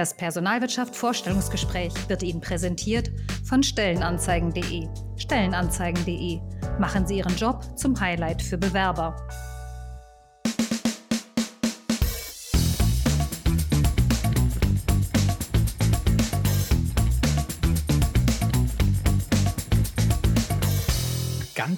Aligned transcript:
Das 0.00 0.14
Personalwirtschaft 0.14 0.96
Vorstellungsgespräch 0.96 1.92
wird 2.08 2.22
Ihnen 2.22 2.40
präsentiert 2.40 3.10
von 3.44 3.62
Stellenanzeigen.de. 3.62 4.88
Stellenanzeigen.de. 5.18 6.40
Machen 6.78 7.06
Sie 7.06 7.18
Ihren 7.18 7.36
Job 7.36 7.62
zum 7.78 8.00
Highlight 8.00 8.40
für 8.40 8.56
Bewerber. 8.56 9.14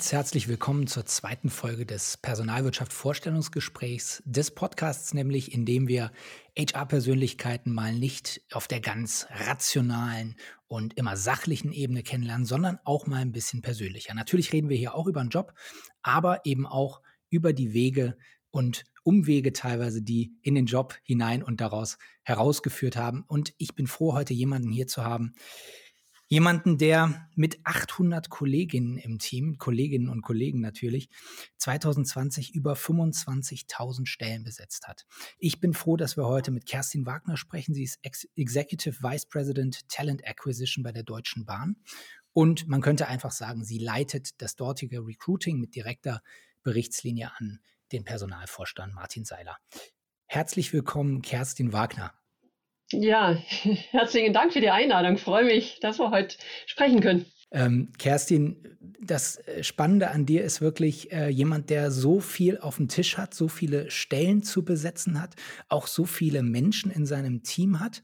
Ganz 0.03 0.11
herzlich 0.11 0.48
willkommen 0.48 0.89
zur 0.89 1.07
zweiten 1.07 1.48
Folge 1.48 1.87
des 1.87 2.16
Personalwirtschaft 2.16 2.93
Vorstellungsgesprächs 2.93 4.21
des 4.27 4.50
Podcasts, 4.50 5.14
nämlich 5.14 5.55
in 5.55 5.64
dem 5.64 5.86
wir 5.86 6.11
HR-Persönlichkeiten 6.59 7.72
mal 7.72 7.95
nicht 7.95 8.43
auf 8.50 8.67
der 8.67 8.81
ganz 8.81 9.29
rationalen 9.31 10.35
und 10.67 10.99
immer 10.99 11.17
sachlichen 11.17 11.71
Ebene 11.71 12.03
kennenlernen, 12.03 12.46
sondern 12.46 12.81
auch 12.82 13.07
mal 13.07 13.21
ein 13.21 13.31
bisschen 13.31 13.62
persönlicher. 13.62 14.12
Natürlich 14.12 14.53
reden 14.53 14.68
wir 14.68 14.76
hier 14.76 14.96
auch 14.96 15.07
über 15.07 15.21
einen 15.21 15.31
Job, 15.31 15.54
aber 16.03 16.45
eben 16.46 16.67
auch 16.67 17.00
über 17.31 17.53
die 17.53 17.73
Wege 17.73 18.17
und 18.50 18.82
Umwege 19.04 19.53
teilweise, 19.53 20.03
die 20.03 20.34
in 20.43 20.57
den 20.57 20.67
Job 20.67 20.96
hinein 21.04 21.45
und 21.45 21.61
daraus 21.61 21.96
herausgeführt 22.25 22.96
haben. 22.96 23.23
Und 23.29 23.54
ich 23.57 23.76
bin 23.76 23.87
froh, 23.87 24.14
heute 24.14 24.34
jemanden 24.34 24.73
hier 24.73 24.89
zu 24.89 25.04
haben, 25.04 25.34
Jemanden, 26.32 26.79
der 26.79 27.29
mit 27.35 27.59
800 27.64 28.31
Kolleginnen 28.31 28.96
im 28.96 29.18
Team, 29.18 29.59
Kolleginnen 29.59 30.09
und 30.09 30.23
Kollegen 30.23 30.63
natürlich, 30.63 31.11
2020 31.59 32.55
über 32.55 32.73
25.000 32.73 34.06
Stellen 34.06 34.42
besetzt 34.42 34.89
hat. 34.89 35.05
Ich 35.37 35.61
bin 35.61 35.75
froh, 35.75 35.98
dass 35.98 36.17
wir 36.17 36.25
heute 36.25 36.50
mit 36.50 36.64
Kerstin 36.64 37.05
Wagner 37.05 37.37
sprechen. 37.37 37.75
Sie 37.75 37.83
ist 37.83 37.98
Ex 38.00 38.27
Executive 38.34 39.03
Vice 39.03 39.27
President 39.27 39.87
Talent 39.91 40.27
Acquisition 40.27 40.83
bei 40.83 40.93
der 40.93 41.03
Deutschen 41.03 41.45
Bahn. 41.45 41.77
Und 42.33 42.67
man 42.67 42.81
könnte 42.81 43.09
einfach 43.09 43.33
sagen, 43.33 43.62
sie 43.62 43.77
leitet 43.77 44.41
das 44.41 44.56
dortige 44.56 45.06
Recruiting 45.06 45.61
mit 45.61 45.75
direkter 45.75 46.23
Berichtslinie 46.62 47.31
an 47.37 47.61
den 47.93 48.05
Personalvorstand 48.05 48.95
Martin 48.95 49.27
Seiler. 49.27 49.59
Herzlich 50.25 50.73
willkommen, 50.73 51.21
Kerstin 51.21 51.75
Wagner. 51.75 52.15
Ja, 52.93 53.37
herzlichen 53.91 54.33
Dank 54.33 54.53
für 54.53 54.61
die 54.61 54.71
Einladung. 54.71 55.15
Ich 55.15 55.23
freue 55.23 55.45
mich, 55.45 55.81
dass 55.81 55.98
wir 55.98 56.11
heute 56.11 56.37
sprechen 56.67 57.01
können. 57.01 57.27
Ähm, 57.51 57.93
Kerstin, 57.99 58.57
das 59.01 59.37
äh, 59.37 59.62
Spannende 59.62 60.11
an 60.11 60.25
dir 60.25 60.43
ist 60.43 60.61
wirklich 60.61 61.12
äh, 61.12 61.29
jemand, 61.29 61.71
der 61.71 61.91
so 61.91 62.21
viel 62.21 62.59
auf 62.59 62.77
dem 62.77 62.89
Tisch 62.89 63.19
hat, 63.19 63.34
so 63.34 63.49
viele 63.49 63.91
Stellen 63.91 64.43
zu 64.43 64.65
besetzen 64.65 65.21
hat, 65.21 65.34
auch 65.69 65.87
so 65.87 66.05
viele 66.05 66.43
Menschen 66.43 66.91
in 66.91 67.05
seinem 67.05 67.43
Team 67.43 67.81
hat. 67.81 68.03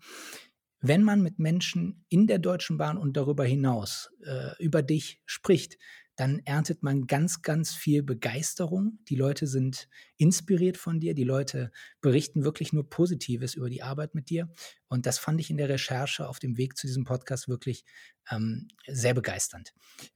Wenn 0.80 1.02
man 1.02 1.22
mit 1.22 1.38
Menschen 1.38 2.04
in 2.08 2.26
der 2.26 2.38
Deutschen 2.38 2.78
Bahn 2.78 2.98
und 2.98 3.16
darüber 3.16 3.44
hinaus 3.44 4.10
äh, 4.24 4.62
über 4.62 4.82
dich 4.82 5.20
spricht, 5.24 5.78
dann 6.18 6.40
erntet 6.44 6.82
man 6.82 7.06
ganz, 7.06 7.42
ganz 7.42 7.76
viel 7.76 8.02
Begeisterung. 8.02 8.98
Die 9.08 9.14
Leute 9.14 9.46
sind 9.46 9.88
inspiriert 10.16 10.76
von 10.76 10.98
dir. 10.98 11.14
Die 11.14 11.22
Leute 11.22 11.70
berichten 12.00 12.42
wirklich 12.42 12.72
nur 12.72 12.90
Positives 12.90 13.54
über 13.54 13.70
die 13.70 13.84
Arbeit 13.84 14.16
mit 14.16 14.28
dir. 14.28 14.52
Und 14.88 15.06
das 15.06 15.20
fand 15.20 15.38
ich 15.40 15.48
in 15.48 15.58
der 15.58 15.68
Recherche 15.68 16.28
auf 16.28 16.40
dem 16.40 16.56
Weg 16.56 16.76
zu 16.76 16.88
diesem 16.88 17.04
Podcast 17.04 17.48
wirklich 17.48 17.84
ähm, 18.32 18.66
sehr 18.88 19.14
begeisternd. 19.14 19.72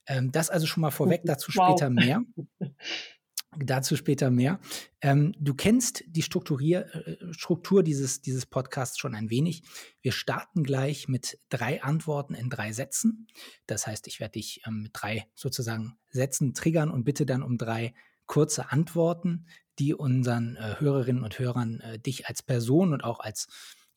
Ähm, 0.06 0.32
das 0.32 0.50
also 0.50 0.66
schon 0.66 0.80
mal 0.80 0.90
vorweg, 0.90 1.20
dazu 1.24 1.52
wow. 1.54 1.68
später 1.68 1.88
mehr. 1.88 2.24
Dazu 3.58 3.96
später 3.96 4.30
mehr. 4.30 4.60
Ähm, 5.02 5.34
du 5.38 5.54
kennst 5.54 6.04
die 6.06 6.22
Strukturier, 6.22 6.86
äh, 6.94 7.32
Struktur 7.32 7.82
dieses, 7.82 8.22
dieses 8.22 8.46
Podcasts 8.46 8.98
schon 8.98 9.14
ein 9.14 9.28
wenig. 9.28 9.62
Wir 10.00 10.12
starten 10.12 10.62
gleich 10.64 11.06
mit 11.06 11.38
drei 11.50 11.82
Antworten 11.82 12.34
in 12.34 12.48
drei 12.48 12.72
Sätzen. 12.72 13.26
Das 13.66 13.86
heißt, 13.86 14.06
ich 14.06 14.20
werde 14.20 14.32
dich 14.32 14.62
ähm, 14.66 14.82
mit 14.82 14.92
drei 14.94 15.26
sozusagen 15.34 15.98
Sätzen 16.08 16.54
triggern 16.54 16.90
und 16.90 17.04
bitte 17.04 17.26
dann 17.26 17.42
um 17.42 17.58
drei 17.58 17.94
kurze 18.24 18.72
Antworten, 18.72 19.46
die 19.78 19.94
unseren 19.94 20.56
äh, 20.56 20.76
Hörerinnen 20.78 21.22
und 21.22 21.38
Hörern 21.38 21.80
äh, 21.80 21.98
dich 21.98 22.26
als 22.28 22.42
Person 22.42 22.94
und 22.94 23.04
auch 23.04 23.20
als 23.20 23.48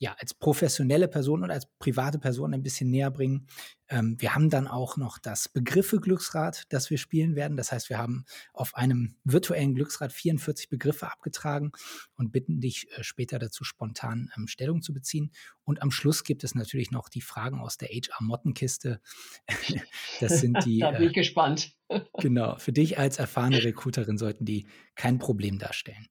ja, 0.06 0.16
als 0.20 0.36
professionelle 0.36 1.08
Person 1.08 1.42
und 1.42 1.50
als 1.50 1.66
private 1.80 2.20
Person 2.20 2.54
ein 2.54 2.62
bisschen 2.62 2.92
näher 2.92 3.10
bringen. 3.10 3.48
Ähm, 3.90 4.18
wir 4.20 4.36
haben 4.36 4.52
dann 4.52 4.68
auch 4.68 4.98
noch 4.98 5.18
das 5.18 5.50
Begriffe 5.50 6.00
Glücksrad, 6.00 6.66
das 6.70 6.92
wir 6.92 7.00
spielen 7.00 7.36
werden. 7.36 7.58
Das 7.58 7.72
heißt, 7.72 7.90
wir 7.90 7.98
haben 7.98 8.26
auf 8.54 8.76
einem 8.76 9.16
virtuellen 9.24 9.74
Glücksrad 9.74 10.14
44 10.14 10.70
Begriffe 10.70 11.12
abgetragen 11.12 11.72
und 12.14 12.32
bitten 12.32 12.62
dich 12.62 12.88
äh, 12.92 13.04
später 13.04 13.40
dazu 13.40 13.64
spontan 13.64 14.30
ähm, 14.38 14.48
Stellung 14.48 14.84
zu 14.84 14.94
beziehen. 14.94 15.32
Und 15.64 15.82
am 15.82 15.90
Schluss 15.90 16.24
gibt 16.24 16.44
es 16.44 16.54
natürlich 16.54 16.92
noch 16.92 17.10
die 17.10 17.22
Fragen 17.22 17.60
aus 17.60 17.80
der 17.80 17.90
HR-Mottenkiste. 17.90 19.02
das 20.20 20.40
sind 20.40 20.64
die. 20.66 20.80
da 20.82 20.92
bin 20.92 21.02
ich 21.02 21.18
äh, 21.18 21.22
gespannt. 21.22 21.72
genau. 22.20 22.58
Für 22.58 22.74
dich 22.74 23.00
als 23.00 23.18
erfahrene 23.18 23.64
Recruiterin 23.64 24.20
sollten 24.20 24.46
die 24.46 24.68
kein 24.94 25.18
Problem 25.18 25.58
darstellen. 25.58 26.10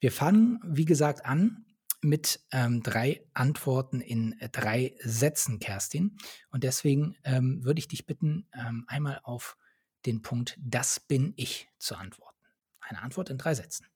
Wir 0.00 0.10
fangen, 0.10 0.58
wie 0.64 0.86
gesagt, 0.86 1.26
an 1.26 1.66
mit 2.06 2.40
ähm, 2.52 2.82
drei 2.82 3.22
Antworten 3.34 4.00
in 4.00 4.38
äh, 4.40 4.48
drei 4.48 4.94
Sätzen, 5.00 5.58
Kerstin. 5.58 6.16
Und 6.50 6.64
deswegen 6.64 7.16
ähm, 7.24 7.64
würde 7.64 7.80
ich 7.80 7.88
dich 7.88 8.06
bitten, 8.06 8.48
ähm, 8.54 8.84
einmal 8.88 9.20
auf 9.22 9.56
den 10.06 10.22
Punkt 10.22 10.56
Das 10.60 11.00
bin 11.00 11.34
ich 11.36 11.68
zu 11.78 11.96
antworten. 11.96 12.36
Eine 12.80 13.02
Antwort 13.02 13.30
in 13.30 13.38
drei 13.38 13.54
Sätzen. 13.54 13.86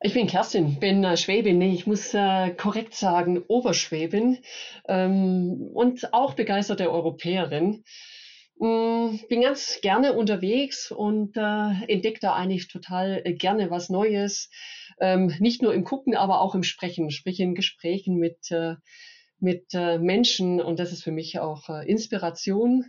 Ich 0.00 0.12
bin 0.12 0.26
Kerstin, 0.26 0.78
bin 0.80 1.02
äh, 1.04 1.16
Schwäbin, 1.16 1.56
nee, 1.56 1.72
ich 1.72 1.86
muss 1.86 2.12
äh, 2.12 2.50
korrekt 2.50 2.94
sagen 2.94 3.38
Oberschwäbin 3.38 4.38
ähm, 4.86 5.70
und 5.72 6.12
auch 6.12 6.34
begeisterte 6.34 6.90
Europäerin. 6.90 7.84
Mm, 8.58 9.16
bin 9.28 9.40
ganz 9.40 9.78
gerne 9.80 10.12
unterwegs 10.12 10.90
und 10.90 11.36
äh, 11.36 11.84
entdecke 11.88 12.20
da 12.20 12.34
eigentlich 12.34 12.68
total 12.68 13.22
äh, 13.24 13.32
gerne 13.32 13.70
was 13.70 13.88
Neues. 13.88 14.50
Ähm, 15.00 15.32
nicht 15.38 15.62
nur 15.62 15.74
im 15.74 15.84
Gucken, 15.84 16.14
aber 16.14 16.40
auch 16.40 16.54
im 16.54 16.62
Sprechen, 16.62 17.10
sprich 17.10 17.40
in 17.40 17.54
Gesprächen 17.54 18.16
mit, 18.16 18.50
äh, 18.50 18.74
mit 19.38 19.66
äh, 19.74 19.98
Menschen. 19.98 20.60
Und 20.60 20.78
das 20.78 20.92
ist 20.92 21.02
für 21.02 21.12
mich 21.12 21.38
auch 21.38 21.68
äh, 21.68 21.88
Inspiration. 21.88 22.84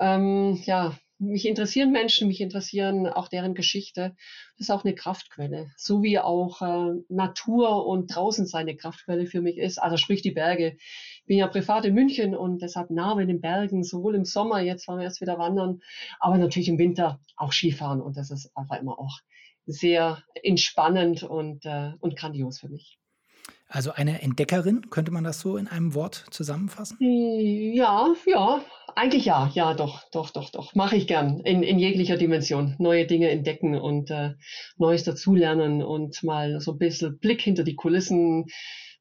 Ähm, 0.00 0.60
ja, 0.64 0.96
mich 1.18 1.46
interessieren 1.46 1.92
Menschen, 1.92 2.28
mich 2.28 2.40
interessieren 2.40 3.06
auch 3.06 3.28
deren 3.28 3.54
Geschichte. 3.54 4.16
Das 4.56 4.66
ist 4.66 4.70
auch 4.70 4.84
eine 4.84 4.94
Kraftquelle, 4.94 5.70
so 5.76 6.02
wie 6.02 6.18
auch 6.18 6.60
äh, 6.60 6.94
Natur 7.08 7.86
und 7.86 8.14
draußen 8.14 8.46
seine 8.46 8.76
Kraftquelle 8.76 9.26
für 9.26 9.40
mich 9.40 9.58
ist. 9.58 9.78
Also 9.78 9.96
sprich 9.96 10.22
die 10.22 10.32
Berge. 10.32 10.76
Ich 10.78 11.24
bin 11.26 11.38
ja 11.38 11.46
privat 11.46 11.84
in 11.84 11.94
München 11.94 12.34
und 12.34 12.62
deshalb 12.62 12.90
nah 12.90 13.14
bei 13.14 13.24
den 13.24 13.40
Bergen, 13.40 13.84
sowohl 13.84 14.14
im 14.14 14.24
Sommer, 14.24 14.60
jetzt 14.60 14.88
waren 14.88 14.98
wir 14.98 15.04
erst 15.04 15.20
wieder 15.20 15.38
wandern, 15.38 15.80
aber 16.18 16.36
natürlich 16.36 16.68
im 16.68 16.78
Winter 16.78 17.20
auch 17.36 17.52
Skifahren 17.52 18.00
und 18.00 18.16
das 18.16 18.30
ist 18.30 18.50
einfach 18.56 18.80
immer 18.80 18.98
auch 18.98 19.20
sehr 19.66 20.22
entspannend 20.42 21.22
und, 21.22 21.64
äh, 21.64 21.92
und 22.00 22.16
grandios 22.16 22.60
für 22.60 22.68
mich. 22.68 22.98
Also 23.68 23.92
eine 23.92 24.22
Entdeckerin, 24.22 24.90
könnte 24.90 25.10
man 25.10 25.24
das 25.24 25.40
so 25.40 25.56
in 25.56 25.66
einem 25.66 25.94
Wort 25.94 26.26
zusammenfassen? 26.30 26.96
Ja, 27.00 28.14
ja, 28.26 28.64
eigentlich 28.94 29.24
ja, 29.24 29.50
ja, 29.54 29.74
doch, 29.74 30.02
doch, 30.12 30.30
doch, 30.30 30.50
doch. 30.50 30.74
Mache 30.74 30.96
ich 30.96 31.06
gern 31.06 31.40
in, 31.40 31.62
in 31.62 31.78
jeglicher 31.78 32.16
Dimension. 32.16 32.76
Neue 32.78 33.06
Dinge 33.06 33.30
entdecken 33.30 33.74
und 33.74 34.10
äh, 34.10 34.34
Neues 34.76 35.02
dazulernen 35.02 35.82
und 35.82 36.22
mal 36.22 36.60
so 36.60 36.72
ein 36.72 36.78
bisschen 36.78 37.18
Blick 37.18 37.40
hinter 37.40 37.64
die 37.64 37.74
Kulissen, 37.74 38.46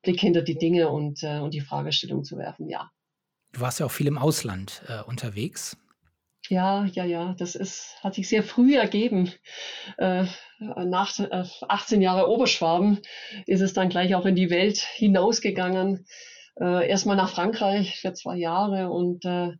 Blick 0.01 0.19
hinter 0.19 0.41
die 0.41 0.57
Dinge 0.57 0.89
und, 0.89 1.21
äh, 1.21 1.39
und 1.39 1.53
die 1.53 1.61
Fragestellung 1.61 2.23
zu 2.23 2.37
werfen, 2.37 2.67
ja. 2.67 2.89
Du 3.51 3.61
warst 3.61 3.79
ja 3.79 3.85
auch 3.85 3.91
viel 3.91 4.07
im 4.07 4.17
Ausland 4.17 4.81
äh, 4.87 5.03
unterwegs. 5.03 5.77
Ja, 6.49 6.85
ja, 6.85 7.05
ja, 7.05 7.35
das 7.37 7.55
ist, 7.55 7.95
hat 8.03 8.15
sich 8.15 8.27
sehr 8.27 8.43
früh 8.43 8.75
ergeben. 8.75 9.31
Äh, 9.97 10.25
nach 10.59 11.17
äh, 11.19 11.43
18 11.67 12.01
Jahre 12.01 12.29
Oberschwaben 12.29 12.99
ist 13.45 13.61
es 13.61 13.73
dann 13.73 13.89
gleich 13.89 14.13
auch 14.15 14.25
in 14.25 14.35
die 14.35 14.49
Welt 14.49 14.77
hinausgegangen. 14.79 16.05
Äh, 16.59 16.89
erstmal 16.89 17.15
nach 17.15 17.29
Frankreich 17.29 17.99
für 17.99 18.13
zwei 18.13 18.35
Jahre 18.37 18.91
und 18.91 19.23
äh, 19.25 19.53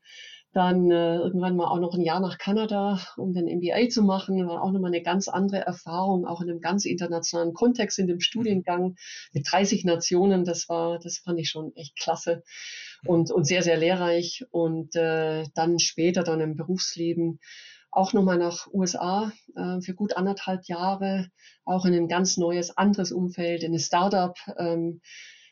dann 0.53 0.91
äh, 0.91 1.15
irgendwann 1.15 1.55
mal 1.55 1.67
auch 1.67 1.79
noch 1.79 1.95
ein 1.95 2.01
Jahr 2.01 2.19
nach 2.19 2.37
Kanada, 2.37 2.99
um 3.17 3.33
den 3.33 3.47
MBA 3.47 3.89
zu 3.89 4.03
machen. 4.03 4.45
War 4.45 4.61
auch 4.61 4.71
nochmal 4.71 4.91
eine 4.93 5.01
ganz 5.01 5.27
andere 5.27 5.61
Erfahrung, 5.65 6.25
auch 6.25 6.41
in 6.41 6.49
einem 6.49 6.61
ganz 6.61 6.85
internationalen 6.85 7.53
Kontext 7.53 7.97
in 7.97 8.07
dem 8.07 8.19
Studiengang 8.19 8.95
mit 9.31 9.47
30 9.49 9.83
Nationen. 9.85 10.43
Das 10.45 10.69
war, 10.69 10.99
das 10.99 11.19
fand 11.19 11.39
ich 11.39 11.49
schon 11.49 11.75
echt 11.75 11.97
klasse 11.97 12.43
und, 13.05 13.31
und 13.31 13.45
sehr, 13.45 13.63
sehr 13.63 13.77
lehrreich. 13.77 14.45
Und 14.51 14.95
äh, 14.95 15.45
dann 15.55 15.79
später, 15.79 16.23
dann 16.23 16.41
im 16.41 16.55
Berufsleben, 16.55 17.39
auch 17.91 18.13
nochmal 18.13 18.37
nach 18.37 18.67
USA 18.73 19.31
äh, 19.55 19.79
für 19.81 19.93
gut 19.93 20.17
anderthalb 20.17 20.65
Jahre, 20.65 21.29
auch 21.63 21.85
in 21.85 21.93
ein 21.93 22.07
ganz 22.07 22.37
neues, 22.37 22.75
anderes 22.75 23.11
Umfeld, 23.11 23.63
in 23.63 23.71
eine 23.71 23.79
Startup. 23.79 24.35
Ähm, 24.57 25.01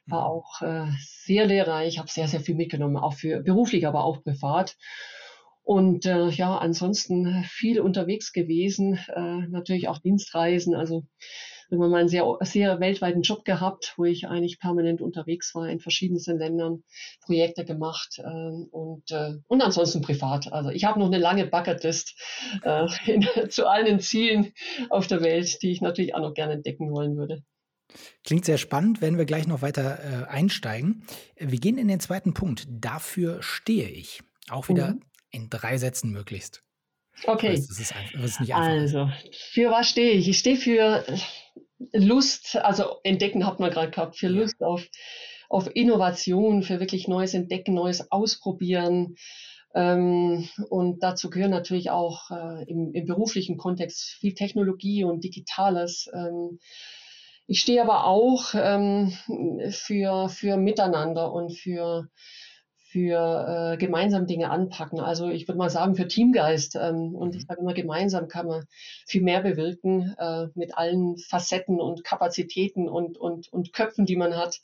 war 0.08 0.22
mhm. 0.22 0.26
auch 0.26 0.62
äh, 0.62 0.92
sehr 1.00 1.46
lehrreich, 1.46 2.00
habe 2.00 2.10
sehr, 2.10 2.28
sehr 2.28 2.42
viel 2.42 2.56
mitgenommen, 2.56 2.98
auch 2.98 3.14
für 3.14 3.42
beruflich, 3.42 3.88
aber 3.88 4.04
auch 4.04 4.24
privat. 4.24 4.76
Und 5.64 6.06
äh, 6.06 6.30
ja, 6.30 6.58
ansonsten 6.58 7.44
viel 7.48 7.80
unterwegs 7.80 8.34
gewesen, 8.34 9.00
äh, 9.16 9.48
natürlich 9.48 9.88
auch 9.88 10.00
Dienstreisen. 10.00 10.76
Also 10.76 11.06
irgendwann 11.72 11.92
mal 11.92 12.00
einen 12.02 12.10
sehr, 12.10 12.26
sehr 12.42 12.80
weltweiten 12.80 13.22
Job 13.22 13.46
gehabt, 13.46 13.94
wo 13.98 14.04
ich 14.04 14.28
eigentlich 14.28 14.60
permanent 14.60 15.02
unterwegs 15.02 15.56
war 15.56 15.70
in 15.70 15.80
verschiedensten 15.80 16.38
Ländern, 16.38 16.84
Projekte 17.22 17.64
gemacht 17.64 18.20
äh, 18.20 18.66
und, 18.72 19.10
äh, 19.12 19.36
und 19.48 19.62
ansonsten 19.62 20.02
privat. 20.02 20.52
Also 20.52 20.70
ich 20.70 20.84
habe 20.84 21.00
noch 21.00 21.08
eine 21.08 21.18
lange 21.18 21.48
Bucketlist 21.48 22.16
äh, 22.64 22.88
in, 23.12 23.26
zu 23.50 23.68
allen 23.68 24.00
Zielen 24.02 24.54
auf 24.90 25.08
der 25.08 25.22
Welt, 25.22 25.62
die 25.62 25.72
ich 25.72 25.82
natürlich 25.82 26.14
auch 26.14 26.22
noch 26.22 26.34
gerne 26.34 26.54
entdecken 26.54 26.92
wollen 26.92 27.16
würde. 27.16 27.44
Klingt 28.24 28.46
sehr 28.46 28.58
spannend, 28.58 29.02
werden 29.02 29.18
wir 29.18 29.26
gleich 29.26 29.48
noch 29.48 29.62
weiter 29.62 30.00
äh, 30.00 30.30
einsteigen. 30.30 31.04
Wir 31.38 31.60
gehen 31.60 31.78
in 31.78 31.88
den 31.88 32.00
zweiten 32.00 32.34
Punkt. 32.34 32.68
Dafür 32.70 33.42
stehe 33.42 33.90
ich. 33.90 34.22
Auch 34.50 34.70
wieder 34.70 34.94
mhm. 34.94 35.02
in 35.32 35.50
drei 35.50 35.78
Sätzen 35.78 36.12
möglichst. 36.12 36.64
Okay. 37.26 37.56
Das 37.56 37.80
ist, 37.80 37.94
das 38.14 38.24
ist 38.24 38.40
nicht 38.40 38.54
einfach. 38.54 38.72
Also, 38.72 39.10
für 39.52 39.70
was 39.72 39.90
stehe 39.90 40.12
ich? 40.12 40.28
Ich 40.28 40.40
stehe 40.40 40.58
für 40.58 41.06
Lust, 41.94 42.56
also 42.58 42.98
entdecken 43.04 43.46
hat 43.46 43.60
man 43.60 43.72
gerade 43.72 43.92
gehabt, 43.92 44.18
für 44.18 44.28
Lust 44.28 44.64
auf, 44.64 44.88
auf 45.50 45.70
Innovation, 45.76 46.64
für 46.64 46.80
wirklich 46.80 47.08
neues 47.08 47.34
Entdecken, 47.34 47.74
neues 47.74 48.12
Ausprobieren. 48.12 49.16
Ähm, 49.74 50.50
und 50.70 51.02
dazu 51.02 51.30
gehören 51.30 51.52
natürlich 51.52 51.92
auch 51.92 52.30
äh, 52.32 52.70
im, 52.70 52.94
im, 52.94 53.06
beruflichen 53.06 53.58
Kontext 53.58 54.18
viel 54.20 54.34
Technologie 54.34 55.04
und 55.04 55.24
Digitales. 55.24 56.10
Ähm, 56.14 56.60
ich 57.48 57.60
stehe 57.60 57.82
aber 57.82 58.06
auch 58.06 58.54
ähm, 58.54 59.14
für, 59.70 60.30
für 60.30 60.58
Miteinander 60.58 61.32
und 61.32 61.58
für, 61.58 62.08
für 62.92 63.74
äh, 63.74 63.78
gemeinsam 63.78 64.28
Dinge 64.28 64.50
anpacken. 64.50 65.00
Also 65.00 65.30
ich 65.30 65.48
würde 65.48 65.58
mal 65.58 65.70
sagen 65.70 65.96
für 65.96 66.08
Teamgeist. 66.08 66.76
Ähm, 66.76 67.16
und 67.16 67.36
ich 67.36 67.44
mhm. 67.44 67.48
sage 67.48 67.62
immer, 67.62 67.74
gemeinsam 67.74 68.28
kann 68.28 68.48
man 68.48 68.66
viel 69.08 69.22
mehr 69.22 69.42
bewirken 69.42 70.14
äh, 70.18 70.48
mit 70.56 70.78
allen 70.78 71.18
Facetten 71.18 71.80
und 71.80 72.04
Kapazitäten 72.04 72.90
und, 72.90 73.18
und, 73.18 73.52
und 73.54 73.72
Köpfen, 73.72 74.06
die 74.06 74.18
man 74.18 74.36
hat. 74.36 74.60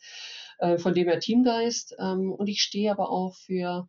Äh, 0.59 0.77
von 0.77 0.93
dem 0.93 1.07
her 1.07 1.19
Teamgeist. 1.19 1.95
Ähm, 1.99 2.33
und 2.33 2.47
ich 2.47 2.61
stehe 2.61 2.91
aber 2.91 3.11
auch 3.11 3.35
für 3.35 3.87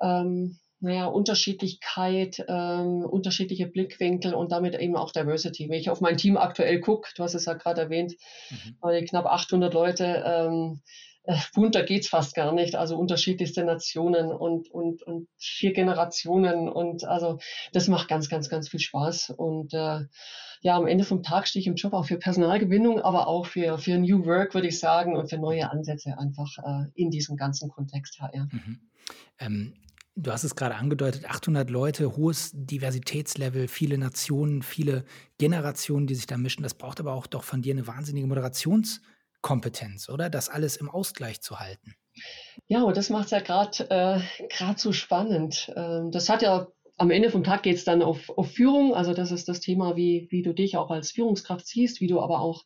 ähm, 0.00 0.58
naja, 0.80 1.06
Unterschiedlichkeit, 1.06 2.42
ähm, 2.48 3.04
unterschiedliche 3.04 3.66
Blickwinkel 3.66 4.34
und 4.34 4.50
damit 4.50 4.74
eben 4.74 4.96
auch 4.96 5.12
Diversity. 5.12 5.68
Wenn 5.68 5.78
ich 5.78 5.90
auf 5.90 6.00
mein 6.00 6.16
Team 6.16 6.38
aktuell 6.38 6.80
gucke, 6.80 7.10
du 7.14 7.22
hast 7.22 7.34
es 7.34 7.44
ja 7.44 7.52
gerade 7.52 7.82
erwähnt, 7.82 8.14
mhm. 8.50 9.04
knapp 9.06 9.26
800 9.26 9.74
Leute, 9.74 10.24
ähm, 10.26 10.80
äh, 11.24 11.36
bunter 11.54 11.82
geht's 11.82 12.08
fast 12.08 12.34
gar 12.34 12.52
nicht. 12.52 12.74
Also 12.74 12.96
unterschiedlichste 12.96 13.64
Nationen 13.64 14.32
und, 14.32 14.70
und, 14.70 15.02
und 15.02 15.28
vier 15.36 15.72
Generationen. 15.72 16.68
Und 16.68 17.04
also 17.04 17.38
das 17.72 17.88
macht 17.88 18.08
ganz, 18.08 18.28
ganz, 18.28 18.48
ganz 18.48 18.68
viel 18.68 18.80
Spaß. 18.80 19.30
Und 19.30 19.74
äh, 19.74 20.06
ja, 20.62 20.76
am 20.76 20.86
Ende 20.86 21.04
vom 21.04 21.22
Tag 21.22 21.48
stehe 21.48 21.60
ich 21.60 21.66
im 21.66 21.74
Job 21.74 21.92
auch 21.92 22.06
für 22.06 22.18
Personalgewinnung, 22.18 23.00
aber 23.00 23.26
auch 23.26 23.46
für, 23.46 23.78
für 23.78 23.98
New 23.98 24.24
Work, 24.26 24.54
würde 24.54 24.68
ich 24.68 24.78
sagen, 24.78 25.16
und 25.16 25.28
für 25.28 25.38
neue 25.38 25.70
Ansätze 25.70 26.18
einfach 26.18 26.50
äh, 26.58 26.90
in 26.94 27.10
diesem 27.10 27.36
ganzen 27.36 27.70
Kontext 27.70 28.20
HR. 28.20 28.48
Mhm. 28.50 28.80
Ähm, 29.38 29.74
du 30.16 30.32
hast 30.32 30.44
es 30.44 30.56
gerade 30.56 30.74
angedeutet, 30.74 31.24
800 31.28 31.70
Leute, 31.70 32.16
hohes 32.16 32.50
Diversitätslevel, 32.54 33.68
viele 33.68 33.96
Nationen, 33.98 34.62
viele 34.62 35.04
Generationen, 35.38 36.06
die 36.06 36.14
sich 36.14 36.26
da 36.26 36.36
mischen. 36.36 36.62
Das 36.62 36.74
braucht 36.74 37.00
aber 37.00 37.12
auch 37.12 37.26
doch 37.26 37.42
von 37.42 37.62
dir 37.62 37.74
eine 37.74 37.86
wahnsinnige 37.86 38.26
Moderations- 38.26 39.00
Kompetenz, 39.40 40.08
oder? 40.08 40.30
Das 40.30 40.48
alles 40.48 40.76
im 40.76 40.90
Ausgleich 40.90 41.40
zu 41.40 41.60
halten. 41.60 41.94
Ja, 42.66 42.82
und 42.82 42.96
das 42.96 43.10
macht 43.10 43.26
es 43.26 43.30
ja 43.30 43.40
gerade 43.40 43.90
äh, 43.90 44.74
so 44.76 44.92
spannend. 44.92 45.72
Ähm, 45.76 46.10
das 46.10 46.28
hat 46.28 46.42
ja 46.42 46.68
am 46.96 47.10
Ende 47.10 47.30
vom 47.30 47.44
Tag 47.44 47.62
geht 47.62 47.76
es 47.76 47.84
dann 47.84 48.02
auf, 48.02 48.28
auf 48.28 48.52
Führung. 48.52 48.94
Also 48.94 49.14
das 49.14 49.30
ist 49.30 49.48
das 49.48 49.60
Thema, 49.60 49.96
wie, 49.96 50.28
wie 50.30 50.42
du 50.42 50.52
dich 50.52 50.76
auch 50.76 50.90
als 50.90 51.12
Führungskraft 51.12 51.66
siehst, 51.66 52.02
wie 52.02 52.08
du 52.08 52.20
aber 52.20 52.40
auch 52.40 52.62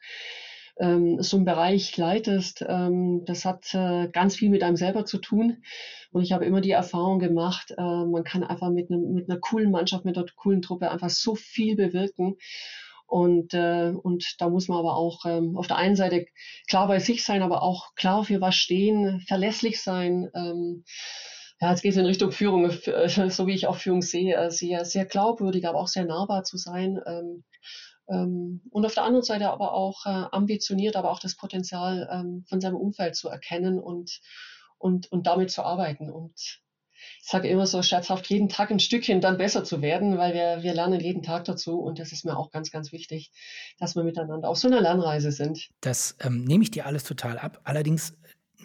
ähm, 0.81 1.23
so 1.23 1.37
einen 1.37 1.47
Bereich 1.47 1.97
leitest. 1.97 2.65
Ähm, 2.67 3.25
das 3.27 3.45
hat 3.45 3.73
äh, 3.75 4.09
ganz 4.09 4.35
viel 4.35 4.51
mit 4.51 4.65
einem 4.65 4.77
selber 4.77 5.05
zu 5.05 5.19
tun. 5.19 5.63
Und 6.11 6.23
ich 6.23 6.33
habe 6.33 6.45
immer 6.45 6.61
die 6.61 6.73
Erfahrung 6.73 7.21
gemacht, 7.21 7.73
äh, 7.77 7.83
man 7.83 8.25
kann 8.25 8.43
einfach 8.43 8.71
mit, 8.71 8.91
ne, 8.91 8.99
mit 8.99 9.31
einer 9.31 9.39
coolen 9.39 9.71
Mannschaft, 9.71 10.05
mit 10.05 10.17
einer 10.17 10.27
coolen 10.35 10.63
Truppe 10.63 10.91
einfach 10.91 11.11
so 11.11 11.37
viel 11.37 11.77
bewirken. 11.77 12.37
Und, 13.07 13.55
äh, 13.55 13.93
und 14.03 14.41
da 14.41 14.49
muss 14.49 14.69
man 14.69 14.79
aber 14.79 14.97
auch 14.97 15.25
ähm, 15.27 15.57
auf 15.57 15.67
der 15.67 15.77
einen 15.77 15.97
Seite 15.97 16.27
klar 16.69 16.89
bei 16.89 16.99
sich 16.99 17.25
sein, 17.25 17.43
aber 17.43 17.63
auch 17.63 17.95
klar 17.95 18.25
für 18.25 18.41
was 18.41 18.55
stehen, 18.55 19.21
verlässlich 19.27 19.83
sein. 19.83 20.31
Ähm, 20.35 20.85
ja, 21.61 21.71
jetzt 21.71 21.83
geht 21.83 21.93
es 21.93 21.99
in 21.99 22.07
Richtung 22.07 22.33
Führung, 22.33 22.71
äh, 22.71 23.31
so 23.31 23.47
wie 23.47 23.55
ich 23.55 23.67
auch 23.67 23.77
Führung 23.77 24.03
sehe, 24.03 24.37
äh, 24.37 24.51
sehr, 24.51 24.85
sehr 24.85 25.05
glaubwürdig, 25.05 25.69
aber 25.69 25.79
auch 25.79 25.89
sehr 25.89 26.05
nahbar 26.05 26.45
zu 26.45 26.57
sein. 26.57 27.01
Ähm, 27.07 27.45
ähm, 28.09 28.61
und 28.71 28.85
auf 28.85 28.95
der 28.95 29.05
anderen 29.05 29.25
Seite 29.25 29.51
aber 29.51 29.73
auch 29.73 30.05
äh, 30.07 30.27
ambitioniert, 30.33 30.97
aber 30.97 31.11
auch 31.11 31.21
das 31.21 31.37
Potenzial 31.37 32.09
ähm, 32.11 32.45
von 32.49 32.61
seinem 32.61 32.77
Umfeld 32.77 33.17
zu 33.17 33.29
erkennen 33.29 33.79
und, 33.79 34.21
und, 34.79 35.11
und 35.13 35.27
damit 35.27 35.51
zu 35.51 35.63
arbeiten. 35.63 36.11
Und 36.11 36.61
ich 37.25 37.31
sage 37.31 37.49
immer 37.49 37.67
so 37.67 37.83
scherzhaft, 37.83 38.29
jeden 38.29 38.51
Tag 38.51 38.71
ein 38.71 38.79
Stückchen 38.79 39.23
dann 39.23 39.39
besser 39.39 39.65
zu 39.65 39.81
werden, 39.81 40.19
weil 40.19 40.35
wir, 40.35 40.63
wir 40.63 40.75
lernen 40.75 41.01
jeden 41.01 41.23
Tag 41.23 41.45
dazu 41.45 41.81
und 41.81 41.99
das 41.99 42.13
ist 42.13 42.27
mir 42.27 42.37
auch 42.37 42.51
ganz, 42.51 42.71
ganz 42.71 42.93
wichtig, 42.93 43.33
dass 43.79 43.97
wir 43.97 44.05
miteinander 44.05 44.47
auf 44.47 44.59
so 44.59 44.69
einer 44.69 44.83
Lernreise 44.83 45.33
sind. 45.33 45.71
Das 45.81 46.17
ähm, 46.21 46.45
nehme 46.45 46.65
ich 46.65 46.71
dir 46.71 46.85
alles 46.85 47.03
total 47.05 47.39
ab. 47.39 47.63
Allerdings 47.65 48.13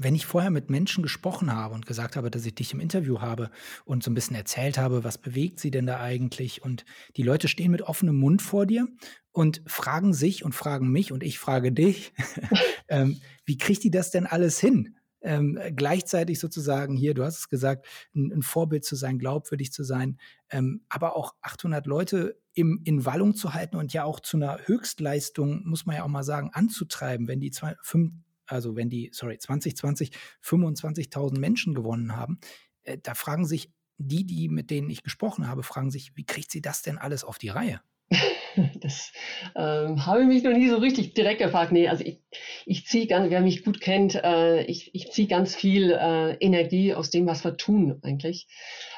wenn 0.01 0.15
ich 0.15 0.25
vorher 0.25 0.50
mit 0.50 0.69
Menschen 0.69 1.03
gesprochen 1.03 1.53
habe 1.53 1.75
und 1.75 1.85
gesagt 1.85 2.15
habe, 2.15 2.31
dass 2.31 2.45
ich 2.45 2.56
dich 2.56 2.73
im 2.73 2.79
Interview 2.79 3.19
habe 3.19 3.50
und 3.83 4.01
so 4.01 4.09
ein 4.09 4.13
bisschen 4.13 4.35
erzählt 4.35 4.77
habe, 4.77 5.03
was 5.03 5.17
bewegt 5.17 5.59
sie 5.59 5.71
denn 5.71 5.85
da 5.85 6.00
eigentlich 6.00 6.63
und 6.63 6.85
die 7.17 7.23
Leute 7.23 7.50
stehen 7.50 7.71
mit 7.71 7.81
offenem 7.81 8.15
Mund 8.17 8.41
vor 8.41 8.65
dir 8.65 8.88
und 9.33 9.61
fragen 9.67 10.13
sich 10.13 10.45
und 10.45 10.56
fragen 10.56 10.89
mich 10.89 11.11
und 11.11 11.21
ich 11.21 11.38
frage 11.38 11.73
dich, 11.73 12.13
ähm, 12.88 13.19
wie 13.45 13.57
kriegt 13.57 13.83
die 13.83 13.91
das 13.91 14.09
denn 14.09 14.25
alles 14.25 14.59
hin? 14.59 14.95
Ähm, 15.21 15.60
gleichzeitig 15.75 16.39
sozusagen 16.39 16.95
hier, 16.95 17.13
du 17.13 17.24
hast 17.24 17.39
es 17.39 17.50
gesagt, 17.50 17.86
ein, 18.16 18.31
ein 18.31 18.42
Vorbild 18.42 18.86
zu 18.86 18.95
sein, 18.95 19.19
glaubwürdig 19.19 19.71
zu 19.71 19.83
sein, 19.83 20.19
ähm, 20.50 20.86
aber 20.89 21.16
auch 21.16 21.36
800 21.42 21.86
Leute 21.86 22.39
im, 22.54 22.81
in 22.83 23.06
Wallung 23.06 23.36
zu 23.36 23.54
halten 23.54 23.75
und 23.75 23.94
ja 23.94 24.04
auch 24.04 24.19
zu 24.19 24.38
einer 24.38 24.60
Höchstleistung, 24.66 25.63
muss 25.66 25.86
man 25.86 25.95
ja 25.98 26.04
auch 26.04 26.10
mal 26.10 26.24
sagen, 26.24 26.51
anzutreiben, 26.54 27.27
wenn 27.27 27.39
die 27.39 27.51
zwei, 27.51 27.75
fünf, 27.81 28.13
also 28.45 28.75
wenn 28.75 28.89
die, 28.89 29.10
sorry, 29.13 29.38
2020 29.38 30.12
25.000 30.44 31.39
Menschen 31.39 31.74
gewonnen 31.74 32.16
haben, 32.16 32.39
äh, 32.83 32.98
da 33.01 33.13
fragen 33.13 33.45
sich 33.45 33.71
die, 33.98 34.25
die 34.25 34.48
mit 34.48 34.69
denen 34.69 34.89
ich 34.89 35.04
gesprochen 35.04 35.48
habe, 35.48 35.63
fragen 35.63 35.92
sich, 35.92 36.16
wie 36.16 36.25
kriegt 36.25 36.51
sie 36.51 36.62
das 36.62 36.81
denn 36.81 36.98
alles 36.98 37.24
auf 37.24 37.38
die 37.38 37.50
Reihe? 37.50 37.81
Das 38.81 39.13
ähm, 39.56 40.06
habe 40.06 40.21
ich 40.21 40.27
mich 40.27 40.44
noch 40.44 40.51
nie 40.51 40.67
so 40.67 40.77
richtig 40.77 41.13
direkt 41.13 41.39
gefragt. 41.39 41.71
Nee, 41.71 41.88
also 41.88 42.03
ich, 42.03 42.21
ich 42.65 42.85
ziehe 42.85 43.07
ganz, 43.07 43.29
wer 43.29 43.41
mich 43.41 43.63
gut 43.63 43.79
kennt, 43.79 44.15
äh, 44.15 44.63
ich, 44.63 44.94
ich 44.94 45.11
ziehe 45.11 45.28
ganz 45.28 45.56
viel 45.56 45.92
äh, 45.92 46.33
Energie 46.39 46.94
aus 46.94 47.09
dem, 47.09 47.25
was 47.28 47.44
wir 47.44 47.57
tun 47.57 47.99
eigentlich, 48.04 48.47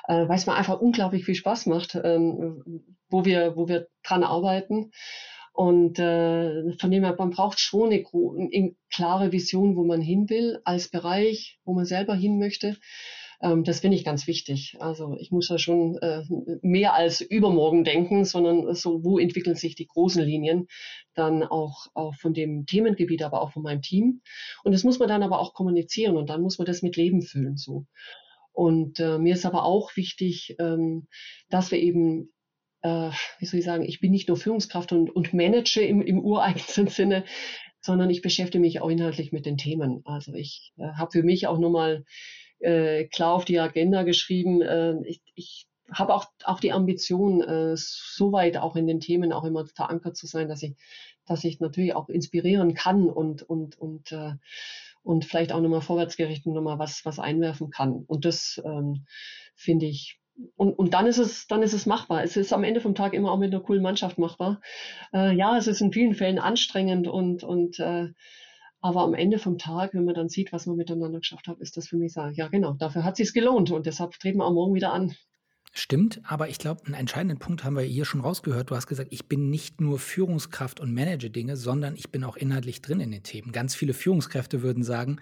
äh, 0.08 0.28
weil 0.28 0.36
es 0.36 0.48
mir 0.48 0.56
einfach 0.56 0.80
unglaublich 0.80 1.26
viel 1.26 1.36
Spaß 1.36 1.68
macht, 1.68 2.00
ähm, 2.04 2.64
wo, 3.10 3.26
wir, 3.26 3.56
wo 3.56 3.68
wir 3.68 3.88
dran 4.04 4.24
arbeiten. 4.24 4.92
Und 5.54 6.00
äh, 6.00 6.78
von 6.78 6.92
dem 6.92 7.04
her, 7.04 7.16
man 7.18 7.30
braucht 7.30 7.60
schon 7.60 7.92
eine, 7.92 8.04
eine 8.14 8.76
klare 8.92 9.32
Vision, 9.32 9.76
wo 9.76 9.84
man 9.84 10.02
hin 10.02 10.30
will, 10.30 10.62
als 10.64 10.90
Bereich, 10.90 11.60
wo 11.66 11.74
man 11.74 11.86
selber 11.86 12.16
hin 12.16 12.40
möchte. 12.40 12.78
Ähm, 13.42 13.64
das 13.64 13.80
finde 13.80 13.98
ich 13.98 14.06
ganz 14.06 14.28
wichtig. 14.28 14.78
Also 14.80 15.16
ich 15.20 15.32
muss 15.32 15.50
ja 15.50 15.58
schon 15.58 15.98
äh, 15.98 16.24
mehr 16.62 16.94
als 16.94 17.22
übermorgen 17.22 17.84
denken, 17.84 18.26
sondern 18.26 18.74
so, 18.76 19.04
wo 19.04 19.18
entwickeln 19.18 19.56
sich 19.56 19.76
die 19.76 19.88
großen 19.88 20.24
Linien 20.24 20.68
dann 21.14 21.44
auch, 21.44 21.88
auch 21.94 22.16
von 22.16 22.34
dem 22.34 22.66
Themengebiet, 22.66 23.24
aber 23.24 23.42
auch 23.42 23.52
von 23.52 23.64
meinem 23.64 23.82
Team. 23.82 24.22
Und 24.64 24.74
das 24.74 24.84
muss 24.84 25.00
man 25.00 25.10
dann 25.10 25.24
aber 25.24 25.40
auch 25.40 25.54
kommunizieren 25.54 26.18
und 26.18 26.30
dann 26.30 26.42
muss 26.42 26.58
man 26.58 26.66
das 26.66 26.82
mit 26.82 26.96
Leben 26.96 27.22
füllen 27.22 27.58
so. 27.58 27.86
Und 28.54 29.00
äh, 29.00 29.18
mir 29.18 29.34
ist 29.34 29.46
aber 29.46 29.64
auch 29.64 29.96
wichtig, 29.96 30.56
ähm, 30.60 31.08
dass 31.50 31.72
wir 31.72 31.80
eben 31.80 32.32
äh, 32.84 33.12
wie 33.40 33.46
soll 33.46 33.60
ich 33.60 33.66
sagen, 33.66 33.84
ich 33.84 34.00
bin 34.00 34.12
nicht 34.12 34.28
nur 34.28 34.38
Führungskraft 34.38 34.92
und, 34.92 35.10
und 35.10 35.34
manage 35.34 35.82
im, 35.82 36.02
im 36.02 36.20
ureigensten 36.20 36.88
Sinne, 36.88 37.24
sondern 37.80 38.10
ich 38.10 38.22
beschäftige 38.22 38.62
mich 38.62 38.82
auch 38.82 38.90
inhaltlich 38.90 39.32
mit 39.32 39.46
den 39.46 39.58
Themen. 39.58 40.02
Also 40.06 40.34
ich 40.34 40.74
äh, 40.78 40.94
habe 40.98 41.12
für 41.12 41.24
mich 41.24 41.48
auch 41.48 41.60
nochmal 41.60 42.06
äh, 42.62 43.06
klar 43.06 43.34
auf 43.34 43.46
die 43.46 43.60
Agenda 43.60 44.04
geschrieben. 44.04 44.62
Äh, 44.62 44.96
ich 45.06 45.22
ich 45.36 45.68
habe 45.92 46.14
auch, 46.14 46.26
auch 46.46 46.60
die 46.60 46.72
Ambition, 46.72 47.42
äh, 47.42 47.76
so 47.76 48.32
weit 48.32 48.58
auch 48.58 48.76
in 48.76 48.88
den 48.88 49.00
Themen 49.00 49.34
auch 49.34 49.44
immer 49.44 49.66
verankert 49.66 50.16
zu 50.16 50.26
sein, 50.26 50.48
dass 50.48 50.64
ich, 50.64 50.76
dass 51.26 51.44
ich 51.44 51.60
natürlich 51.60 51.96
auch 51.96 52.10
inspirieren 52.10 52.74
kann 52.74 53.10
und, 53.10 53.44
und, 53.44 53.78
und, 53.78 54.12
äh, 54.12 54.34
und 55.04 55.26
vielleicht 55.26 55.52
auch 55.52 55.60
nochmal 55.60 55.82
vorwärtsgerichtet 55.82 56.54
nochmal 56.54 56.80
was, 56.80 57.04
was 57.06 57.20
einwerfen 57.20 57.72
kann. 57.72 58.04
Und 58.08 58.26
das 58.26 58.62
ähm, 58.64 59.06
finde 59.56 59.86
ich 59.86 60.22
und, 60.56 60.74
und 60.80 60.94
dann 60.94 61.08
ist 61.08 61.18
es, 61.18 61.48
dann 61.48 61.62
ist 61.62 61.74
es 61.74 61.86
machbar. 61.86 62.24
Es 62.24 62.38
ist 62.38 62.54
am 62.54 62.64
Ende 62.64 62.82
vom 62.82 62.96
Tag 62.96 63.14
immer 63.14 63.32
auch 63.32 63.38
mit 63.38 63.54
einer 63.54 63.62
coolen 63.62 63.84
Mannschaft 63.84 64.18
machbar. 64.18 64.62
Äh, 65.14 65.36
ja, 65.36 65.58
es 65.58 65.68
ist 65.68 65.82
in 65.82 65.92
vielen 65.92 66.16
Fällen 66.16 66.40
anstrengend 66.40 67.08
und, 67.08 67.44
und 67.44 67.80
äh, 67.80 68.08
aber 68.82 69.02
am 69.02 69.14
Ende 69.14 69.40
vom 69.40 69.58
Tag, 69.58 69.94
wenn 69.94 70.06
man 70.06 70.16
dann 70.16 70.30
sieht, 70.30 70.52
was 70.52 70.66
man 70.66 70.76
miteinander 70.76 71.20
geschafft 71.20 71.48
hat, 71.48 71.60
ist 71.60 71.78
das 71.78 71.88
für 71.88 71.98
mich 71.98 72.14
sagen, 72.14 72.34
ja 72.36 72.48
genau, 72.48 72.74
dafür 72.74 73.04
hat 73.04 73.20
es 73.20 73.34
gelohnt 73.34 73.72
und 73.72 73.86
deshalb 73.86 74.12
treten 74.20 74.40
wir 74.40 74.46
auch 74.46 74.54
morgen 74.54 74.74
wieder 74.74 74.92
an. 74.92 75.16
Stimmt, 75.74 76.20
aber 76.26 76.50
ich 76.50 76.58
glaube, 76.58 76.86
einen 76.86 76.96
entscheidenden 76.96 77.40
Punkt 77.40 77.64
haben 77.64 77.78
wir 77.78 77.84
hier 77.84 78.04
schon 78.04 78.20
rausgehört. 78.20 78.72
Du 78.72 78.76
hast 78.76 78.88
gesagt, 78.88 79.14
ich 79.14 79.30
bin 79.30 79.50
nicht 79.50 79.80
nur 79.80 80.00
Führungskraft 80.00 80.82
und 80.82 80.94
manage 80.94 81.30
Dinge, 81.30 81.56
sondern 81.56 81.96
ich 81.96 82.12
bin 82.12 82.26
auch 82.26 82.36
inhaltlich 82.36 82.82
drin 82.82 83.00
in 83.00 83.12
den 83.12 83.24
Themen. 83.24 83.54
Ganz 83.54 83.74
viele 83.74 83.94
Führungskräfte 83.94 84.64
würden 84.64 84.84
sagen, 84.84 85.22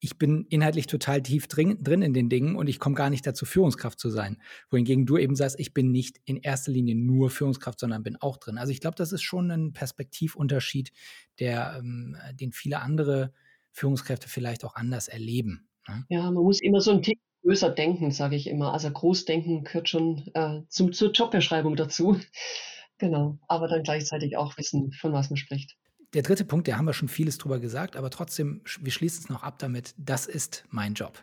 ich 0.00 0.18
bin 0.18 0.46
inhaltlich 0.50 0.86
total 0.86 1.22
tief 1.22 1.48
drin, 1.48 2.02
in 2.02 2.12
den 2.12 2.28
Dingen 2.28 2.56
und 2.56 2.68
ich 2.68 2.78
komme 2.78 2.94
gar 2.94 3.10
nicht 3.10 3.26
dazu, 3.26 3.46
Führungskraft 3.46 3.98
zu 3.98 4.10
sein. 4.10 4.40
Wohingegen 4.70 5.06
du 5.06 5.16
eben 5.16 5.34
sagst, 5.34 5.58
ich 5.58 5.72
bin 5.72 5.90
nicht 5.90 6.20
in 6.24 6.36
erster 6.36 6.72
Linie 6.72 6.94
nur 6.94 7.30
Führungskraft, 7.30 7.80
sondern 7.80 8.02
bin 8.02 8.16
auch 8.20 8.36
drin. 8.36 8.58
Also 8.58 8.70
ich 8.70 8.80
glaube, 8.80 8.96
das 8.96 9.12
ist 9.12 9.22
schon 9.22 9.50
ein 9.50 9.72
Perspektivunterschied, 9.72 10.92
der, 11.38 11.76
ähm, 11.78 12.16
den 12.38 12.52
viele 12.52 12.80
andere 12.80 13.32
Führungskräfte 13.72 14.28
vielleicht 14.28 14.64
auch 14.64 14.74
anders 14.74 15.08
erleben. 15.08 15.68
Ne? 15.88 16.04
Ja, 16.08 16.30
man 16.30 16.44
muss 16.44 16.60
immer 16.60 16.80
so 16.80 16.92
ein 16.92 17.02
Tick 17.02 17.18
größer 17.42 17.70
denken, 17.70 18.10
sage 18.10 18.36
ich 18.36 18.46
immer. 18.48 18.72
Also 18.72 18.90
Großdenken 18.90 19.64
gehört 19.64 19.88
schon 19.88 20.30
äh, 20.34 20.62
zum, 20.68 20.92
zur 20.92 21.12
Jobbeschreibung 21.12 21.76
dazu. 21.76 22.18
genau, 22.98 23.38
aber 23.48 23.68
dann 23.68 23.82
gleichzeitig 23.82 24.36
auch 24.36 24.56
wissen, 24.56 24.92
von 24.92 25.12
was 25.12 25.30
man 25.30 25.36
spricht. 25.36 25.76
Der 26.14 26.22
dritte 26.22 26.44
Punkt, 26.44 26.68
da 26.68 26.76
haben 26.76 26.86
wir 26.86 26.92
schon 26.92 27.08
vieles 27.08 27.38
drüber 27.38 27.58
gesagt, 27.58 27.96
aber 27.96 28.08
trotzdem, 28.08 28.62
wir 28.80 28.92
schließen 28.92 29.24
es 29.24 29.28
noch 29.28 29.42
ab 29.42 29.58
damit, 29.58 29.94
das 29.98 30.26
ist 30.26 30.64
mein 30.70 30.94
Job. 30.94 31.22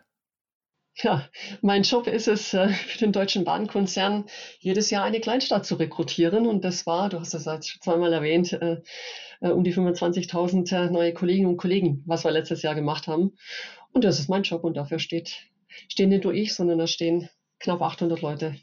Ja, 0.95 1.29
mein 1.61 1.83
Job 1.83 2.07
ist 2.07 2.27
es, 2.27 2.53
äh, 2.53 2.67
für 2.67 2.99
den 2.99 3.13
Deutschen 3.13 3.45
Bahnkonzern 3.45 4.25
jedes 4.59 4.89
Jahr 4.89 5.05
eine 5.05 5.21
Kleinstadt 5.21 5.65
zu 5.65 5.75
rekrutieren. 5.75 6.45
Und 6.45 6.65
das 6.65 6.85
war, 6.85 7.07
du 7.07 7.19
hast 7.19 7.33
es 7.33 7.45
jetzt 7.45 7.81
zweimal 7.81 8.11
erwähnt, 8.11 8.51
äh, 8.51 8.81
äh, 9.39 9.49
um 9.49 9.63
die 9.63 9.73
25.000 9.73 10.89
neue 10.91 11.13
Kolleginnen 11.13 11.47
und 11.47 11.57
Kollegen, 11.57 12.03
was 12.05 12.25
wir 12.25 12.31
letztes 12.31 12.61
Jahr 12.61 12.75
gemacht 12.75 13.07
haben. 13.07 13.37
Und 13.93 14.03
das 14.03 14.19
ist 14.19 14.29
mein 14.29 14.43
Job 14.43 14.65
und 14.65 14.75
dafür 14.75 14.99
steht 14.99 15.47
stehen 15.87 16.09
nicht 16.09 16.25
nur 16.25 16.33
ich, 16.33 16.53
sondern 16.53 16.79
da 16.79 16.87
stehen 16.87 17.29
knapp 17.59 17.81
800 17.81 18.21
Leute. 18.21 18.55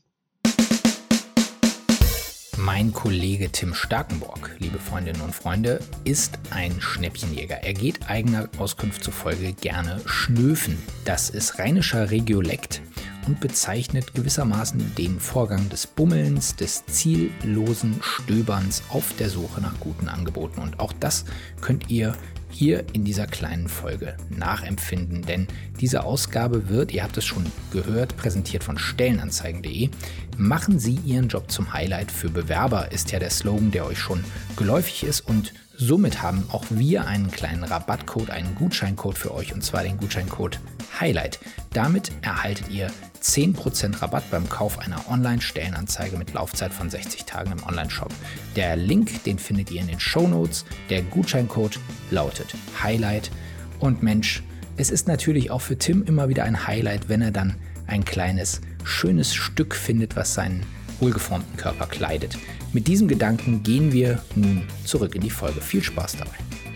Mein 2.60 2.92
Kollege 2.92 3.50
Tim 3.52 3.72
Starkenborg, 3.72 4.56
liebe 4.58 4.80
Freundinnen 4.80 5.20
und 5.20 5.32
Freunde, 5.32 5.78
ist 6.02 6.40
ein 6.50 6.80
Schnäppchenjäger. 6.80 7.62
Er 7.62 7.72
geht 7.72 8.10
eigener 8.10 8.48
Auskunft 8.58 9.04
zufolge 9.04 9.52
gerne 9.52 10.00
schnöfen. 10.06 10.76
Das 11.04 11.30
ist 11.30 11.60
rheinischer 11.60 12.10
Regiolekt 12.10 12.82
und 13.28 13.38
bezeichnet 13.38 14.12
gewissermaßen 14.12 14.96
den 14.96 15.20
Vorgang 15.20 15.68
des 15.68 15.86
Bummelns, 15.86 16.56
des 16.56 16.84
ziellosen 16.86 18.00
Stöberns 18.02 18.82
auf 18.88 19.14
der 19.20 19.28
Suche 19.28 19.60
nach 19.60 19.78
guten 19.78 20.08
Angeboten. 20.08 20.60
Und 20.60 20.80
auch 20.80 20.92
das 20.92 21.26
könnt 21.60 21.90
ihr 21.90 22.16
hier 22.50 22.84
in 22.92 23.04
dieser 23.04 23.26
kleinen 23.26 23.68
Folge 23.68 24.16
nachempfinden, 24.30 25.22
denn 25.22 25.46
diese 25.80 26.04
Ausgabe 26.04 26.68
wird, 26.68 26.92
ihr 26.92 27.02
habt 27.02 27.16
es 27.16 27.24
schon 27.24 27.44
gehört, 27.72 28.16
präsentiert 28.16 28.64
von 28.64 28.78
Stellenanzeigen.de. 28.78 29.90
Machen 30.36 30.78
Sie 30.78 30.98
Ihren 31.04 31.28
Job 31.28 31.50
zum 31.50 31.72
Highlight 31.72 32.10
für 32.10 32.30
Bewerber, 32.30 32.92
ist 32.92 33.10
ja 33.12 33.18
der 33.18 33.30
Slogan, 33.30 33.70
der 33.70 33.86
euch 33.86 33.98
schon 33.98 34.24
geläufig 34.56 35.04
ist 35.04 35.20
und 35.20 35.52
somit 35.76 36.22
haben 36.22 36.44
auch 36.50 36.64
wir 36.70 37.06
einen 37.06 37.30
kleinen 37.30 37.64
Rabattcode, 37.64 38.30
einen 38.30 38.54
Gutscheincode 38.54 39.18
für 39.18 39.34
euch 39.34 39.52
und 39.54 39.62
zwar 39.62 39.82
den 39.82 39.96
Gutscheincode 39.96 40.58
Highlight. 41.00 41.38
Damit 41.72 42.10
erhaltet 42.22 42.70
ihr 42.70 42.90
10% 43.22 44.02
Rabatt 44.02 44.30
beim 44.30 44.48
Kauf 44.48 44.78
einer 44.78 45.10
Online-Stellenanzeige 45.10 46.16
mit 46.16 46.32
Laufzeit 46.34 46.72
von 46.72 46.90
60 46.90 47.24
Tagen 47.24 47.52
im 47.52 47.62
Onlineshop. 47.64 48.12
Der 48.56 48.76
Link, 48.76 49.24
den 49.24 49.38
findet 49.38 49.70
ihr 49.70 49.80
in 49.80 49.88
den 49.88 50.00
Show 50.00 50.26
Notes. 50.26 50.64
Der 50.90 51.02
Gutscheincode 51.02 51.78
lautet 52.10 52.54
Highlight. 52.82 53.30
Und 53.78 54.02
Mensch, 54.02 54.42
es 54.76 54.90
ist 54.90 55.08
natürlich 55.08 55.50
auch 55.50 55.60
für 55.60 55.78
Tim 55.78 56.04
immer 56.04 56.28
wieder 56.28 56.44
ein 56.44 56.66
Highlight, 56.66 57.08
wenn 57.08 57.22
er 57.22 57.32
dann 57.32 57.56
ein 57.86 58.04
kleines, 58.04 58.60
schönes 58.84 59.34
Stück 59.34 59.74
findet, 59.74 60.16
was 60.16 60.34
seinen 60.34 60.64
wohlgeformten 61.00 61.56
Körper 61.56 61.86
kleidet. 61.86 62.36
Mit 62.72 62.86
diesem 62.86 63.08
Gedanken 63.08 63.62
gehen 63.62 63.92
wir 63.92 64.22
nun 64.34 64.62
zurück 64.84 65.14
in 65.14 65.22
die 65.22 65.30
Folge. 65.30 65.60
Viel 65.60 65.82
Spaß 65.82 66.18
dabei. 66.18 66.67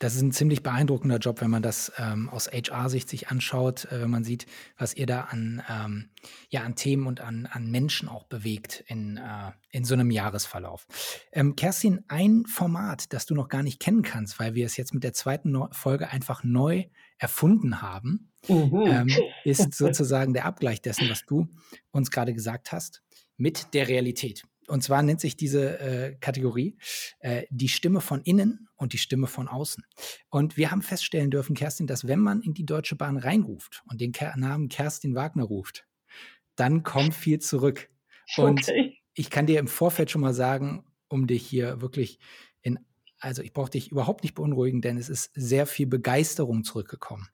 Das 0.00 0.14
ist 0.14 0.22
ein 0.22 0.32
ziemlich 0.32 0.62
beeindruckender 0.62 1.18
Job, 1.18 1.42
wenn 1.42 1.50
man 1.50 1.62
das 1.62 1.92
ähm, 1.98 2.30
aus 2.30 2.50
HR-Sicht 2.50 3.06
sich 3.06 3.28
anschaut, 3.28 3.84
äh, 3.84 4.00
wenn 4.00 4.08
man 4.08 4.24
sieht, 4.24 4.46
was 4.78 4.94
ihr 4.94 5.04
da 5.04 5.24
an, 5.24 5.62
ähm, 5.68 6.08
ja, 6.48 6.62
an 6.62 6.74
Themen 6.74 7.06
und 7.06 7.20
an, 7.20 7.44
an 7.44 7.70
Menschen 7.70 8.08
auch 8.08 8.24
bewegt 8.24 8.82
in, 8.88 9.18
äh, 9.18 9.52
in 9.70 9.84
so 9.84 9.92
einem 9.92 10.10
Jahresverlauf. 10.10 10.86
Ähm, 11.32 11.54
Kerstin, 11.54 12.02
ein 12.08 12.46
Format, 12.46 13.12
das 13.12 13.26
du 13.26 13.34
noch 13.34 13.48
gar 13.48 13.62
nicht 13.62 13.78
kennen 13.78 14.00
kannst, 14.00 14.40
weil 14.40 14.54
wir 14.54 14.64
es 14.64 14.78
jetzt 14.78 14.94
mit 14.94 15.04
der 15.04 15.12
zweiten 15.12 15.50
no 15.50 15.68
Folge 15.72 16.08
einfach 16.08 16.44
neu 16.44 16.86
erfunden 17.18 17.82
haben, 17.82 18.32
mhm. 18.48 18.86
Ähm, 18.86 19.10
ist 19.44 19.74
sozusagen 19.74 20.32
der 20.32 20.46
Abgleich 20.46 20.80
dessen, 20.80 21.10
was 21.10 21.26
du 21.26 21.46
uns 21.90 22.10
gerade 22.10 22.32
gesagt 22.32 22.72
hast, 22.72 23.02
mit 23.36 23.74
der 23.74 23.88
Realität. 23.88 24.44
Und 24.70 24.82
zwar 24.82 25.02
nennt 25.02 25.20
sich 25.20 25.36
diese 25.36 25.80
äh, 25.80 26.16
Kategorie 26.20 26.76
äh, 27.18 27.44
die 27.50 27.68
Stimme 27.68 28.00
von 28.00 28.22
innen 28.22 28.68
und 28.76 28.92
die 28.92 28.98
Stimme 28.98 29.26
von 29.26 29.48
außen. 29.48 29.84
Und 30.30 30.56
wir 30.56 30.70
haben 30.70 30.80
feststellen 30.80 31.30
dürfen, 31.30 31.56
Kerstin, 31.56 31.88
dass 31.88 32.06
wenn 32.06 32.20
man 32.20 32.40
in 32.40 32.54
die 32.54 32.64
Deutsche 32.64 32.94
Bahn 32.94 33.16
reinruft 33.16 33.82
und 33.90 34.00
den 34.00 34.12
Ker 34.12 34.36
Namen 34.36 34.68
Kerstin 34.68 35.14
Wagner 35.16 35.44
ruft, 35.44 35.86
dann 36.54 36.84
kommt 36.84 37.14
viel 37.14 37.40
zurück. 37.40 37.90
Und 38.36 38.60
okay. 38.60 38.96
ich 39.14 39.28
kann 39.28 39.46
dir 39.46 39.58
im 39.58 39.66
Vorfeld 39.66 40.10
schon 40.10 40.20
mal 40.20 40.34
sagen, 40.34 40.84
um 41.08 41.26
dich 41.26 41.44
hier 41.44 41.80
wirklich 41.80 42.20
in, 42.62 42.78
also 43.18 43.42
ich 43.42 43.52
brauche 43.52 43.70
dich 43.70 43.90
überhaupt 43.90 44.22
nicht 44.22 44.36
beunruhigen, 44.36 44.82
denn 44.82 44.98
es 44.98 45.08
ist 45.08 45.32
sehr 45.34 45.66
viel 45.66 45.88
Begeisterung 45.88 46.62
zurückgekommen. 46.62 47.28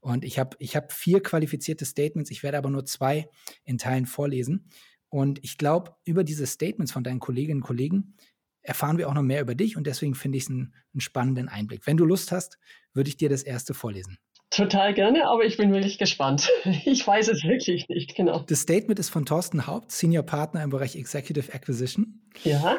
Und 0.00 0.24
ich 0.24 0.38
habe 0.38 0.56
ich 0.60 0.76
hab 0.76 0.92
vier 0.92 1.20
qualifizierte 1.20 1.84
Statements, 1.84 2.30
ich 2.30 2.44
werde 2.44 2.58
aber 2.58 2.70
nur 2.70 2.84
zwei 2.84 3.28
in 3.64 3.78
Teilen 3.78 4.06
vorlesen. 4.06 4.70
Und 5.16 5.42
ich 5.42 5.56
glaube, 5.56 5.96
über 6.04 6.24
diese 6.24 6.46
Statements 6.46 6.92
von 6.92 7.02
deinen 7.02 7.20
Kolleginnen 7.20 7.62
und 7.62 7.66
Kollegen 7.66 8.16
erfahren 8.60 8.98
wir 8.98 9.08
auch 9.08 9.14
noch 9.14 9.22
mehr 9.22 9.40
über 9.40 9.54
dich 9.54 9.78
und 9.78 9.86
deswegen 9.86 10.14
finde 10.14 10.36
ich 10.36 10.44
es 10.44 10.50
einen, 10.50 10.74
einen 10.92 11.00
spannenden 11.00 11.48
Einblick. 11.48 11.86
Wenn 11.86 11.96
du 11.96 12.04
Lust 12.04 12.32
hast, 12.32 12.58
würde 12.92 13.08
ich 13.08 13.16
dir 13.16 13.30
das 13.30 13.42
erste 13.42 13.72
vorlesen. 13.72 14.18
Total 14.50 14.92
gerne, 14.92 15.26
aber 15.26 15.46
ich 15.46 15.56
bin 15.56 15.72
wirklich 15.72 15.96
gespannt. 15.96 16.50
Ich 16.84 17.06
weiß 17.06 17.28
es 17.28 17.44
wirklich 17.44 17.88
nicht, 17.88 18.14
genau. 18.14 18.40
Das 18.40 18.60
Statement 18.60 18.98
ist 18.98 19.08
von 19.08 19.24
Thorsten 19.24 19.66
Haupt, 19.66 19.90
Senior 19.90 20.22
Partner 20.22 20.62
im 20.62 20.68
Bereich 20.68 20.96
Executive 20.96 21.50
Acquisition. 21.54 22.20
Ja. 22.44 22.76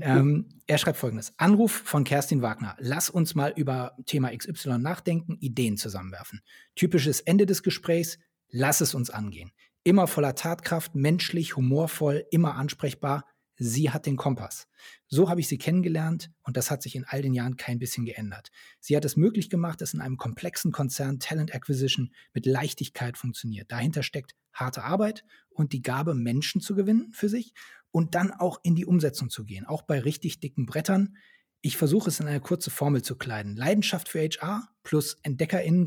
Ähm, 0.00 0.48
er 0.66 0.78
schreibt 0.78 0.98
folgendes: 0.98 1.32
Anruf 1.36 1.70
von 1.84 2.02
Kerstin 2.02 2.42
Wagner. 2.42 2.74
Lass 2.80 3.08
uns 3.08 3.36
mal 3.36 3.52
über 3.54 3.96
Thema 4.04 4.36
XY 4.36 4.78
nachdenken, 4.78 5.36
Ideen 5.38 5.76
zusammenwerfen. 5.76 6.40
Typisches 6.74 7.20
Ende 7.20 7.46
des 7.46 7.62
Gesprächs: 7.62 8.18
Lass 8.50 8.80
es 8.80 8.94
uns 8.96 9.10
angehen. 9.10 9.52
Immer 9.88 10.06
voller 10.06 10.34
Tatkraft, 10.34 10.94
menschlich, 10.94 11.56
humorvoll, 11.56 12.26
immer 12.30 12.56
ansprechbar. 12.56 13.24
Sie 13.56 13.88
hat 13.88 14.04
den 14.04 14.18
Kompass. 14.18 14.68
So 15.06 15.30
habe 15.30 15.40
ich 15.40 15.48
sie 15.48 15.56
kennengelernt 15.56 16.30
und 16.42 16.58
das 16.58 16.70
hat 16.70 16.82
sich 16.82 16.94
in 16.94 17.06
all 17.06 17.22
den 17.22 17.32
Jahren 17.32 17.56
kein 17.56 17.78
bisschen 17.78 18.04
geändert. 18.04 18.50
Sie 18.80 18.94
hat 18.94 19.06
es 19.06 19.16
möglich 19.16 19.48
gemacht, 19.48 19.80
dass 19.80 19.94
in 19.94 20.02
einem 20.02 20.18
komplexen 20.18 20.72
Konzern 20.72 21.20
Talent 21.20 21.54
Acquisition 21.54 22.12
mit 22.34 22.44
Leichtigkeit 22.44 23.16
funktioniert. 23.16 23.72
Dahinter 23.72 24.02
steckt 24.02 24.34
harte 24.52 24.84
Arbeit 24.84 25.24
und 25.48 25.72
die 25.72 25.80
Gabe, 25.80 26.14
Menschen 26.14 26.60
zu 26.60 26.74
gewinnen 26.74 27.10
für 27.14 27.30
sich 27.30 27.54
und 27.90 28.14
dann 28.14 28.30
auch 28.30 28.60
in 28.62 28.74
die 28.74 28.84
Umsetzung 28.84 29.30
zu 29.30 29.46
gehen, 29.46 29.64
auch 29.64 29.80
bei 29.80 30.00
richtig 30.00 30.38
dicken 30.38 30.66
Brettern. 30.66 31.16
Ich 31.62 31.78
versuche 31.78 32.10
es 32.10 32.20
in 32.20 32.26
eine 32.26 32.40
kurze 32.40 32.68
Formel 32.68 33.00
zu 33.00 33.16
kleiden. 33.16 33.56
Leidenschaft 33.56 34.10
für 34.10 34.20
HR 34.20 34.68
plus, 34.82 35.16
Entdeckerinnen, 35.22 35.86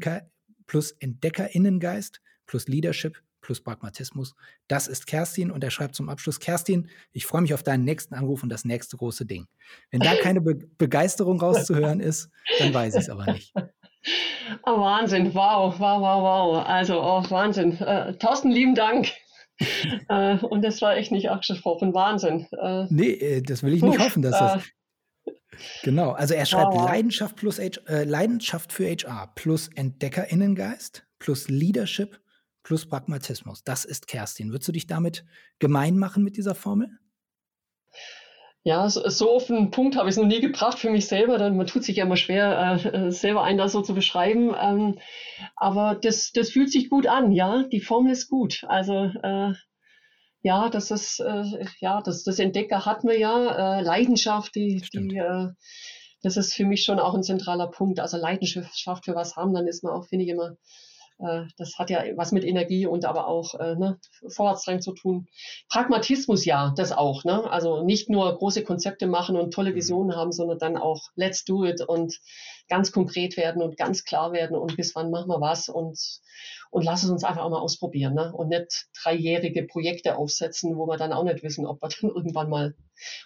plus 0.65 0.89
Entdeckerinnengeist 0.93 2.20
plus 2.48 2.67
Leadership 2.67 3.22
plus 3.41 3.62
Pragmatismus. 3.62 4.36
Das 4.67 4.88
ist 4.88 5.07
Kerstin 5.07 5.51
und 5.51 5.63
er 5.63 5.71
schreibt 5.71 5.95
zum 5.95 6.10
Abschluss, 6.10 6.39
Kerstin, 6.39 6.89
ich 7.12 7.25
freue 7.25 7.41
mich 7.41 7.53
auf 7.53 7.63
deinen 7.63 7.83
nächsten 7.83 8.13
Anruf 8.13 8.43
und 8.43 8.50
das 8.50 8.65
nächste 8.65 8.98
große 8.98 9.25
Ding. 9.25 9.48
Wenn 9.89 10.00
da 10.00 10.15
keine 10.15 10.41
Be 10.41 10.55
Begeisterung 10.77 11.39
rauszuhören 11.39 12.00
ist, 12.00 12.29
dann 12.60 12.74
weiß 12.74 12.95
ich 12.95 13.01
es 13.01 13.10
aber 13.10 13.31
nicht. 13.33 13.53
Oh, 14.63 14.79
Wahnsinn, 14.79 15.33
wow, 15.33 15.79
wow, 15.79 16.01
wow, 16.01 16.24
wow. 16.24 16.65
Also 16.65 17.01
oh, 17.01 17.24
Wahnsinn. 17.29 17.77
Äh, 17.79 18.17
tausend 18.17 18.53
lieben 18.53 18.75
Dank. 18.75 19.12
äh, 20.10 20.38
und 20.38 20.63
das 20.63 20.81
war 20.81 20.98
echt 20.98 21.12
nicht 21.12 21.29
abgesprochen. 21.29 21.93
Wahnsinn. 21.93 22.48
Äh, 22.60 22.86
nee, 22.89 23.12
äh, 23.12 23.41
das 23.41 23.63
will 23.63 23.74
ich 23.74 23.81
nicht 23.81 24.00
uff, 24.00 24.05
hoffen, 24.05 24.21
dass 24.24 24.39
das. 24.39 24.65
Äh, 25.25 25.31
genau, 25.83 26.12
also 26.12 26.33
er 26.33 26.45
schreibt 26.45 26.74
wow. 26.74 26.86
Leidenschaft 26.86 27.36
plus 27.36 27.60
H, 27.60 27.79
äh, 27.88 28.03
Leidenschaft 28.03 28.74
für 28.74 28.86
HR 28.89 29.31
plus 29.36 29.69
Entdeckerinnengeist 29.75 31.05
plus 31.19 31.48
Leadership 31.48 32.19
plus 32.63 32.88
Pragmatismus. 32.88 33.63
Das 33.63 33.86
ist 33.86 34.08
Kerstin. 34.08 34.51
Würdest 34.51 34.68
du 34.68 34.72
dich 34.72 34.88
damit 34.88 35.25
gemein 35.60 35.98
machen 35.98 36.24
mit 36.24 36.38
dieser 36.38 36.56
Formel? 36.56 36.89
Ja, 38.63 38.88
so, 38.89 39.08
so 39.10 39.32
auf 39.32 39.48
den 39.48 39.72
Punkt 39.72 39.96
habe 39.96 40.08
ich 40.08 40.13
es 40.13 40.22
noch 40.22 40.27
nie 40.27 40.39
gebracht 40.39 40.77
für 40.77 40.91
mich 40.91 41.08
selber. 41.08 41.50
Man 41.50 41.65
tut 41.65 41.84
sich 41.84 41.98
ja 41.98 42.06
immer 42.06 42.15
schwer, 42.15 42.80
äh, 42.84 43.08
äh, 43.08 43.12
selber 43.12 43.44
einen 43.44 43.58
da 43.58 43.68
so 43.68 43.82
zu 43.82 43.96
beschreiben. 43.96 44.53
Ähm, 44.60 45.00
aber 45.56 45.96
das, 45.96 46.32
das 46.32 46.51
fühlt 46.51 46.72
sich 46.72 46.89
gut 46.89 47.08
an, 47.08 47.32
ja. 47.32 47.63
Die 47.63 47.80
Formel 47.80 48.12
ist 48.12 48.30
gut. 48.30 48.63
Also 48.68 49.12
äh, 49.24 49.53
ja, 50.44 50.70
das 50.70 50.91
ist 50.91 51.20
äh, 51.20 51.65
ja 51.80 52.01
das, 52.01 52.24
das 52.24 52.38
Entdecker 52.38 52.86
hat 52.86 53.03
man 53.03 53.18
ja, 53.18 53.80
Leidenschaft, 53.80 54.56
die, 54.56 54.84
die 54.94 55.22
das 56.24 56.38
ist 56.38 56.53
für 56.53 56.65
mich 56.65 56.84
schon 56.84 57.00
auch 57.00 57.15
ein 57.15 57.24
zentraler 57.24 57.68
Punkt. 57.68 58.00
Also 58.00 58.18
Leidenschaft 58.18 59.06
für 59.06 59.15
was 59.15 59.36
haben, 59.36 59.53
dann 59.53 59.68
ist 59.68 59.84
man 59.84 59.94
auch, 59.94 60.06
finde 60.06 60.25
ich 60.25 60.32
immer, 60.32 60.56
das 61.57 61.77
hat 61.77 61.89
ja 61.89 62.03
was 62.15 62.31
mit 62.31 62.43
Energie 62.43 62.87
und 62.87 63.05
aber 63.05 63.27
auch 63.27 63.53
äh, 63.55 63.75
ne, 63.75 63.99
Vorwärtsdrang 64.27 64.81
zu 64.81 64.93
tun. 64.93 65.27
Pragmatismus 65.69 66.45
ja, 66.45 66.73
das 66.75 66.91
auch. 66.91 67.23
Ne? 67.23 67.49
Also 67.49 67.83
nicht 67.83 68.09
nur 68.09 68.35
große 68.35 68.63
Konzepte 68.63 69.07
machen 69.07 69.35
und 69.35 69.53
tolle 69.53 69.71
mhm. 69.71 69.75
Visionen 69.75 70.15
haben, 70.15 70.31
sondern 70.31 70.57
dann 70.57 70.77
auch 70.77 71.09
let's 71.15 71.45
do 71.45 71.63
it 71.63 71.81
und 71.81 72.19
ganz 72.67 72.91
konkret 72.91 73.37
werden 73.37 73.61
und 73.61 73.77
ganz 73.77 74.03
klar 74.03 74.31
werden 74.31 74.57
und 74.57 74.77
bis 74.77 74.95
wann 74.95 75.11
machen 75.11 75.29
wir 75.29 75.41
was 75.41 75.69
und, 75.69 75.99
und 76.71 76.83
lass 76.83 77.03
es 77.03 77.09
uns 77.09 77.23
einfach 77.23 77.43
auch 77.43 77.49
mal 77.49 77.59
ausprobieren 77.59 78.13
ne? 78.15 78.33
und 78.33 78.49
nicht 78.49 78.87
dreijährige 79.01 79.63
Projekte 79.63 80.17
aufsetzen, 80.17 80.77
wo 80.77 80.87
wir 80.87 80.97
dann 80.97 81.13
auch 81.13 81.23
nicht 81.23 81.43
wissen, 81.43 81.65
ob 81.65 81.81
wir 81.81 81.89
dann 81.89 82.09
irgendwann 82.15 82.49
mal 82.49 82.75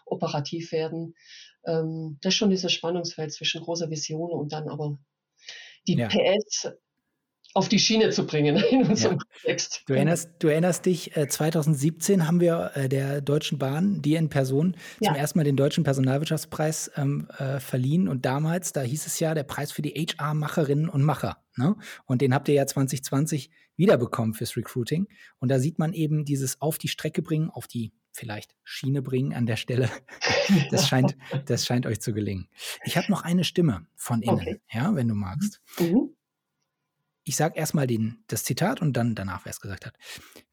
operativ 0.05 0.71
werden. 0.71 1.15
Ähm, 1.65 2.17
das 2.21 2.33
ist 2.33 2.37
schon 2.37 2.49
dieses 2.49 2.73
Spannungsfeld 2.73 3.31
zwischen 3.31 3.61
großer 3.61 3.89
Vision 3.89 4.31
und 4.31 4.51
dann 4.51 4.67
aber 4.67 4.97
die 5.87 5.97
ja. 5.97 6.07
PS 6.07 6.71
auf 7.55 7.69
die 7.69 7.79
Schiene 7.79 8.09
zu 8.09 8.27
bringen 8.27 8.57
in 8.69 8.83
unserem 8.83 9.17
ja. 9.17 9.23
Kontext. 9.41 9.83
Du 9.87 9.93
erinnerst, 9.93 10.29
du 10.39 10.49
erinnerst 10.49 10.85
dich, 10.85 11.11
2017 11.13 12.19
äh, 12.19 12.23
haben 12.23 12.39
wir 12.41 12.71
äh, 12.75 12.89
der 12.89 13.21
Deutschen 13.21 13.57
Bahn, 13.57 14.01
dir 14.01 14.19
in 14.19 14.29
Person, 14.29 14.75
ja. 14.99 15.09
zum 15.09 15.15
ersten 15.15 15.39
Mal 15.39 15.45
den 15.45 15.55
Deutschen 15.55 15.83
Personalwirtschaftspreis 15.83 16.91
ähm, 16.97 17.27
äh, 17.37 17.59
verliehen. 17.59 18.07
Und 18.09 18.25
damals, 18.25 18.73
da 18.73 18.81
hieß 18.81 19.07
es 19.07 19.19
ja, 19.19 19.33
der 19.33 19.43
Preis 19.43 19.71
für 19.71 19.81
die 19.81 19.91
HR-Macherinnen 19.91 20.89
und 20.89 21.01
Macher. 21.01 21.37
Ne? 21.55 21.75
Und 22.05 22.21
den 22.21 22.33
habt 22.33 22.49
ihr 22.49 22.55
ja 22.55 22.67
2020 22.67 23.49
wiederbekommen 23.77 24.33
fürs 24.33 24.57
Recruiting. 24.57 25.07
Und 25.39 25.49
da 25.49 25.59
sieht 25.59 25.79
man 25.79 25.93
eben 25.93 26.25
dieses 26.25 26.61
auf 26.61 26.77
die 26.77 26.89
Strecke 26.89 27.21
bringen, 27.21 27.49
auf 27.49 27.67
die 27.67 27.93
vielleicht 28.11 28.53
Schiene 28.63 29.01
bringen 29.01 29.33
an 29.33 29.45
der 29.45 29.57
Stelle. 29.57 29.89
Das 30.69 30.87
scheint, 30.87 31.17
das 31.47 31.65
scheint 31.65 31.87
euch 31.87 32.01
zu 32.01 32.13
gelingen. 32.13 32.49
Ich 32.83 32.97
habe 32.97 33.09
noch 33.09 33.23
eine 33.23 33.43
Stimme 33.43 33.87
von 33.95 34.21
innen, 34.21 34.35
okay. 34.35 34.61
ja, 34.71 34.93
wenn 34.93 35.07
du 35.07 35.15
magst. 35.15 35.59
Mhm 35.79 36.11
ich 37.27 37.35
sage 37.35 37.57
erstmal 37.57 37.87
das 38.27 38.43
Zitat 38.43 38.81
und 38.81 38.93
dann 38.93 39.15
danach, 39.15 39.45
wer 39.45 39.49
es 39.49 39.59
gesagt 39.59 39.87
hat. 39.87 39.97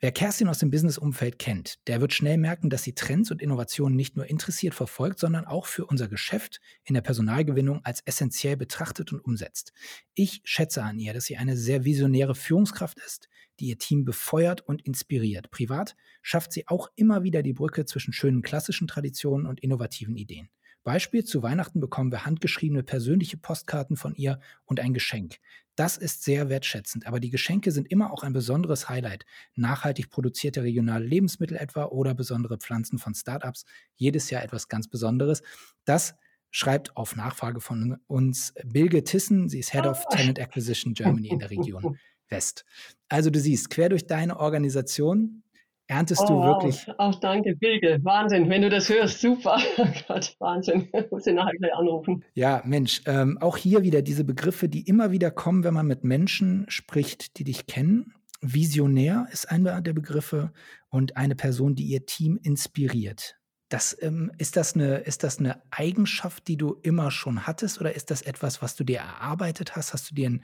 Wer 0.00 0.11
Kerstin 0.11 0.49
aus 0.49 0.59
dem 0.59 0.71
Business-Umfeld 0.71 1.38
kennt, 1.38 1.87
der 1.87 2.00
wird 2.00 2.14
schnell 2.14 2.38
merken, 2.38 2.71
dass 2.71 2.83
sie 2.83 2.95
Trends 2.95 3.31
und 3.31 3.43
Innovationen 3.43 3.95
nicht 3.95 4.17
nur 4.17 4.26
interessiert 4.26 4.75
verfolgt, 4.75 5.19
sondern 5.19 5.45
auch 5.45 5.67
für 5.67 5.85
unser 5.85 6.09
Geschäft 6.09 6.61
in 6.85 6.95
der 6.95 7.02
Personalgewinnung 7.02 7.85
als 7.85 8.00
essentiell 8.07 8.57
betrachtet 8.57 9.12
und 9.12 9.21
umsetzt. 9.21 9.75
Ich 10.14 10.41
schätze 10.45 10.83
an 10.83 10.99
ihr, 10.99 11.12
dass 11.12 11.26
sie 11.26 11.37
eine 11.37 11.59
sehr 11.59 11.85
visionäre 11.85 12.35
Führungskraft 12.35 12.99
ist, 13.00 13.29
die 13.61 13.67
ihr 13.67 13.79
Team 13.79 14.07
befeuert 14.07 14.62
und 14.62 14.81
inspiriert. 14.81 15.50
Privat 15.50 15.95
schafft 16.23 16.52
sie 16.52 16.67
auch 16.69 16.88
immer 16.97 17.23
wieder 17.23 17.43
die 17.43 17.52
Brücke 17.52 17.85
zwischen 17.85 18.14
schönen 18.14 18.41
klassischen 18.41 18.88
Traditionen 18.88 19.47
und 19.47 19.61
innovativen 19.61 20.17
Ideen. 20.17 20.49
Beispiel, 20.85 21.25
zu 21.25 21.45
Weihnachten 21.45 21.79
bekommen 21.79 22.11
wir 22.11 22.25
handgeschriebene 22.25 22.83
persönliche 22.83 23.37
Postkarten 23.37 23.97
von 23.97 24.17
ihr 24.17 24.41
und 24.64 24.81
ein 24.81 24.95
Geschenk. 24.95 25.37
Das 25.75 25.97
ist 25.97 26.23
sehr 26.23 26.50
wertschätzend, 26.50 27.07
aber 27.07 27.19
die 27.19 27.31
Geschenke 27.31 27.73
sind 27.73 27.91
immer 27.91 28.12
auch 28.12 28.23
ein 28.23 28.35
besonderes 28.35 28.88
Highlight. 28.88 29.25
Nachhaltig 29.55 30.11
produzierte 30.11 30.62
regionale 30.62 31.05
Lebensmittel 31.05 31.57
etwa 31.57 31.87
oder 31.87 32.14
besondere 32.14 32.59
Pflanzen 32.59 32.99
von 32.99 33.14
Startups. 33.14 33.64
Jedes 33.95 34.29
Jahr 34.31 34.43
etwas 34.43 34.69
ganz 34.69 34.88
Besonderes. 34.88 35.43
Das 35.85 36.14
schreibt 36.50 36.97
auf 36.97 37.17
Nachfrage 37.17 37.61
von 37.61 37.97
uns 38.07 38.52
Bilge 38.64 39.02
Tissen. 39.02 39.49
Sie 39.49 39.61
ist 39.61 39.73
Head 39.73 39.87
of 39.87 40.05
ah. 40.07 40.17
Talent 40.17 40.38
Acquisition 40.38 40.93
Germany 40.93 41.29
in 41.29 41.38
der 41.38 41.50
Region 41.50 41.99
West. 42.29 42.64
Also 43.09 43.31
du 43.31 43.41
siehst, 43.41 43.71
quer 43.71 43.88
durch 43.88 44.07
deine 44.07 44.38
Organisation 44.38 45.43
erntest 45.92 46.22
oh, 46.25 46.28
du 46.28 46.42
wirklich. 46.42 46.87
Auch 46.99 47.20
danke, 47.20 47.54
Bilge. 47.54 47.99
Wahnsinn, 48.02 48.49
wenn 48.49 48.62
du 48.62 48.70
das 48.70 48.88
hörst, 48.88 49.20
super. 49.20 49.58
Oh 49.76 49.87
Gott, 50.08 50.34
Wahnsinn. 50.38 50.88
Muss 51.11 51.26
ich 51.26 51.34
nachher 51.34 51.52
gleich 51.58 51.75
anrufen. 51.75 52.25
Ja, 52.34 52.62
Mensch, 52.64 53.02
ähm, 53.06 53.38
auch 53.40 53.56
hier 53.56 53.82
wieder 53.82 54.02
diese 54.02 54.25
Begriffe, 54.25 54.68
die 54.68 54.82
immer 54.88 55.12
wieder 55.12 55.30
kommen, 55.30 55.64
wenn 55.64 55.75
man 55.75 55.87
mit 55.87 56.04
Menschen 56.04 56.64
spricht, 56.68 57.38
die 57.38 57.44
dich 57.44 57.66
kennen. 57.66 58.14
Visionär 58.40 59.26
ist 59.30 59.50
einer 59.50 59.80
der 59.80 59.92
Begriffe 59.92 60.52
und 60.88 61.16
eine 61.16 61.37
Person, 61.37 61.75
die 61.75 61.84
ihr 61.84 62.06
Team 62.06 62.38
inspiriert. 62.42 63.37
Das, 63.68 63.96
ähm, 64.02 64.32
ist, 64.38 64.56
das 64.56 64.75
eine, 64.75 64.96
ist 64.99 65.22
das 65.22 65.38
eine 65.38 65.62
Eigenschaft, 65.70 66.49
die 66.49 66.56
du 66.56 66.75
immer 66.82 67.11
schon 67.11 67.46
hattest 67.46 67.80
oder 67.80 67.94
ist 67.94 68.11
das 68.11 68.22
etwas, 68.22 68.61
was 68.61 68.76
du 68.76 68.84
dir 68.84 68.99
erarbeitet 68.99 69.76
hast? 69.76 69.92
Hast 69.92 70.11
du 70.11 70.14
dir 70.14 70.28
ein 70.28 70.42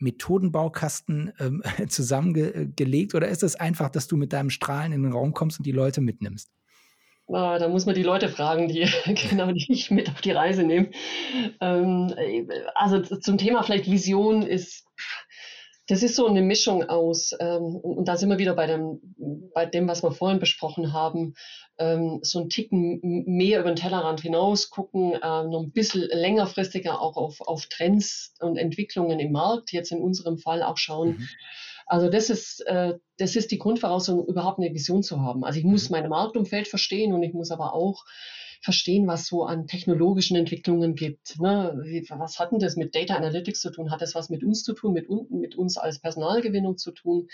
Methodenbaukasten 0.00 1.32
ähm, 1.38 1.62
zusammengelegt 1.88 3.14
oder 3.14 3.28
ist 3.28 3.42
es 3.42 3.56
einfach, 3.56 3.90
dass 3.90 4.06
du 4.06 4.16
mit 4.16 4.32
deinem 4.32 4.50
Strahlen 4.50 4.92
in 4.92 5.02
den 5.02 5.12
Raum 5.12 5.32
kommst 5.32 5.58
und 5.58 5.66
die 5.66 5.72
Leute 5.72 6.00
mitnimmst? 6.00 6.50
Ah, 7.32 7.60
da 7.60 7.68
muss 7.68 7.86
man 7.86 7.94
die 7.94 8.02
Leute 8.02 8.28
fragen, 8.28 8.66
die 8.66 8.88
genau 9.30 9.52
die 9.52 9.72
ich 9.72 9.90
mit 9.90 10.10
auf 10.10 10.20
die 10.20 10.32
Reise 10.32 10.64
nehme. 10.64 10.90
Ähm, 11.60 12.12
also 12.74 13.00
zum 13.00 13.38
Thema 13.38 13.62
vielleicht 13.62 13.88
Vision 13.88 14.42
ist 14.42 14.84
das 15.90 16.04
ist 16.04 16.14
so 16.14 16.26
eine 16.26 16.40
Mischung 16.40 16.84
aus, 16.84 17.32
ähm, 17.40 17.74
und 17.76 18.06
da 18.06 18.16
sind 18.16 18.28
wir 18.28 18.38
wieder 18.38 18.54
bei 18.54 18.68
dem, 18.68 19.00
bei 19.52 19.66
dem, 19.66 19.88
was 19.88 20.04
wir 20.04 20.12
vorhin 20.12 20.38
besprochen 20.38 20.92
haben, 20.92 21.34
ähm, 21.78 22.20
so 22.22 22.38
ein 22.38 22.48
Ticken 22.48 23.00
mehr 23.26 23.58
über 23.58 23.72
den 23.72 23.76
Tellerrand 23.76 24.20
hinaus 24.20 24.70
gucken, 24.70 25.14
äh, 25.14 25.18
noch 25.18 25.64
ein 25.64 25.72
bisschen 25.72 26.02
längerfristiger 26.02 27.00
auch 27.00 27.16
auf, 27.16 27.40
auf 27.40 27.66
Trends 27.66 28.36
und 28.38 28.56
Entwicklungen 28.56 29.18
im 29.18 29.32
Markt, 29.32 29.72
jetzt 29.72 29.90
in 29.90 30.00
unserem 30.00 30.38
Fall 30.38 30.62
auch 30.62 30.76
schauen. 30.76 31.08
Mhm. 31.08 31.28
Also 31.86 32.08
das 32.08 32.30
ist, 32.30 32.60
äh, 32.68 32.94
das 33.18 33.34
ist 33.34 33.50
die 33.50 33.58
Grundvoraussetzung, 33.58 34.24
überhaupt 34.26 34.60
eine 34.60 34.72
Vision 34.72 35.02
zu 35.02 35.20
haben. 35.22 35.44
Also 35.44 35.58
ich 35.58 35.64
muss 35.64 35.90
mhm. 35.90 35.96
mein 35.96 36.08
Marktumfeld 36.08 36.68
verstehen 36.68 37.12
und 37.12 37.24
ich 37.24 37.32
muss 37.32 37.50
aber 37.50 37.74
auch 37.74 38.04
verstehen, 38.60 39.06
was 39.06 39.26
so 39.26 39.44
an 39.44 39.66
technologischen 39.66 40.36
Entwicklungen 40.36 40.94
gibt. 40.94 41.40
Ne? 41.40 42.04
Was 42.10 42.38
hat 42.38 42.52
denn 42.52 42.58
das 42.58 42.76
mit 42.76 42.94
Data 42.94 43.14
Analytics 43.14 43.60
zu 43.60 43.70
tun? 43.70 43.90
Hat 43.90 44.02
das 44.02 44.14
was 44.14 44.28
mit 44.28 44.44
uns 44.44 44.62
zu 44.62 44.74
tun, 44.74 44.92
mit, 44.92 45.08
mit 45.30 45.56
uns 45.56 45.78
als 45.78 46.00
Personalgewinnung 46.00 46.76
zu 46.76 46.92
tun? 46.92 47.28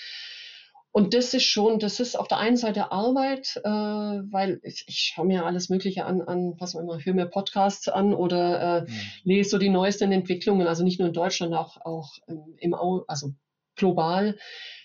Und 0.97 1.13
das 1.13 1.35
ist 1.35 1.43
schon, 1.43 1.79
das 1.79 2.01
ist 2.01 2.19
auf 2.19 2.27
der 2.27 2.39
einen 2.39 2.57
Seite 2.57 2.91
Arbeit, 2.91 3.61
äh, 3.63 3.69
weil 3.69 4.61
ich, 4.63 4.85
ich 4.87 5.13
schaue 5.15 5.27
mir 5.27 5.45
alles 5.45 5.69
Mögliche 5.69 6.07
an, 6.07 6.23
an 6.23 6.55
was 6.59 6.75
auch 6.75 6.81
immer, 6.81 6.99
höre 6.99 7.13
mir 7.13 7.27
Podcasts 7.27 7.87
an 7.89 8.15
oder 8.15 8.79
äh, 8.79 8.81
mhm. 8.91 8.97
lese 9.25 9.51
so 9.51 9.59
die 9.59 9.69
neuesten 9.69 10.11
Entwicklungen, 10.11 10.67
also 10.67 10.85
nicht 10.85 10.99
nur 10.99 11.09
in 11.09 11.15
Deutschland, 11.15 11.53
auch, 11.53 11.77
auch 11.85 12.15
im, 12.57 12.73
Au 12.73 13.05
also 13.09 13.35
global 13.77 14.37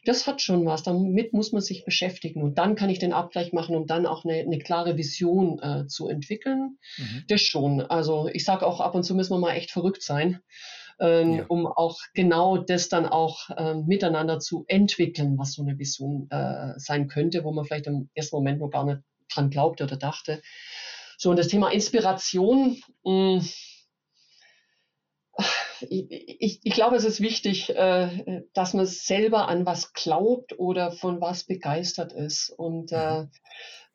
das 0.03 0.25
hat 0.25 0.41
schon 0.41 0.65
was. 0.65 0.83
Damit 0.83 1.33
muss 1.33 1.51
man 1.51 1.61
sich 1.61 1.85
beschäftigen. 1.85 2.41
Und 2.41 2.57
dann 2.57 2.75
kann 2.75 2.89
ich 2.89 2.99
den 2.99 3.13
Abgleich 3.13 3.53
machen, 3.53 3.75
um 3.75 3.85
dann 3.85 4.05
auch 4.05 4.25
eine, 4.25 4.39
eine 4.39 4.57
klare 4.57 4.97
Vision 4.97 5.59
äh, 5.61 5.87
zu 5.87 6.07
entwickeln. 6.07 6.77
Mhm. 6.97 7.23
Das 7.27 7.41
schon. 7.41 7.81
Also 7.81 8.27
ich 8.33 8.43
sage 8.43 8.65
auch, 8.65 8.81
ab 8.81 8.95
und 8.95 9.03
zu 9.03 9.13
müssen 9.15 9.33
wir 9.33 9.39
mal 9.39 9.53
echt 9.53 9.71
verrückt 9.71 10.01
sein. 10.03 10.41
Ähm, 10.99 11.33
ja. 11.33 11.45
um 11.47 11.65
auch 11.65 11.97
genau 12.13 12.57
das 12.57 12.87
dann 12.87 13.07
auch 13.07 13.49
äh, 13.49 13.73
miteinander 13.73 14.37
zu 14.37 14.65
entwickeln, 14.67 15.35
was 15.39 15.53
so 15.53 15.63
eine 15.63 15.79
Vision 15.79 16.27
äh, 16.29 16.73
sein 16.77 17.07
könnte, 17.07 17.43
wo 17.43 17.51
man 17.51 17.65
vielleicht 17.65 17.87
im 17.87 18.09
ersten 18.13 18.35
Moment 18.35 18.59
noch 18.59 18.69
gar 18.69 18.85
nicht 18.85 18.99
dran 19.33 19.49
glaubte 19.49 19.85
oder 19.85 19.97
dachte. 19.97 20.43
So, 21.17 21.31
und 21.31 21.39
das 21.39 21.47
Thema 21.47 21.71
Inspiration, 21.71 22.77
mh, 23.03 23.41
hm, 23.41 23.49
ich, 25.89 26.59
ich, 26.63 26.73
glaube, 26.73 26.95
es 26.95 27.05
ist 27.05 27.21
wichtig, 27.21 27.75
äh, 27.75 28.43
dass 28.53 28.73
man 28.73 28.85
selber 28.85 29.47
an 29.47 29.65
was 29.65 29.93
glaubt 29.93 30.57
oder 30.57 30.91
von 30.91 31.21
was 31.21 31.45
begeistert 31.45 32.13
ist. 32.13 32.49
Und, 32.49 32.91
äh, 32.91 33.21
mhm. 33.21 33.29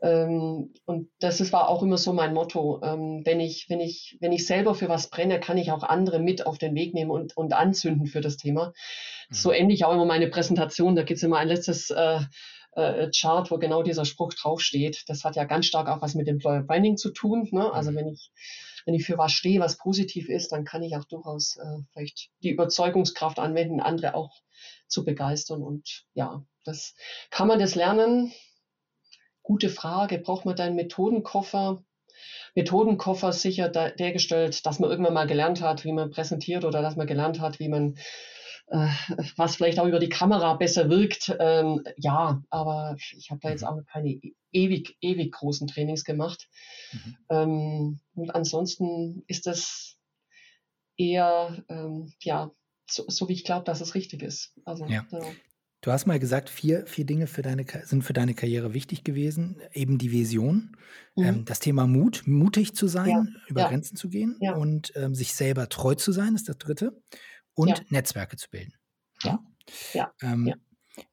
ähm, 0.03 0.75
und 0.85 1.11
das 1.21 1.41
ist, 1.41 1.53
war 1.53 1.69
auch 1.69 1.83
immer 1.83 1.99
so 1.99 2.13
mein 2.13 2.35
Motto. 2.35 2.81
Ähm, 2.83 3.23
wenn, 3.25 3.41
ich, 3.41 3.67
wenn, 3.69 3.81
ich, 3.81 4.17
wenn 4.21 4.33
ich 4.33 4.47
selber 4.47 4.75
für 4.75 4.89
was 4.89 5.11
brenne, 5.11 5.41
kann 5.41 5.59
ich 5.59 5.73
auch 5.73 5.83
andere 5.83 6.19
mit 6.19 6.47
auf 6.47 6.59
den 6.59 6.75
Weg 6.75 6.95
nehmen 6.95 7.11
und, 7.11 7.37
und 7.37 7.53
anzünden 7.53 8.07
für 8.07 8.21
das 8.21 8.37
Thema. 8.37 8.69
Mhm. 9.29 9.35
So 9.35 9.53
ähnlich 9.53 9.85
auch 9.85 9.93
immer 9.93 10.07
meine 10.07 10.29
Präsentation. 10.29 10.97
Da 10.97 11.03
gibt 11.03 11.19
es 11.19 11.23
immer 11.25 11.39
ein 11.39 11.49
letztes 11.49 11.91
äh, 11.91 12.21
äh, 12.77 13.11
Chart, 13.11 13.51
wo 13.51 13.59
genau 13.59 13.83
dieser 13.83 14.05
Spruch 14.05 14.35
draufsteht. 14.35 15.05
Das 15.09 15.25
hat 15.25 15.37
ja 15.37 15.45
ganz 15.45 15.67
stark 15.67 15.89
auch 15.89 16.03
was 16.03 16.15
mit 16.15 16.29
Employer 16.29 16.63
Branding 16.63 16.97
zu 16.97 17.11
tun. 17.11 17.49
Ne? 17.51 17.73
Also 17.73 17.91
mhm. 17.91 17.97
wenn 17.97 18.09
ich 18.09 18.31
wenn 18.87 18.95
ich 18.95 19.05
für 19.05 19.19
was 19.19 19.33
stehe, 19.33 19.61
was 19.61 19.77
positiv 19.77 20.29
ist, 20.29 20.53
dann 20.53 20.65
kann 20.65 20.83
ich 20.83 20.97
auch 20.97 21.05
durchaus 21.05 21.57
äh, 21.57 21.83
vielleicht 21.93 22.31
die 22.43 22.51
Überzeugungskraft 22.51 23.39
anwenden, 23.39 23.81
andere 23.81 24.15
auch 24.15 24.31
zu 24.87 25.05
begeistern. 25.05 25.63
Und 25.63 26.07
ja, 26.15 26.47
das 26.65 26.95
kann 27.31 27.49
man 27.49 27.59
das 27.59 27.75
lernen. 27.75 28.33
Gute 29.43 29.69
Frage. 29.69 30.19
Braucht 30.19 30.45
man 30.45 30.55
da 30.55 30.65
einen 30.65 30.77
Methodenkoffer? 30.77 31.85
Methodenkoffer 32.55 33.33
sicher 33.33 33.69
dergestellt, 33.69 34.65
dass 34.65 34.79
man 34.79 34.89
irgendwann 34.89 35.15
mal 35.15 35.27
gelernt 35.27 35.61
hat, 35.61 35.85
wie 35.85 35.93
man 35.93 36.11
präsentiert 36.11 36.65
oder 36.65 36.81
dass 36.81 36.97
man 36.97 37.07
gelernt 37.07 37.41
hat, 37.41 37.59
wie 37.59 37.69
man 37.69 37.99
was 38.69 39.57
vielleicht 39.57 39.79
auch 39.79 39.87
über 39.87 39.99
die 39.99 40.09
Kamera 40.09 40.55
besser 40.55 40.91
wirkt. 40.91 41.35
Ähm, 41.39 41.85
ja, 41.97 42.43
aber 42.51 42.97
ich 43.17 43.31
habe 43.31 43.41
da 43.41 43.51
jetzt 43.51 43.63
mhm. 43.63 43.69
auch 43.69 43.81
keine 43.87 44.11
e-, 44.11 44.35
ewig, 44.53 44.97
ewig 45.01 45.33
großen 45.33 45.69
Trainings 45.69 46.05
gemacht. 46.05 46.49
Mhm. 46.93 47.17
Ähm, 47.31 48.01
und 48.15 48.35
ansonsten 48.35 49.23
ist 49.29 49.47
das 49.47 49.97
eher, 50.97 51.65
ähm, 51.69 52.13
ja, 52.21 52.51
so, 52.89 53.05
so, 53.09 53.29
wie 53.29 53.35
ich 53.35 53.45
glaube, 53.45 53.65
dass 53.65 53.81
es 53.81 53.95
richtig 53.95 54.23
ist. 54.23 54.53
Also, 54.65 54.87
ja. 54.87 55.07
ja. 55.11 55.21
Du 55.83 55.93
hast 55.93 56.07
mal 56.07 56.19
gesagt, 56.19 56.51
vier, 56.51 56.87
vier 56.87 57.05
Dinge 57.05 57.27
für 57.27 57.43
deine, 57.43 57.65
sind 57.85 58.03
für 58.03 58.13
deine 58.13 58.35
Karriere 58.35 58.75
wichtig 58.75 59.05
gewesen. 59.05 59.61
Eben 59.73 59.99
die 59.99 60.11
Vision, 60.11 60.77
mhm. 61.15 61.25
ähm, 61.25 61.45
das 61.45 61.61
Thema 61.61 61.87
Mut, 61.87 62.25
mutig 62.27 62.75
zu 62.75 62.89
sein, 62.89 63.09
ja. 63.09 63.27
über 63.49 63.61
ja. 63.63 63.69
Grenzen 63.69 63.97
zu 63.97 64.09
gehen 64.09 64.39
und 64.57 64.93
ähm, 64.97 65.15
sich 65.15 65.35
selber 65.35 65.69
treu 65.69 65.95
zu 65.95 66.11
sein, 66.11 66.35
ist 66.35 66.49
das 66.49 66.59
dritte. 66.59 67.01
Und 67.57 67.91
Netzwerke 67.91 68.37
zu 68.37 68.49
bilden. 68.51 68.75
Ja. 69.23 69.43
Ja. 69.93 70.13
Ähm, 70.23 70.55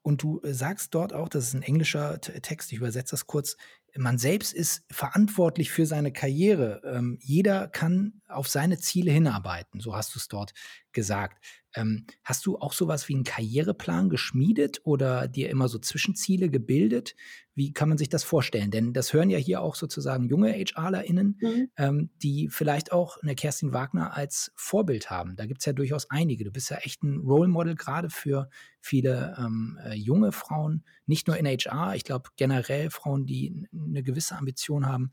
und 0.01 0.21
du 0.21 0.41
äh, 0.41 0.53
sagst 0.53 0.93
dort 0.93 1.13
auch, 1.13 1.29
das 1.29 1.47
ist 1.47 1.53
ein 1.53 1.63
englischer 1.63 2.19
Text, 2.21 2.71
ich 2.71 2.77
übersetze 2.77 3.11
das 3.11 3.27
kurz, 3.27 3.57
man 3.95 4.17
selbst 4.17 4.53
ist 4.53 4.83
verantwortlich 4.91 5.71
für 5.71 5.85
seine 5.85 6.11
Karriere. 6.11 6.81
Ähm, 6.85 7.17
jeder 7.21 7.67
kann 7.67 8.21
auf 8.27 8.47
seine 8.47 8.79
Ziele 8.79 9.11
hinarbeiten, 9.11 9.79
so 9.79 9.95
hast 9.95 10.15
du 10.15 10.19
es 10.19 10.27
dort 10.27 10.53
gesagt. 10.93 11.43
Ähm, 11.75 12.05
hast 12.23 12.45
du 12.45 12.57
auch 12.59 12.73
sowas 12.73 13.07
wie 13.09 13.15
einen 13.15 13.23
Karriereplan 13.23 14.09
geschmiedet 14.09 14.81
oder 14.83 15.27
dir 15.27 15.49
immer 15.49 15.67
so 15.67 15.79
Zwischenziele 15.79 16.49
gebildet? 16.49 17.15
Wie 17.55 17.71
kann 17.71 17.89
man 17.89 17.97
sich 17.97 18.09
das 18.09 18.23
vorstellen? 18.23 18.71
Denn 18.71 18.93
das 18.93 19.13
hören 19.13 19.29
ja 19.29 19.37
hier 19.37 19.61
auch 19.61 19.75
sozusagen 19.75 20.25
junge 20.25 20.53
HRlerInnen, 20.53 21.37
mhm. 21.39 21.69
ähm, 21.77 22.09
die 22.21 22.49
vielleicht 22.49 22.91
auch 22.91 23.17
eine 23.21 23.35
Kerstin 23.35 23.73
Wagner 23.73 24.15
als 24.15 24.51
Vorbild 24.55 25.09
haben. 25.09 25.35
Da 25.35 25.45
gibt 25.45 25.61
es 25.61 25.65
ja 25.65 25.73
durchaus 25.73 26.09
einige. 26.09 26.43
Du 26.43 26.51
bist 26.51 26.71
ja 26.71 26.77
echt 26.77 27.03
ein 27.03 27.19
Role 27.19 27.49
Model 27.49 27.75
gerade 27.75 28.09
für 28.09 28.49
viele 28.81 29.35
ähm, 29.37 29.79
äh, 29.83 29.93
junge 29.93 30.31
Frauen, 30.31 30.83
nicht 31.05 31.27
nur 31.27 31.37
in 31.37 31.45
HR, 31.45 31.95
ich 31.95 32.03
glaube 32.03 32.29
generell 32.35 32.89
Frauen, 32.89 33.25
die 33.25 33.67
eine 33.71 34.03
gewisse 34.03 34.37
Ambition 34.37 34.87
haben, 34.87 35.11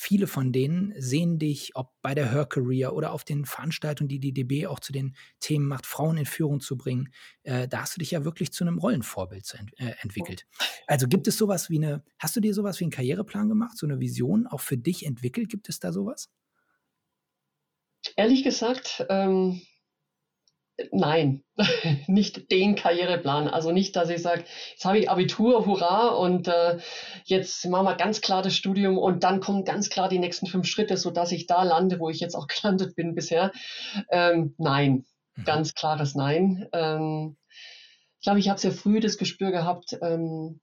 viele 0.00 0.28
von 0.28 0.52
denen 0.52 0.94
sehen 0.96 1.40
dich, 1.40 1.74
ob 1.74 1.90
bei 2.02 2.14
der 2.14 2.30
Her 2.30 2.46
Career 2.46 2.94
oder 2.94 3.12
auf 3.12 3.24
den 3.24 3.44
Veranstaltungen, 3.44 4.08
die 4.08 4.20
die 4.20 4.32
DB 4.32 4.68
auch 4.68 4.78
zu 4.78 4.92
den 4.92 5.16
Themen 5.40 5.66
macht, 5.66 5.86
Frauen 5.86 6.16
in 6.16 6.24
Führung 6.24 6.60
zu 6.60 6.76
bringen. 6.76 7.12
Äh, 7.42 7.66
da 7.66 7.80
hast 7.80 7.96
du 7.96 7.98
dich 7.98 8.12
ja 8.12 8.24
wirklich 8.24 8.52
zu 8.52 8.62
einem 8.62 8.78
Rollenvorbild 8.78 9.52
ent 9.54 9.72
äh, 9.80 9.94
entwickelt. 10.00 10.46
Also 10.86 11.08
gibt 11.08 11.26
es 11.26 11.36
sowas 11.36 11.68
wie 11.68 11.78
eine, 11.78 12.04
hast 12.20 12.36
du 12.36 12.40
dir 12.40 12.54
sowas 12.54 12.78
wie 12.78 12.84
einen 12.84 12.92
Karriereplan 12.92 13.48
gemacht, 13.48 13.76
so 13.76 13.86
eine 13.86 13.98
Vision 13.98 14.46
auch 14.46 14.60
für 14.60 14.78
dich 14.78 15.04
entwickelt? 15.04 15.48
Gibt 15.48 15.68
es 15.68 15.80
da 15.80 15.92
sowas? 15.92 16.30
Ehrlich 18.14 18.44
gesagt, 18.44 19.04
ähm, 19.08 19.60
Nein, 20.92 21.42
nicht 22.06 22.52
den 22.52 22.76
Karriereplan. 22.76 23.48
Also 23.48 23.72
nicht, 23.72 23.96
dass 23.96 24.10
ich 24.10 24.22
sage, 24.22 24.44
jetzt 24.70 24.84
habe 24.84 24.98
ich 24.98 25.10
Abitur, 25.10 25.66
hurra, 25.66 26.08
und 26.10 26.46
äh, 26.46 26.78
jetzt 27.24 27.66
machen 27.66 27.86
wir 27.86 27.96
ganz 27.96 28.20
klar 28.20 28.42
das 28.42 28.54
Studium 28.54 28.96
und 28.96 29.24
dann 29.24 29.40
kommen 29.40 29.64
ganz 29.64 29.90
klar 29.90 30.08
die 30.08 30.20
nächsten 30.20 30.46
fünf 30.46 30.68
Schritte, 30.68 30.96
sodass 30.96 31.32
ich 31.32 31.46
da 31.46 31.64
lande, 31.64 31.98
wo 31.98 32.08
ich 32.10 32.20
jetzt 32.20 32.36
auch 32.36 32.46
gelandet 32.62 32.94
bin 32.94 33.14
bisher. 33.14 33.50
Ähm, 34.10 34.54
nein, 34.56 35.04
mhm. 35.34 35.44
ganz 35.44 35.74
klares 35.74 36.14
Nein. 36.14 36.68
Ähm, 36.72 37.36
ich 38.20 38.22
glaube, 38.22 38.38
ich 38.38 38.48
habe 38.48 38.60
sehr 38.60 38.72
früh 38.72 39.00
das 39.00 39.18
Gespür 39.18 39.50
gehabt, 39.50 39.98
ähm, 40.00 40.60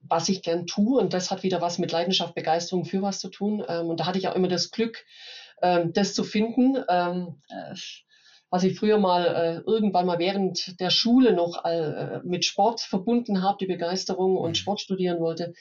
was 0.00 0.28
ich 0.30 0.42
gern 0.42 0.66
tue 0.66 0.98
und 0.98 1.12
das 1.12 1.30
hat 1.30 1.42
wieder 1.42 1.60
was 1.60 1.78
mit 1.78 1.92
Leidenschaft, 1.92 2.34
Begeisterung 2.34 2.86
für 2.86 3.02
was 3.02 3.20
zu 3.20 3.28
tun. 3.28 3.62
Ähm, 3.68 3.86
und 3.88 4.00
da 4.00 4.06
hatte 4.06 4.18
ich 4.18 4.26
auch 4.28 4.34
immer 4.34 4.48
das 4.48 4.70
Glück, 4.70 5.04
ähm, 5.60 5.92
das 5.92 6.14
zu 6.14 6.24
finden. 6.24 6.82
Ähm, 6.88 7.42
äh, 7.48 7.74
was 8.50 8.64
ich 8.64 8.78
früher 8.78 8.98
mal 8.98 9.26
äh, 9.26 9.70
irgendwann 9.70 10.06
mal 10.06 10.18
während 10.18 10.78
der 10.80 10.90
Schule 10.90 11.32
noch 11.32 11.64
äh, 11.64 12.20
mit 12.24 12.44
Sport 12.44 12.80
verbunden 12.80 13.42
habe, 13.42 13.58
die 13.60 13.66
Begeisterung 13.66 14.36
und 14.36 14.50
mhm. 14.50 14.54
Sport 14.54 14.80
studieren 14.80 15.20
wollte, 15.20 15.54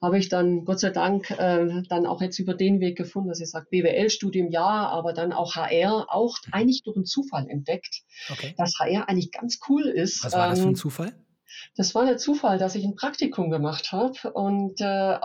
habe 0.00 0.18
ich 0.18 0.28
dann 0.28 0.64
Gott 0.64 0.80
sei 0.80 0.90
Dank 0.90 1.30
äh, 1.30 1.82
dann 1.88 2.06
auch 2.06 2.22
jetzt 2.22 2.38
über 2.38 2.54
den 2.54 2.80
Weg 2.80 2.96
gefunden, 2.96 3.28
dass 3.28 3.40
ich 3.40 3.50
sage, 3.50 3.66
BWL-Studium 3.70 4.50
ja, 4.50 4.64
aber 4.88 5.12
dann 5.12 5.32
auch 5.32 5.56
HR, 5.56 6.06
auch 6.08 6.36
mhm. 6.46 6.52
eigentlich 6.52 6.82
durch 6.84 6.96
einen 6.96 7.04
Zufall 7.04 7.48
entdeckt, 7.48 8.02
okay. 8.30 8.54
dass 8.56 8.78
HR 8.78 9.08
eigentlich 9.08 9.32
ganz 9.32 9.58
cool 9.68 9.82
ist. 9.82 10.24
Was 10.24 10.32
war 10.32 10.48
das 10.48 10.60
für 10.60 10.66
ein 10.66 10.70
ähm, 10.70 10.76
Zufall? 10.76 11.12
Das 11.76 11.94
war 11.94 12.06
der 12.06 12.16
Zufall, 12.16 12.58
dass 12.58 12.76
ich 12.76 12.84
ein 12.84 12.94
Praktikum 12.94 13.50
gemacht 13.50 13.92
habe 13.92 14.32
und 14.32 14.80
äh, 14.80 15.18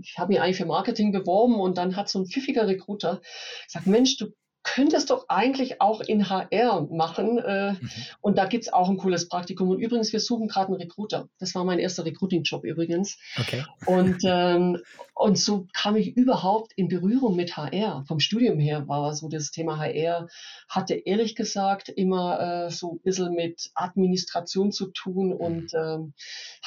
ich 0.00 0.14
habe 0.16 0.32
mich 0.32 0.40
eigentlich 0.40 0.56
für 0.56 0.64
Marketing 0.64 1.12
beworben 1.12 1.60
und 1.60 1.76
dann 1.76 1.96
hat 1.96 2.08
so 2.08 2.20
ein 2.20 2.26
pfiffiger 2.26 2.66
Recruiter 2.66 3.20
gesagt, 3.66 3.86
Mensch, 3.86 4.16
du 4.16 4.28
könntest 4.62 5.10
doch 5.10 5.26
eigentlich 5.28 5.80
auch 5.80 6.00
in 6.00 6.28
HR 6.28 6.86
machen. 6.90 7.38
Äh, 7.38 7.72
mhm. 7.72 7.90
Und 8.20 8.38
da 8.38 8.46
gibt's 8.46 8.72
auch 8.72 8.88
ein 8.88 8.96
cooles 8.96 9.28
Praktikum. 9.28 9.70
Und 9.70 9.78
übrigens, 9.78 10.12
wir 10.12 10.20
suchen 10.20 10.48
gerade 10.48 10.68
einen 10.68 10.80
Recruiter. 10.80 11.28
Das 11.38 11.54
war 11.54 11.64
mein 11.64 11.78
erster 11.78 12.04
Recruiting-Job 12.04 12.64
übrigens. 12.64 13.18
Okay. 13.38 13.64
Und, 13.86 14.18
ähm, 14.24 14.78
und 15.14 15.38
so 15.38 15.66
kam 15.72 15.96
ich 15.96 16.16
überhaupt 16.16 16.72
in 16.74 16.88
Berührung 16.88 17.36
mit 17.36 17.56
HR. 17.56 18.04
Vom 18.06 18.20
Studium 18.20 18.58
her 18.58 18.86
war 18.88 19.14
so 19.14 19.28
das 19.28 19.50
Thema 19.50 19.78
HR, 19.78 20.28
hatte 20.68 20.94
ehrlich 20.94 21.34
gesagt 21.34 21.88
immer 21.88 22.66
äh, 22.66 22.70
so 22.70 22.92
ein 22.92 23.00
bisschen 23.00 23.34
mit 23.34 23.70
Administration 23.74 24.72
zu 24.72 24.88
tun 24.88 25.32
und 25.32 25.72
mhm. 25.72 26.12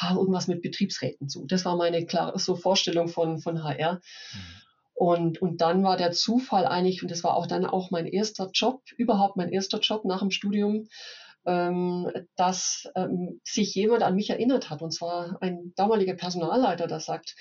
ähm, 0.02 0.18
irgendwas 0.18 0.48
mit 0.48 0.62
Betriebsräten 0.62 1.30
zu. 1.30 1.46
Das 1.46 1.66
war 1.66 1.76
meine 1.76 2.06
klare 2.06 2.38
so 2.40 2.56
Vorstellung 2.56 3.08
von, 3.08 3.40
von 3.40 3.64
HR. 3.64 3.96
Mhm. 3.96 4.62
Und, 4.94 5.42
und 5.42 5.62
dann 5.62 5.84
war 5.84 5.98
der 5.98 6.12
Zufall 6.12 6.66
eigentlich, 6.66 7.02
und 7.02 7.10
das 7.10 7.24
war 7.24 7.36
auch 7.36 7.48
dann 7.48 7.66
auch 7.66 7.92
mein 7.92 8.06
erster 8.06 8.50
Job, 8.54 8.82
überhaupt 8.98 9.36
mein 9.38 9.50
erster 9.50 9.80
Job 9.80 10.06
nach 10.06 10.20
dem 10.20 10.32
Studium, 10.32 10.88
ähm, 11.46 12.12
dass 12.36 12.88
ähm, 12.96 13.42
sich 13.44 13.74
jemand 13.74 14.04
an 14.04 14.16
mich 14.16 14.30
erinnert 14.30 14.70
hat. 14.70 14.82
Und 14.82 14.92
zwar 14.92 15.42
ein 15.42 15.74
damaliger 15.76 16.14
Personalleiter, 16.14 16.88
der 16.88 17.00
sagt, 17.00 17.36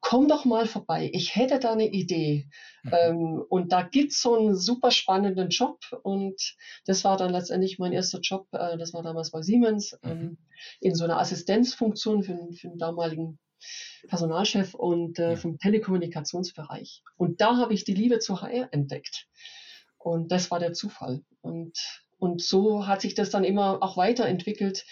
komm 0.00 0.28
doch 0.28 0.44
mal 0.44 0.66
vorbei, 0.66 1.10
ich 1.12 1.36
hätte 1.36 1.58
da 1.58 1.72
eine 1.72 1.88
Idee. 1.88 2.48
Mhm. 2.82 2.92
Ähm, 2.92 3.44
und 3.48 3.72
da 3.72 3.82
gibt's 3.82 4.20
so 4.20 4.36
einen 4.36 4.56
super 4.56 4.90
spannenden 4.90 5.48
Job. 5.48 5.78
Und 6.02 6.54
das 6.84 7.04
war 7.04 7.16
dann 7.16 7.32
letztendlich 7.32 7.78
mein 7.78 7.92
erster 7.92 8.20
Job. 8.20 8.46
Äh, 8.52 8.76
das 8.76 8.92
war 8.92 9.02
damals 9.02 9.30
bei 9.30 9.42
Siemens 9.42 9.98
mhm. 10.02 10.10
ähm, 10.10 10.38
in 10.80 10.94
so 10.94 11.04
einer 11.04 11.18
Assistenzfunktion 11.18 12.22
für, 12.22 12.36
für 12.52 12.68
den 12.68 12.78
damaligen 12.78 13.38
Personalchef 14.08 14.74
und 14.74 15.18
äh, 15.18 15.36
vom 15.36 15.58
Telekommunikationsbereich. 15.58 17.02
Und 17.16 17.40
da 17.40 17.56
habe 17.56 17.74
ich 17.74 17.84
die 17.84 17.94
Liebe 17.94 18.18
zur 18.18 18.42
HR 18.42 18.68
entdeckt. 18.72 19.26
Und 19.98 20.30
das 20.30 20.50
war 20.50 20.58
der 20.58 20.72
Zufall. 20.72 21.22
Und, 21.40 21.78
und 22.18 22.42
so 22.42 22.86
hat 22.86 23.00
sich 23.00 23.14
das 23.14 23.30
dann 23.30 23.44
immer 23.44 23.82
auch 23.82 23.96
weiterentwickelt. 23.96 24.84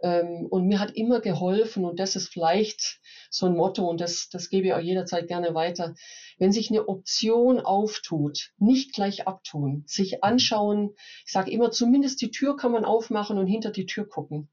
Ähm, 0.00 0.46
und 0.50 0.66
mir 0.66 0.78
hat 0.78 0.92
immer 0.92 1.20
geholfen, 1.20 1.84
und 1.84 1.98
das 1.98 2.14
ist 2.16 2.28
vielleicht 2.28 3.00
so 3.30 3.46
ein 3.46 3.56
Motto, 3.56 3.88
und 3.88 4.00
das, 4.00 4.28
das 4.30 4.48
gebe 4.48 4.68
ich 4.68 4.72
auch 4.74 4.78
jederzeit 4.78 5.26
gerne 5.26 5.54
weiter, 5.54 5.94
wenn 6.38 6.52
sich 6.52 6.70
eine 6.70 6.86
Option 6.86 7.60
auftut, 7.60 8.52
nicht 8.58 8.94
gleich 8.94 9.26
abtun, 9.26 9.84
sich 9.86 10.22
anschauen, 10.22 10.94
ich 11.26 11.32
sage 11.32 11.50
immer, 11.50 11.70
zumindest 11.72 12.20
die 12.20 12.30
Tür 12.30 12.56
kann 12.56 12.72
man 12.72 12.84
aufmachen 12.84 13.38
und 13.38 13.48
hinter 13.48 13.70
die 13.70 13.86
Tür 13.86 14.08
gucken. 14.08 14.48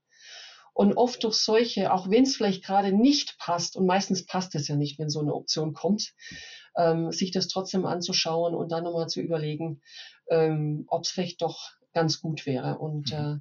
Und 0.76 0.98
oft 0.98 1.24
durch 1.24 1.36
solche, 1.36 1.94
auch 1.94 2.10
wenn 2.10 2.24
es 2.24 2.36
vielleicht 2.36 2.66
gerade 2.66 2.92
nicht 2.92 3.38
passt, 3.40 3.78
und 3.78 3.86
meistens 3.86 4.26
passt 4.26 4.56
es 4.56 4.68
ja 4.68 4.76
nicht, 4.76 5.00
wenn 5.00 5.10
so 5.10 5.22
eine 5.22 5.34
Option 5.34 5.74
kommt, 5.74 6.14
ähm, 6.76 7.14
sich 7.14 7.32
das 7.32 7.48
trotzdem 7.48 7.86
anzuschauen 7.86 8.54
und 8.54 8.74
dann 8.74 8.84
nochmal 8.84 9.08
zu 9.08 9.22
überlegen, 9.22 9.82
ähm, 10.30 10.84
ob 10.90 11.04
es 11.04 11.12
vielleicht 11.12 11.42
doch 11.42 11.72
ganz 11.94 12.20
gut 12.20 12.46
wäre. 12.46 12.78
Und, 12.78 13.14
mhm. 13.14 13.18
äh, 13.18 13.40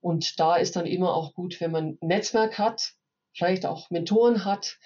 und 0.00 0.40
da 0.40 0.56
ist 0.56 0.74
dann 0.74 0.86
immer 0.86 1.14
auch 1.14 1.34
gut, 1.34 1.60
wenn 1.60 1.70
man 1.70 1.98
ein 2.00 2.08
Netzwerk 2.08 2.58
hat, 2.58 2.94
vielleicht 3.34 3.66
auch 3.66 3.90
Mentoren 3.90 4.46
hat, 4.46 4.78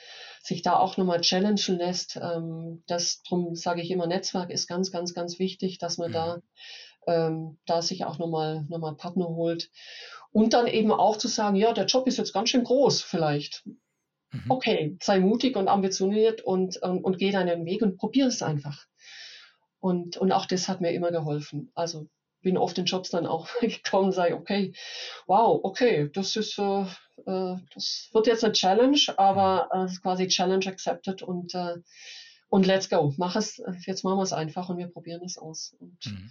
sich 0.42 0.62
da 0.62 0.80
auch 0.80 0.96
nochmal 0.96 1.20
challengen 1.20 1.78
lässt. 1.78 2.16
Ähm, 2.16 2.82
das 2.88 3.22
drum 3.22 3.54
sage 3.54 3.82
ich 3.82 3.90
immer, 3.92 4.08
Netzwerk 4.08 4.50
ist 4.50 4.66
ganz, 4.66 4.90
ganz, 4.90 5.14
ganz 5.14 5.38
wichtig, 5.38 5.78
dass 5.78 5.96
man 5.96 6.08
mhm. 6.10 6.14
da, 6.14 6.38
ähm, 7.08 7.58
da 7.66 7.80
sich 7.82 8.04
auch 8.04 8.18
nochmal 8.18 8.66
noch 8.68 8.78
mal 8.78 8.94
Partner 8.94 9.28
holt. 9.28 9.70
Und 10.30 10.52
dann 10.52 10.66
eben 10.66 10.92
auch 10.92 11.16
zu 11.16 11.26
sagen, 11.26 11.56
ja, 11.56 11.72
der 11.72 11.86
Job 11.86 12.06
ist 12.06 12.18
jetzt 12.18 12.34
ganz 12.34 12.50
schön 12.50 12.64
groß 12.64 13.02
vielleicht. 13.02 13.66
Mhm. 14.30 14.50
Okay, 14.50 14.96
sei 15.02 15.18
mutig 15.18 15.56
und 15.56 15.68
ambitioniert 15.68 16.42
und, 16.42 16.76
und, 16.82 17.02
und 17.02 17.18
geh 17.18 17.30
deinen 17.30 17.64
Weg 17.64 17.80
und 17.80 17.96
probier 17.96 18.26
es 18.26 18.42
einfach. 18.42 18.84
Und, 19.80 20.18
und 20.18 20.32
auch 20.32 20.44
das 20.44 20.68
hat 20.68 20.82
mir 20.82 20.92
immer 20.92 21.10
geholfen. 21.10 21.70
Also 21.74 22.08
bin 22.42 22.58
oft 22.58 22.76
in 22.76 22.84
Jobs 22.84 23.08
dann 23.08 23.26
auch 23.26 23.48
gekommen, 23.60 24.12
sage, 24.12 24.34
okay, 24.34 24.74
wow, 25.26 25.58
okay, 25.62 26.10
das 26.12 26.36
ist, 26.36 26.58
äh, 26.58 26.82
äh, 27.26 27.56
das 27.74 28.10
wird 28.12 28.26
jetzt 28.26 28.44
eine 28.44 28.52
Challenge, 28.52 29.00
aber 29.16 29.70
mhm. 29.72 29.86
äh, 29.86 29.96
quasi 30.02 30.28
Challenge 30.28 30.66
accepted 30.66 31.22
und, 31.22 31.54
äh, 31.54 31.76
und 32.50 32.66
let's 32.66 32.90
go. 32.90 33.14
Mach 33.16 33.34
es, 33.34 33.62
jetzt 33.86 34.04
machen 34.04 34.18
wir 34.18 34.22
es 34.24 34.34
einfach 34.34 34.68
und 34.68 34.76
wir 34.76 34.88
probieren 34.88 35.22
es 35.24 35.38
aus. 35.38 35.74
Und 35.80 36.04
mhm 36.04 36.30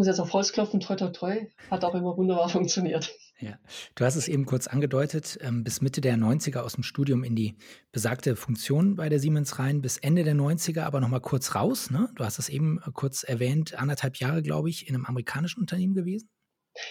muss 0.00 0.06
jetzt 0.06 0.18
auf 0.18 0.32
Holz 0.32 0.52
klopfen, 0.52 0.80
toi, 0.80 0.96
toi, 0.96 1.10
toi, 1.10 1.46
hat 1.70 1.84
auch 1.84 1.94
immer 1.94 2.16
wunderbar 2.16 2.48
funktioniert. 2.58 3.14
Ja, 3.38 3.58
du 3.96 4.04
hast 4.06 4.16
es 4.16 4.28
eben 4.28 4.46
kurz 4.46 4.66
angedeutet, 4.66 5.38
ähm, 5.42 5.62
bis 5.62 5.82
Mitte 5.82 6.00
der 6.00 6.16
90er 6.16 6.60
aus 6.60 6.72
dem 6.72 6.82
Studium 6.82 7.22
in 7.22 7.36
die 7.36 7.54
besagte 7.92 8.34
Funktion 8.34 8.96
bei 8.96 9.10
der 9.10 9.18
Siemens 9.18 9.58
rein, 9.58 9.82
bis 9.82 9.98
Ende 9.98 10.24
der 10.24 10.34
90er 10.34 10.84
aber 10.84 11.00
nochmal 11.00 11.20
kurz 11.20 11.54
raus. 11.54 11.90
Ne? 11.90 12.08
Du 12.14 12.24
hast 12.24 12.38
es 12.38 12.48
eben 12.48 12.78
äh, 12.78 12.90
kurz 12.94 13.24
erwähnt, 13.24 13.78
anderthalb 13.78 14.16
Jahre, 14.16 14.42
glaube 14.42 14.70
ich, 14.70 14.88
in 14.88 14.94
einem 14.94 15.04
amerikanischen 15.04 15.60
Unternehmen 15.60 15.92
gewesen. 15.92 16.30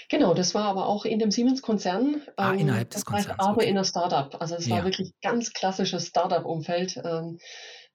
Genau, 0.09 0.35
das 0.35 0.53
war 0.53 0.65
aber 0.65 0.85
auch 0.85 1.03
in 1.03 1.17
dem 1.17 1.31
Siemens-Konzern. 1.31 2.21
Ah, 2.35 2.53
ähm, 2.53 2.59
innerhalb 2.59 2.91
des 2.91 3.05
Konzerns. 3.05 3.39
Aber 3.39 3.57
okay. 3.57 3.69
in 3.69 3.75
einer 3.75 3.85
Startup. 3.85 4.39
Also 4.39 4.55
es 4.55 4.67
ja. 4.67 4.75
war 4.75 4.83
wirklich 4.83 5.13
ganz 5.23 5.51
klassisches 5.51 6.05
Startup-Umfeld. 6.05 7.01
Ähm, 7.03 7.39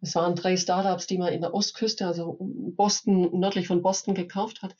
es 0.04 0.14
waren 0.14 0.36
drei 0.36 0.56
Startups, 0.56 1.06
die 1.06 1.18
man 1.18 1.32
in 1.32 1.40
der 1.40 1.54
Ostküste, 1.54 2.06
also 2.06 2.36
Boston, 2.40 3.38
nördlich 3.38 3.66
von 3.66 3.82
Boston 3.82 4.14
gekauft 4.14 4.62
hat. 4.62 4.76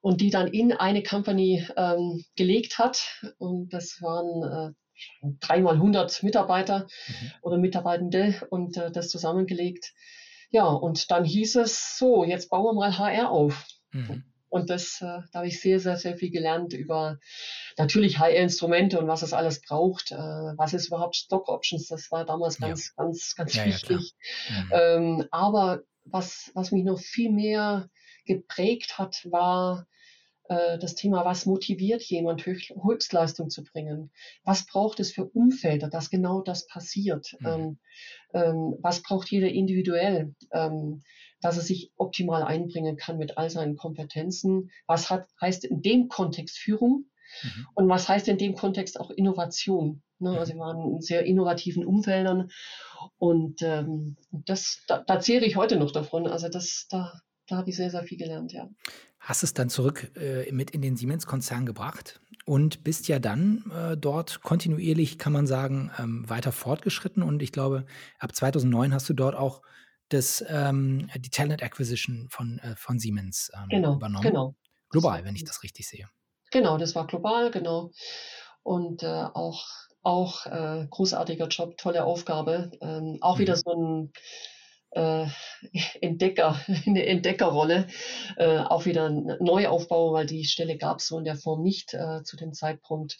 und 0.00 0.20
die 0.20 0.30
dann 0.30 0.48
in 0.48 0.72
eine 0.72 1.04
Company 1.04 1.64
ähm, 1.76 2.24
gelegt 2.34 2.78
hat. 2.78 3.22
Und 3.38 3.72
das 3.72 4.02
waren 4.02 4.74
äh, 4.74 5.30
dreimal 5.40 5.74
100 5.74 6.24
Mitarbeiter 6.24 6.88
mhm. 7.06 7.32
oder 7.42 7.56
Mitarbeitende 7.56 8.34
und 8.50 8.76
äh, 8.76 8.90
das 8.90 9.08
zusammengelegt. 9.08 9.92
Ja, 10.50 10.66
und 10.66 11.10
dann 11.12 11.24
hieß 11.24 11.56
es 11.56 11.96
so, 11.98 12.24
jetzt 12.24 12.50
bauen 12.50 12.64
wir 12.64 12.72
mal 12.74 12.98
HR 12.98 13.30
auf. 13.30 13.64
Mhm. 13.92 14.24
Und 14.52 14.68
das, 14.68 15.00
äh, 15.00 15.06
da 15.32 15.38
habe 15.38 15.46
ich 15.46 15.62
sehr, 15.62 15.80
sehr, 15.80 15.96
sehr 15.96 16.18
viel 16.18 16.30
gelernt 16.30 16.74
über 16.74 17.18
natürlich 17.78 18.18
HR-Instrumente 18.18 18.98
und 18.98 19.08
was 19.08 19.22
es 19.22 19.32
alles 19.32 19.62
braucht. 19.62 20.12
Äh, 20.12 20.16
was 20.16 20.74
ist 20.74 20.88
überhaupt 20.88 21.16
Stock 21.16 21.48
Options? 21.48 21.88
Das 21.88 22.10
war 22.10 22.26
damals 22.26 22.58
ganz, 22.58 22.88
ja. 22.88 23.02
ganz, 23.02 23.34
ganz 23.34 23.54
ja, 23.54 23.64
wichtig. 23.64 24.14
Ja, 24.50 24.98
mhm. 24.98 25.20
ähm, 25.20 25.28
aber 25.30 25.84
was, 26.04 26.50
was 26.52 26.70
mich 26.70 26.84
noch 26.84 27.00
viel 27.00 27.32
mehr 27.32 27.88
geprägt 28.26 28.98
hat, 28.98 29.26
war 29.30 29.86
äh, 30.50 30.78
das 30.78 30.96
Thema, 30.96 31.24
was 31.24 31.46
motiviert 31.46 32.02
jemand, 32.02 32.44
Höchstleistung 32.44 33.48
zu 33.48 33.64
bringen? 33.64 34.10
Was 34.44 34.66
braucht 34.66 35.00
es 35.00 35.12
für 35.12 35.24
Umfelder, 35.24 35.88
dass 35.88 36.10
genau 36.10 36.42
das 36.42 36.66
passiert? 36.66 37.34
Mhm. 37.40 37.46
Ähm, 37.46 37.78
ähm, 38.34 38.74
was 38.82 39.00
braucht 39.00 39.30
jeder 39.30 39.48
individuell? 39.48 40.34
Ähm, 40.52 41.02
dass 41.42 41.56
er 41.58 41.62
sich 41.62 41.92
optimal 41.96 42.42
einbringen 42.42 42.96
kann 42.96 43.18
mit 43.18 43.36
all 43.36 43.50
seinen 43.50 43.76
Kompetenzen. 43.76 44.70
Was 44.86 45.10
hat, 45.10 45.26
heißt 45.40 45.64
in 45.64 45.82
dem 45.82 46.08
Kontext 46.08 46.56
Führung 46.56 47.10
mhm. 47.42 47.66
und 47.74 47.88
was 47.88 48.08
heißt 48.08 48.28
in 48.28 48.38
dem 48.38 48.54
Kontext 48.54 48.98
auch 48.98 49.10
Innovation? 49.10 50.02
Ne? 50.18 50.30
Mhm. 50.30 50.38
Also 50.38 50.54
wir 50.54 50.60
waren 50.60 50.94
in 50.94 51.00
sehr 51.02 51.24
innovativen 51.24 51.84
Umfeldern 51.84 52.50
und 53.18 53.60
ähm, 53.62 54.16
das, 54.30 54.82
da, 54.86 55.02
da 55.06 55.20
zehre 55.20 55.44
ich 55.44 55.56
heute 55.56 55.76
noch 55.76 55.90
davon. 55.90 56.26
Also 56.26 56.48
das, 56.48 56.86
da, 56.88 57.12
da 57.48 57.56
habe 57.56 57.70
ich 57.70 57.76
sehr, 57.76 57.90
sehr 57.90 58.04
viel 58.04 58.18
gelernt, 58.18 58.52
ja. 58.52 58.70
Hast 59.18 59.42
es 59.44 59.54
dann 59.54 59.68
zurück 59.68 60.10
äh, 60.16 60.50
mit 60.50 60.70
in 60.70 60.82
den 60.82 60.96
Siemens-Konzern 60.96 61.64
gebracht 61.64 62.20
und 62.44 62.82
bist 62.82 63.06
ja 63.06 63.20
dann 63.20 63.70
äh, 63.70 63.96
dort 63.96 64.42
kontinuierlich, 64.42 65.18
kann 65.18 65.32
man 65.32 65.46
sagen, 65.46 65.92
ähm, 65.98 66.28
weiter 66.28 66.50
fortgeschritten. 66.50 67.22
Und 67.22 67.40
ich 67.40 67.52
glaube, 67.52 67.84
ab 68.18 68.34
2009 68.34 68.92
hast 68.92 69.08
du 69.08 69.14
dort 69.14 69.36
auch 69.36 69.62
das, 70.12 70.44
ähm, 70.48 71.08
die 71.16 71.30
Talent 71.30 71.62
Acquisition 71.62 72.28
von, 72.30 72.58
äh, 72.58 72.76
von 72.76 72.98
Siemens 72.98 73.50
ähm, 73.54 73.68
genau, 73.68 73.94
übernommen. 73.94 74.22
Genau. 74.22 74.54
Global, 74.90 75.24
wenn 75.24 75.34
ich 75.34 75.44
das 75.44 75.62
richtig 75.62 75.88
sehe. 75.88 76.08
Genau, 76.50 76.76
das 76.76 76.94
war 76.94 77.06
global, 77.06 77.50
genau. 77.50 77.90
Und 78.62 79.02
äh, 79.02 79.06
auch, 79.06 79.64
auch 80.02 80.46
äh, 80.46 80.86
großartiger 80.88 81.48
Job, 81.48 81.78
tolle 81.78 82.04
Aufgabe. 82.04 82.70
Ähm, 82.80 83.18
auch 83.22 83.36
mhm. 83.36 83.40
wieder 83.40 83.56
so 83.56 83.72
ein 83.72 84.12
äh, 84.90 85.26
Entdecker, 86.00 86.60
eine 86.86 87.06
Entdeckerrolle, 87.06 87.86
äh, 88.36 88.58
auch 88.58 88.84
wieder 88.84 89.08
ein 89.08 89.36
Neuaufbau, 89.40 90.12
weil 90.12 90.26
die 90.26 90.44
Stelle 90.44 90.76
gab 90.76 90.98
es 90.98 91.06
so 91.06 91.18
in 91.18 91.24
der 91.24 91.36
Form 91.36 91.62
nicht 91.62 91.94
äh, 91.94 92.22
zu 92.22 92.36
dem 92.36 92.52
Zeitpunkt 92.52 93.16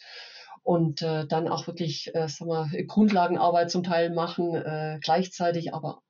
und 0.62 1.02
äh, 1.02 1.26
dann 1.26 1.48
auch 1.48 1.66
wirklich, 1.66 2.14
äh, 2.14 2.28
sagen 2.28 2.50
wir, 2.50 2.84
Grundlagenarbeit 2.84 3.70
zum 3.70 3.82
Teil 3.82 4.10
machen, 4.10 4.54
äh, 4.54 4.98
gleichzeitig 5.02 5.74
aber 5.74 6.02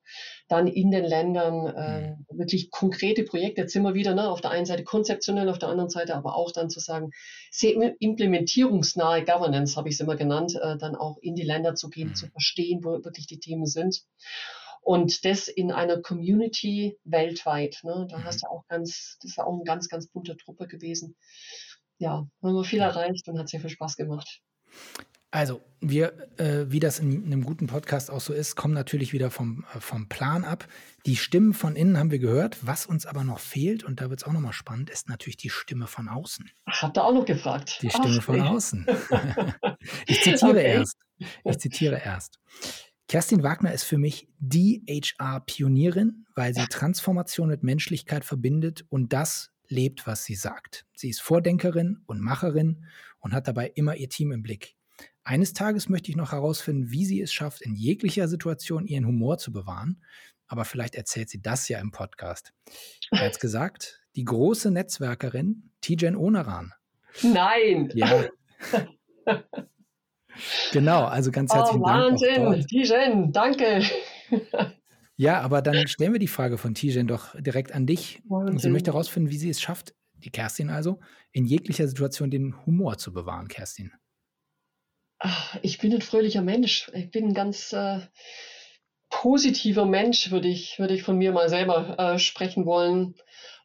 dann 0.47 0.67
in 0.67 0.91
den 0.91 1.05
Ländern 1.05 1.67
äh, 1.67 2.09
mhm. 2.11 2.37
wirklich 2.37 2.69
konkrete 2.69 3.23
Projekte. 3.23 3.61
Jetzt 3.61 3.73
sind 3.73 3.83
wir 3.83 3.95
wieder 3.95 4.13
ne, 4.13 4.29
auf 4.29 4.41
der 4.41 4.51
einen 4.51 4.65
Seite 4.65 4.83
konzeptionell, 4.83 5.49
auf 5.49 5.57
der 5.57 5.69
anderen 5.69 5.89
Seite 5.89 6.15
aber 6.15 6.35
auch 6.35 6.51
dann 6.51 6.69
zu 6.69 6.79
sagen, 6.79 7.09
sehr 7.49 7.73
implementierungsnahe 7.99 9.25
Governance, 9.25 9.75
habe 9.75 9.89
ich 9.89 9.95
es 9.95 10.01
immer 10.01 10.15
genannt, 10.15 10.55
äh, 10.61 10.77
dann 10.77 10.95
auch 10.95 11.17
in 11.21 11.35
die 11.35 11.43
Länder 11.43 11.73
zu 11.73 11.89
gehen, 11.89 12.09
mhm. 12.09 12.15
zu 12.15 12.27
verstehen, 12.27 12.83
wo 12.83 13.03
wirklich 13.03 13.25
die 13.25 13.39
Themen 13.39 13.65
sind. 13.65 14.03
Und 14.81 15.23
das 15.23 15.47
in 15.47 15.71
einer 15.71 16.01
Community 16.01 16.99
weltweit. 17.05 17.79
Ne? 17.83 18.05
Da 18.09 18.17
mhm. 18.17 18.23
hast 18.25 18.43
du 18.43 18.47
auch 18.47 18.67
ganz, 18.67 19.17
das 19.21 19.37
war 19.37 19.47
auch 19.47 19.53
eine 19.53 19.63
ganz, 19.63 19.87
ganz 19.87 20.07
bunte 20.07 20.35
Truppe 20.35 20.67
gewesen. 20.67 21.15
Ja, 22.03 22.27
haben 22.43 22.53
wir 22.53 22.65
viel 22.65 22.81
erreicht 22.81 23.29
und 23.29 23.39
hat 23.39 23.47
sehr 23.47 23.61
viel 23.61 23.69
Spaß 23.69 23.95
gemacht. 23.95 24.41
Also, 25.31 25.61
wir, 25.79 26.37
äh, 26.37 26.65
wie 26.69 26.81
das 26.81 26.99
in 26.99 27.23
einem 27.23 27.45
guten 27.45 27.67
Podcast 27.67 28.11
auch 28.11 28.19
so 28.19 28.33
ist, 28.33 28.57
kommen 28.57 28.73
natürlich 28.73 29.13
wieder 29.13 29.31
vom, 29.31 29.63
äh, 29.73 29.79
vom 29.79 30.09
Plan 30.09 30.43
ab. 30.43 30.67
Die 31.05 31.15
Stimmen 31.15 31.53
von 31.53 31.77
innen 31.77 31.97
haben 31.97 32.11
wir 32.11 32.19
gehört. 32.19 32.57
Was 32.67 32.85
uns 32.85 33.05
aber 33.05 33.23
noch 33.23 33.39
fehlt, 33.39 33.85
und 33.85 34.01
da 34.01 34.09
wird 34.09 34.19
es 34.19 34.27
auch 34.27 34.33
nochmal 34.33 34.51
spannend, 34.51 34.89
ist 34.89 35.07
natürlich 35.07 35.37
die 35.37 35.49
Stimme 35.49 35.87
von 35.87 36.09
außen. 36.09 36.51
Habt 36.67 36.97
ihr 36.97 37.05
auch 37.05 37.13
noch 37.13 37.25
gefragt? 37.25 37.79
Die 37.81 37.89
Stimme 37.89 38.17
Ach, 38.19 38.23
von 38.23 38.35
ey. 38.35 38.41
außen. 38.41 38.85
ich 40.05 40.21
zitiere 40.21 40.51
okay. 40.51 40.73
erst. 40.73 40.97
Ich 41.45 41.57
zitiere 41.57 42.01
erst. 42.03 42.37
Kerstin 43.07 43.43
Wagner 43.43 43.71
ist 43.71 43.83
für 43.83 43.97
mich 43.97 44.27
die 44.39 44.83
HR-Pionierin, 44.89 46.25
weil 46.35 46.53
sie 46.53 46.67
Transformation 46.67 47.47
mit 47.47 47.63
Menschlichkeit 47.63 48.25
verbindet 48.25 48.83
und 48.89 49.13
das 49.13 49.52
lebt, 49.67 50.07
was 50.07 50.23
sie 50.23 50.35
sagt. 50.35 50.85
Sie 50.95 51.09
ist 51.09 51.21
Vordenkerin 51.21 52.01
und 52.05 52.21
Macherin 52.21 52.85
und 53.19 53.33
hat 53.33 53.47
dabei 53.47 53.71
immer 53.75 53.95
ihr 53.95 54.09
Team 54.09 54.31
im 54.31 54.43
Blick. 54.43 54.75
Eines 55.23 55.53
Tages 55.53 55.87
möchte 55.87 56.11
ich 56.11 56.17
noch 56.17 56.33
herausfinden, 56.33 56.91
wie 56.91 57.05
sie 57.05 57.21
es 57.21 57.31
schafft, 57.31 57.61
in 57.61 57.75
jeglicher 57.75 58.27
Situation 58.27 58.85
ihren 58.85 59.07
Humor 59.07 59.37
zu 59.37 59.53
bewahren. 59.53 60.03
Aber 60.47 60.65
vielleicht 60.65 60.95
erzählt 60.95 61.29
sie 61.29 61.41
das 61.41 61.69
ja 61.69 61.79
im 61.79 61.91
Podcast. 61.91 62.53
Als 63.11 63.39
gesagt, 63.39 64.01
die 64.15 64.25
große 64.25 64.69
Netzwerkerin 64.69 65.71
Tijen 65.81 66.15
Onaran. 66.15 66.73
Nein! 67.21 67.89
Ja. 67.95 68.25
genau, 70.71 71.05
also 71.05 71.31
ganz 71.31 71.51
oh, 71.51 71.55
herzlichen 71.55 71.81
oh, 71.81 71.87
Wahnsinn. 71.87 72.43
Dank. 72.43 72.67
Tijen, 72.67 73.31
danke. 73.31 73.83
ja, 75.15 75.41
aber 75.41 75.61
dann 75.61 75.87
stellen 75.87 76.13
wir 76.13 76.19
die 76.19 76.27
Frage 76.27 76.57
von 76.57 76.73
Tijen 76.73 77.07
doch 77.07 77.35
direkt 77.39 77.71
an 77.71 77.85
dich. 77.85 78.21
Und 78.27 78.59
sie 78.59 78.69
möchte 78.69 78.91
herausfinden, 78.91 79.29
wie 79.29 79.37
sie 79.37 79.49
es 79.49 79.61
schafft, 79.61 79.93
die 80.13 80.31
Kerstin 80.31 80.69
also, 80.69 80.99
in 81.31 81.45
jeglicher 81.45 81.87
Situation 81.87 82.31
den 82.31 82.65
Humor 82.65 82.97
zu 82.97 83.13
bewahren, 83.13 83.47
Kerstin. 83.47 83.91
Ich 85.61 85.77
bin 85.77 85.93
ein 85.93 86.01
fröhlicher 86.01 86.41
Mensch. 86.41 86.91
Ich 86.93 87.11
bin 87.11 87.27
ein 87.27 87.33
ganz 87.33 87.71
äh, 87.73 87.99
positiver 89.09 89.85
Mensch, 89.85 90.31
würde 90.31 90.47
ich, 90.47 90.79
würde 90.79 90.95
ich 90.95 91.03
von 91.03 91.17
mir 91.17 91.31
mal 91.31 91.47
selber 91.47 91.97
äh, 91.97 92.19
sprechen 92.19 92.65
wollen. 92.65 93.15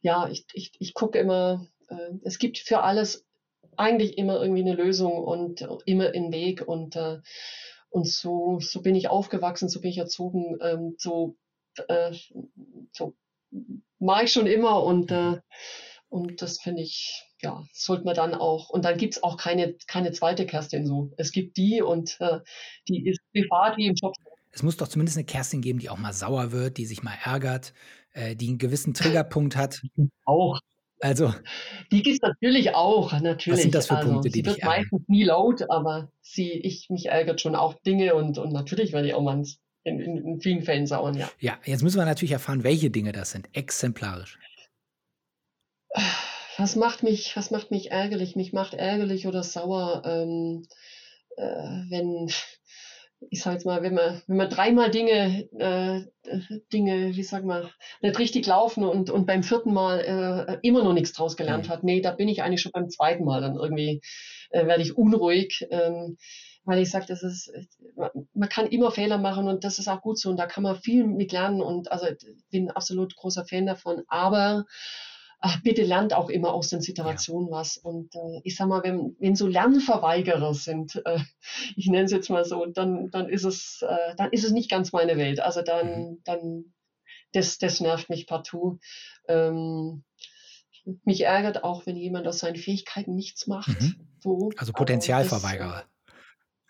Ja, 0.03 0.29
ich, 0.29 0.45
ich, 0.53 0.73
ich 0.79 0.95
gucke 0.95 1.19
immer, 1.19 1.67
äh, 1.89 2.11
es 2.23 2.39
gibt 2.39 2.59
für 2.59 2.83
alles 2.83 3.27
eigentlich 3.77 4.19
immer 4.19 4.41
irgendwie 4.41 4.63
eine 4.63 4.75
Lösung 4.75 5.13
und 5.13 5.67
immer 5.87 6.09
einen 6.09 6.33
Weg 6.33 6.63
und, 6.67 6.97
äh, 6.97 7.19
und 7.91 8.07
so, 8.07 8.59
so 8.61 8.83
bin 8.83 8.95
ich 8.95 9.09
aufgewachsen, 9.09 9.69
so 9.69 9.81
bin 9.81 9.91
ich 9.91 9.99
erzogen, 9.99 10.59
ähm, 10.61 10.95
so, 10.99 11.37
äh, 11.89 12.13
so 12.93 13.15
mache 13.99 14.25
ich 14.25 14.33
schon 14.33 14.47
immer 14.47 14.83
und, 14.83 15.11
äh, 15.11 15.41
und 16.09 16.41
das 16.43 16.61
finde 16.61 16.83
ich, 16.83 17.25
ja, 17.41 17.65
sollte 17.73 18.05
man 18.05 18.15
dann 18.15 18.35
auch, 18.35 18.71
und 18.71 18.85
dann 18.85 18.99
gibt's 18.99 19.23
auch 19.23 19.37
keine, 19.37 19.75
keine 19.87 20.13
zweite 20.13 20.47
Kerstin 20.47 20.87
so. 20.87 21.13
Es 21.17 21.33
gibt 21.33 21.57
die 21.57 21.83
und 21.83 22.17
äh, 22.21 22.41
die 22.89 23.07
ist 23.07 23.21
privat 23.33 23.77
wie 23.77 23.87
im 23.87 23.95
Job. 23.95 24.15
Es 24.51 24.63
muss 24.63 24.77
doch 24.77 24.89
zumindest 24.89 25.19
eine 25.19 25.27
Kerstin 25.27 25.61
geben, 25.61 25.79
die 25.79 25.91
auch 25.91 25.99
mal 25.99 26.13
sauer 26.13 26.53
wird, 26.53 26.79
die 26.79 26.87
sich 26.87 27.03
mal 27.03 27.17
ärgert, 27.23 27.75
äh, 28.13 28.35
die 28.35 28.49
einen 28.49 28.59
gewissen 28.59 28.95
Triggerpunkt 28.95 29.57
hat. 29.57 29.83
Auch. 30.25 30.61
Also. 31.01 31.33
Die 31.93 32.03
gibt 32.03 32.17
es 32.17 32.23
natürlich 32.23 32.75
auch, 32.75 33.13
natürlich. 33.21 33.57
Was 33.57 33.63
sind 33.63 33.75
das 33.75 33.87
für 33.87 33.97
also, 33.97 34.11
Punkte, 34.11 34.31
die 34.31 34.39
sie 34.39 34.43
dich 34.43 34.55
wird 34.57 34.65
meistens 34.65 35.03
nie 35.07 35.25
laut, 35.25 35.71
aber 35.71 36.11
sie, 36.21 36.51
ich, 36.51 36.91
mich 36.91 37.07
ärgert 37.07 37.41
schon 37.41 37.55
auch 37.55 37.75
Dinge 37.83 38.15
und, 38.15 38.39
und 38.39 38.53
natürlich 38.53 38.93
werde 38.93 39.09
ich 39.09 39.15
auch 39.15 39.23
mal 39.23 39.43
in, 39.85 40.01
in, 40.01 40.17
in 40.19 40.41
vielen 40.41 40.63
Fällen 40.63 40.87
sauern, 40.87 41.15
ja. 41.15 41.31
Ja, 41.41 41.59
jetzt 41.65 41.83
müssen 41.83 41.99
wir 41.99 42.05
natürlich 42.05 42.33
erfahren, 42.33 42.65
welche 42.65 42.91
Dinge 42.91 43.13
das 43.13 43.31
sind, 43.31 43.49
exemplarisch. 43.53 44.39
Was 46.57 46.75
macht 46.75 47.03
mich, 47.03 47.37
was 47.37 47.51
macht 47.51 47.71
mich 47.71 47.93
ärgerlich? 47.93 48.35
Mich 48.35 48.53
macht 48.53 48.75
ärgerlich 48.75 49.27
oder 49.27 49.43
sauer, 49.43 50.03
ähm, 50.05 50.67
äh, 51.37 51.43
wenn, 51.43 52.31
ich 53.31 53.43
sag 53.43 53.55
jetzt 53.55 53.67
mal, 53.67 53.83
wenn 53.83 53.95
man, 53.95 54.23
wenn 54.27 54.37
man 54.37 54.49
dreimal 54.49 54.91
Dinge, 54.91 55.49
äh, 55.59 56.03
Dinge, 56.73 57.17
wie 57.17 57.23
sag 57.23 57.45
mal, 57.45 57.71
nicht 58.01 58.19
richtig 58.19 58.47
laufen 58.47 58.85
und, 58.85 59.11
und 59.11 59.27
beim 59.27 59.43
vierten 59.43 59.73
Mal 59.73 60.01
äh, 60.01 60.67
immer 60.67 60.85
noch 60.85 60.93
nichts 60.93 61.13
draus 61.13 61.37
gelernt 61.37 61.67
mhm. 61.67 61.71
hat. 61.71 61.85
Nee, 61.85 62.01
da 62.01 62.13
bin 62.13 62.29
ich 62.29 62.43
eigentlich 62.43 62.61
schon 62.61 62.73
beim 62.73 62.89
zweiten 62.89 63.25
Mal 63.25 63.41
dann 63.41 63.57
irgendwie, 63.57 64.01
äh, 64.51 64.67
werde 64.67 64.83
ich 64.83 64.97
unruhig. 64.97 65.67
Ähm, 65.71 66.17
weil 66.69 66.83
ich 66.83 66.91
sage, 66.91 67.07
das 67.09 67.23
ist, 67.23 67.51
man 68.35 68.49
kann 68.51 68.67
immer 68.67 68.91
Fehler 68.91 69.17
machen 69.17 69.49
und 69.49 69.65
das 69.65 69.79
ist 69.79 69.89
auch 69.89 70.03
gut 70.03 70.19
so 70.19 70.29
und 70.29 70.37
da 70.37 70.45
kann 70.45 70.63
man 70.63 70.77
viel 70.77 71.07
mit 71.07 71.33
lernen 71.33 71.63
und 71.63 71.91
also 71.91 72.07
ich 72.07 72.19
bin 72.51 72.71
absolut 72.71 73.17
großer 73.17 73.47
Fan 73.47 73.65
davon, 73.65 74.03
aber 74.07 74.67
ach, 75.41 75.63
bitte 75.63 75.83
lernt 75.83 76.13
auch 76.15 76.29
immer 76.29 76.53
aus 76.53 76.69
den 76.69 76.81
Situationen 76.81 77.49
ja. 77.49 77.57
was. 77.57 77.77
Und 77.77 78.15
äh, 78.15 78.41
ich 78.45 78.57
sag 78.57 78.69
mal, 78.69 78.83
wenn, 78.83 79.17
wenn 79.21 79.37
so 79.37 79.47
Lernverweigerer 79.47 80.55
sind, 80.55 81.01
äh, 81.05 81.19
ich 81.77 81.87
nenne 81.87 82.05
es 82.05 82.13
jetzt 82.13 82.31
mal 82.31 82.45
so, 82.45 82.65
dann, 82.67 83.11
dann 83.11 83.29
ist 83.29 83.45
es, 83.45 83.83
äh, 83.83 84.15
dann 84.17 84.31
ist 84.33 84.45
es 84.45 84.53
nicht 84.53 84.71
ganz 84.71 84.93
meine 84.93 85.17
Welt. 85.17 85.41
Also 85.41 85.63
dann, 85.63 85.87
mhm. 85.87 86.23
dann, 86.25 86.65
das, 87.33 87.59
das 87.59 87.81
nervt 87.81 88.11
mich 88.11 88.27
partout. 88.27 88.79
Ähm, 89.29 90.05
mich 91.05 91.23
ärgert 91.23 91.65
auch, 91.65 91.87
wenn 91.87 91.97
jemand 91.97 92.27
aus 92.27 92.39
seinen 92.39 92.57
Fähigkeiten 92.57 93.15
nichts 93.15 93.47
macht. 93.47 93.81
Mhm. 93.81 93.95
So. 94.21 94.51
Also 94.57 94.73
Potenzialverweigerer. 94.73 95.85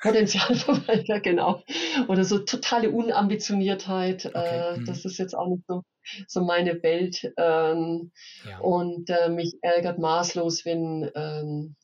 Potenzialverweigerer, 0.00 1.20
genau. 1.22 1.62
Oder 2.08 2.24
so 2.24 2.38
totale 2.38 2.90
Unambitioniertheit. 2.90 4.26
Okay. 4.26 4.74
Äh, 4.74 4.78
mhm. 4.78 4.84
Das 4.86 5.04
ist 5.04 5.18
jetzt 5.18 5.34
auch 5.34 5.48
nicht 5.48 5.64
so, 5.66 5.82
so 6.26 6.44
meine 6.44 6.82
Welt. 6.82 7.32
Ähm, 7.36 8.12
ja. 8.48 8.58
Und 8.60 9.10
äh, 9.10 9.28
mich 9.28 9.56
ärgert 9.62 9.98
maßlos, 9.98 10.64
wenn, 10.64 11.10
ähm, 11.14 11.76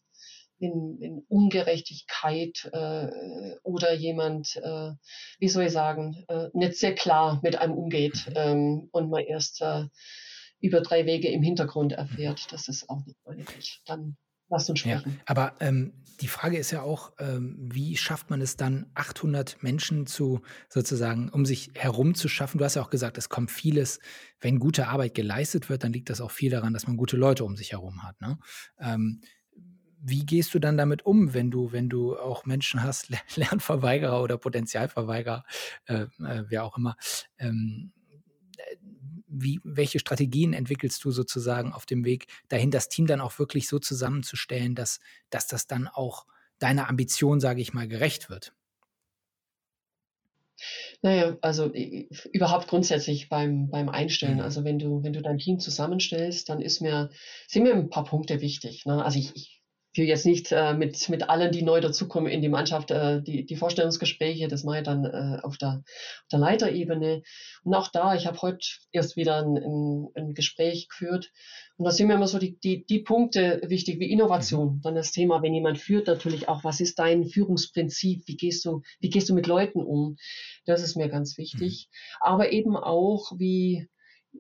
wenn, 0.59 0.97
wenn 1.01 1.25
Ungerechtigkeit 1.29 2.71
äh, 2.73 3.57
oder 3.63 3.93
jemand, 3.93 4.57
äh, 4.57 4.93
wie 5.41 5.49
soll 5.49 5.65
ich 5.65 5.73
sagen, 5.73 6.25
äh, 6.29 6.49
nicht 6.53 6.77
sehr 6.77 6.95
klar 6.95 7.41
mit 7.43 7.57
einem 7.57 7.75
umgeht 7.75 8.27
mhm. 8.29 8.35
ähm, 8.37 8.89
und 8.93 9.11
man 9.11 9.25
erst 9.25 9.61
äh, 9.61 9.87
über 10.61 10.81
drei 10.81 11.05
Wege 11.05 11.29
im 11.29 11.43
Hintergrund 11.43 11.93
erfährt. 11.93 12.53
Das 12.53 12.69
ist 12.69 12.89
auch 12.89 13.05
nicht 13.05 13.19
meine 13.27 13.47
Welt. 13.47 13.81
Dann 13.87 14.17
Lass 14.49 14.69
uns 14.69 14.81
sprechen. 14.81 15.11
Ja, 15.11 15.23
aber 15.27 15.55
ähm, 15.61 15.93
die 16.21 16.29
Frage 16.29 16.59
ist 16.59 16.71
ja 16.71 16.83
auch, 16.83 17.13
ähm, 17.19 17.57
wie 17.59 17.97
schafft 17.97 18.31
man 18.31 18.41
es 18.41 18.57
dann, 18.57 18.87
800 18.95 19.63
Menschen 19.63 20.07
zu 20.07 20.43
sozusagen 20.69 21.29
um 21.29 21.45
sich 21.45 21.71
herum 21.75 22.15
zu 22.15 22.29
schaffen? 22.29 22.59
Du 22.59 22.65
hast 22.65 22.77
ja 22.77 22.83
auch 22.83 22.91
gesagt, 22.91 23.19
es 23.19 23.29
kommt 23.29 23.51
vieles, 23.51 23.99
wenn 24.41 24.59
gute 24.59 24.87
Arbeit 24.89 25.15
geleistet 25.15 25.69
wird, 25.69 25.83
dann 25.85 25.93
liegt 25.93 26.11
das 26.11 26.21
auch 26.21 26.31
viel 26.31 26.51
daran, 26.51 26.73
dass 26.73 26.87
man 26.87 26.97
gute 26.97 27.17
Leute 27.17 27.45
um 27.45 27.57
sich 27.57 27.73
herum 27.73 28.03
hat. 28.03 28.21
Ne? 28.21 28.39
Ähm, 28.79 29.21
wie 30.07 30.27
gehst 30.27 30.53
du 30.55 30.59
dann 30.59 30.77
damit 30.77 31.07
um, 31.07 31.33
wenn 31.33 31.51
du, 31.51 31.73
wenn 31.73 31.89
du 31.89 32.17
auch 32.17 32.45
Menschen 32.45 32.83
hast, 32.83 33.09
Lernverweigerer 33.37 34.23
oder 34.23 34.37
Potenzialverweigerer, 34.37 35.45
äh, 35.87 35.95
äh, 35.95 36.45
wer 36.49 36.65
auch 36.65 36.77
immer, 36.77 36.97
ähm, 37.39 37.93
wie, 39.35 39.61
welche 39.65 39.99
Strategien 39.99 40.53
entwickelst 40.53 41.05
du 41.05 41.11
sozusagen 41.11 41.73
auf 41.73 41.87
dem 41.87 42.05
Weg 42.05 42.27
dahin, 42.49 42.71
das 42.71 42.89
Team 42.89 43.07
dann 43.07 43.21
auch 43.21 43.39
wirklich 43.39 43.69
so 43.69 43.79
zusammenzustellen, 43.79 44.75
dass, 44.75 45.01
dass 45.31 45.47
das 45.47 45.67
dann 45.67 45.89
auch 45.89 46.27
deiner 46.59 46.89
Ambition, 46.89 47.41
sage 47.41 47.61
ich 47.61 47.75
mal, 47.75 47.89
gerecht 47.89 48.31
wird? 48.31 48.55
Naja, 51.03 51.37
also 51.43 51.71
überhaupt 52.33 52.69
grundsätzlich 52.69 53.29
beim, 53.29 53.69
beim 53.69 53.89
Einstellen. 53.89 54.37
Mhm. 54.37 54.43
Also 54.43 54.65
wenn 54.65 54.79
du, 54.79 55.03
wenn 55.03 55.13
du 55.13 55.21
dein 55.21 55.39
Team 55.39 55.59
zusammenstellst, 55.59 56.49
dann 56.49 56.61
ist 56.61 56.81
mir, 56.81 57.11
sind 57.49 57.65
mir 57.65 57.75
ein 57.75 57.91
paar 57.91 58.05
Punkte 58.05 58.41
wichtig. 58.41 58.87
Ne? 58.87 59.05
Also 59.05 59.19
ich, 59.19 59.35
ich 59.35 59.54
will 59.97 60.07
jetzt 60.07 60.27
nicht 60.27 60.51
äh, 60.53 60.75
mit, 60.75 61.09
mit 61.09 61.29
allen, 61.29 61.53
die 61.53 61.63
neu 61.63 61.81
dazukommen 61.81 62.31
in 62.31 62.43
die 62.43 62.49
Mannschaft, 62.49 62.91
äh, 62.91 63.23
die, 63.23 63.47
die 63.47 63.57
Vorstellungsgespräche, 63.57 64.49
das 64.49 64.65
mache 64.65 64.79
ich 64.79 64.83
dann 64.85 65.05
äh, 65.05 65.41
auf, 65.43 65.57
der, 65.57 65.83
auf 65.85 66.29
der 66.33 66.39
Leiterebene. 66.39 67.23
Und 67.63 67.75
auch 67.75 67.89
da, 67.89 68.15
ich 68.15 68.27
habe 68.27 68.41
heute 68.43 68.67
erst 68.93 69.17
wieder 69.17 69.37
ein, 69.37 69.57
ein, 69.57 70.09
ein 70.15 70.35
Gespräch 70.35 70.89
geführt. 70.89 71.31
Und 71.77 71.85
da 71.85 71.91
sind 71.91 72.07
mir 72.07 72.15
immer 72.15 72.29
so 72.29 72.39
die, 72.39 72.59
die, 72.59 72.85
die 72.85 73.01
Punkte 73.01 73.61
wichtig, 73.67 73.99
wie 73.99 74.11
Innovation. 74.11 74.77
Mhm. 74.77 74.81
Dann 74.83 74.95
das 74.95 75.13
Thema, 75.13 75.43
wenn 75.43 75.55
jemand 75.55 75.79
führt, 75.79 76.07
natürlich 76.07 76.49
auch, 76.49 76.65
was 76.65 76.81
ist 76.81 76.99
dein 76.99 77.25
Führungsprinzip? 77.25 78.23
Wie 78.27 78.37
gehst 78.37 78.65
du, 78.65 78.83
wie 79.01 79.11
gehst 79.11 79.29
du 79.29 79.35
mit 79.35 79.47
Leuten 79.47 79.83
um? 79.83 80.17
Das 80.67 80.83
ist 80.83 80.97
mir 80.97 81.09
ganz 81.09 81.37
wichtig. 81.39 81.89
Mhm. 81.89 82.19
Aber 82.21 82.53
eben 82.53 82.77
auch, 82.77 83.33
wie, 83.39 83.89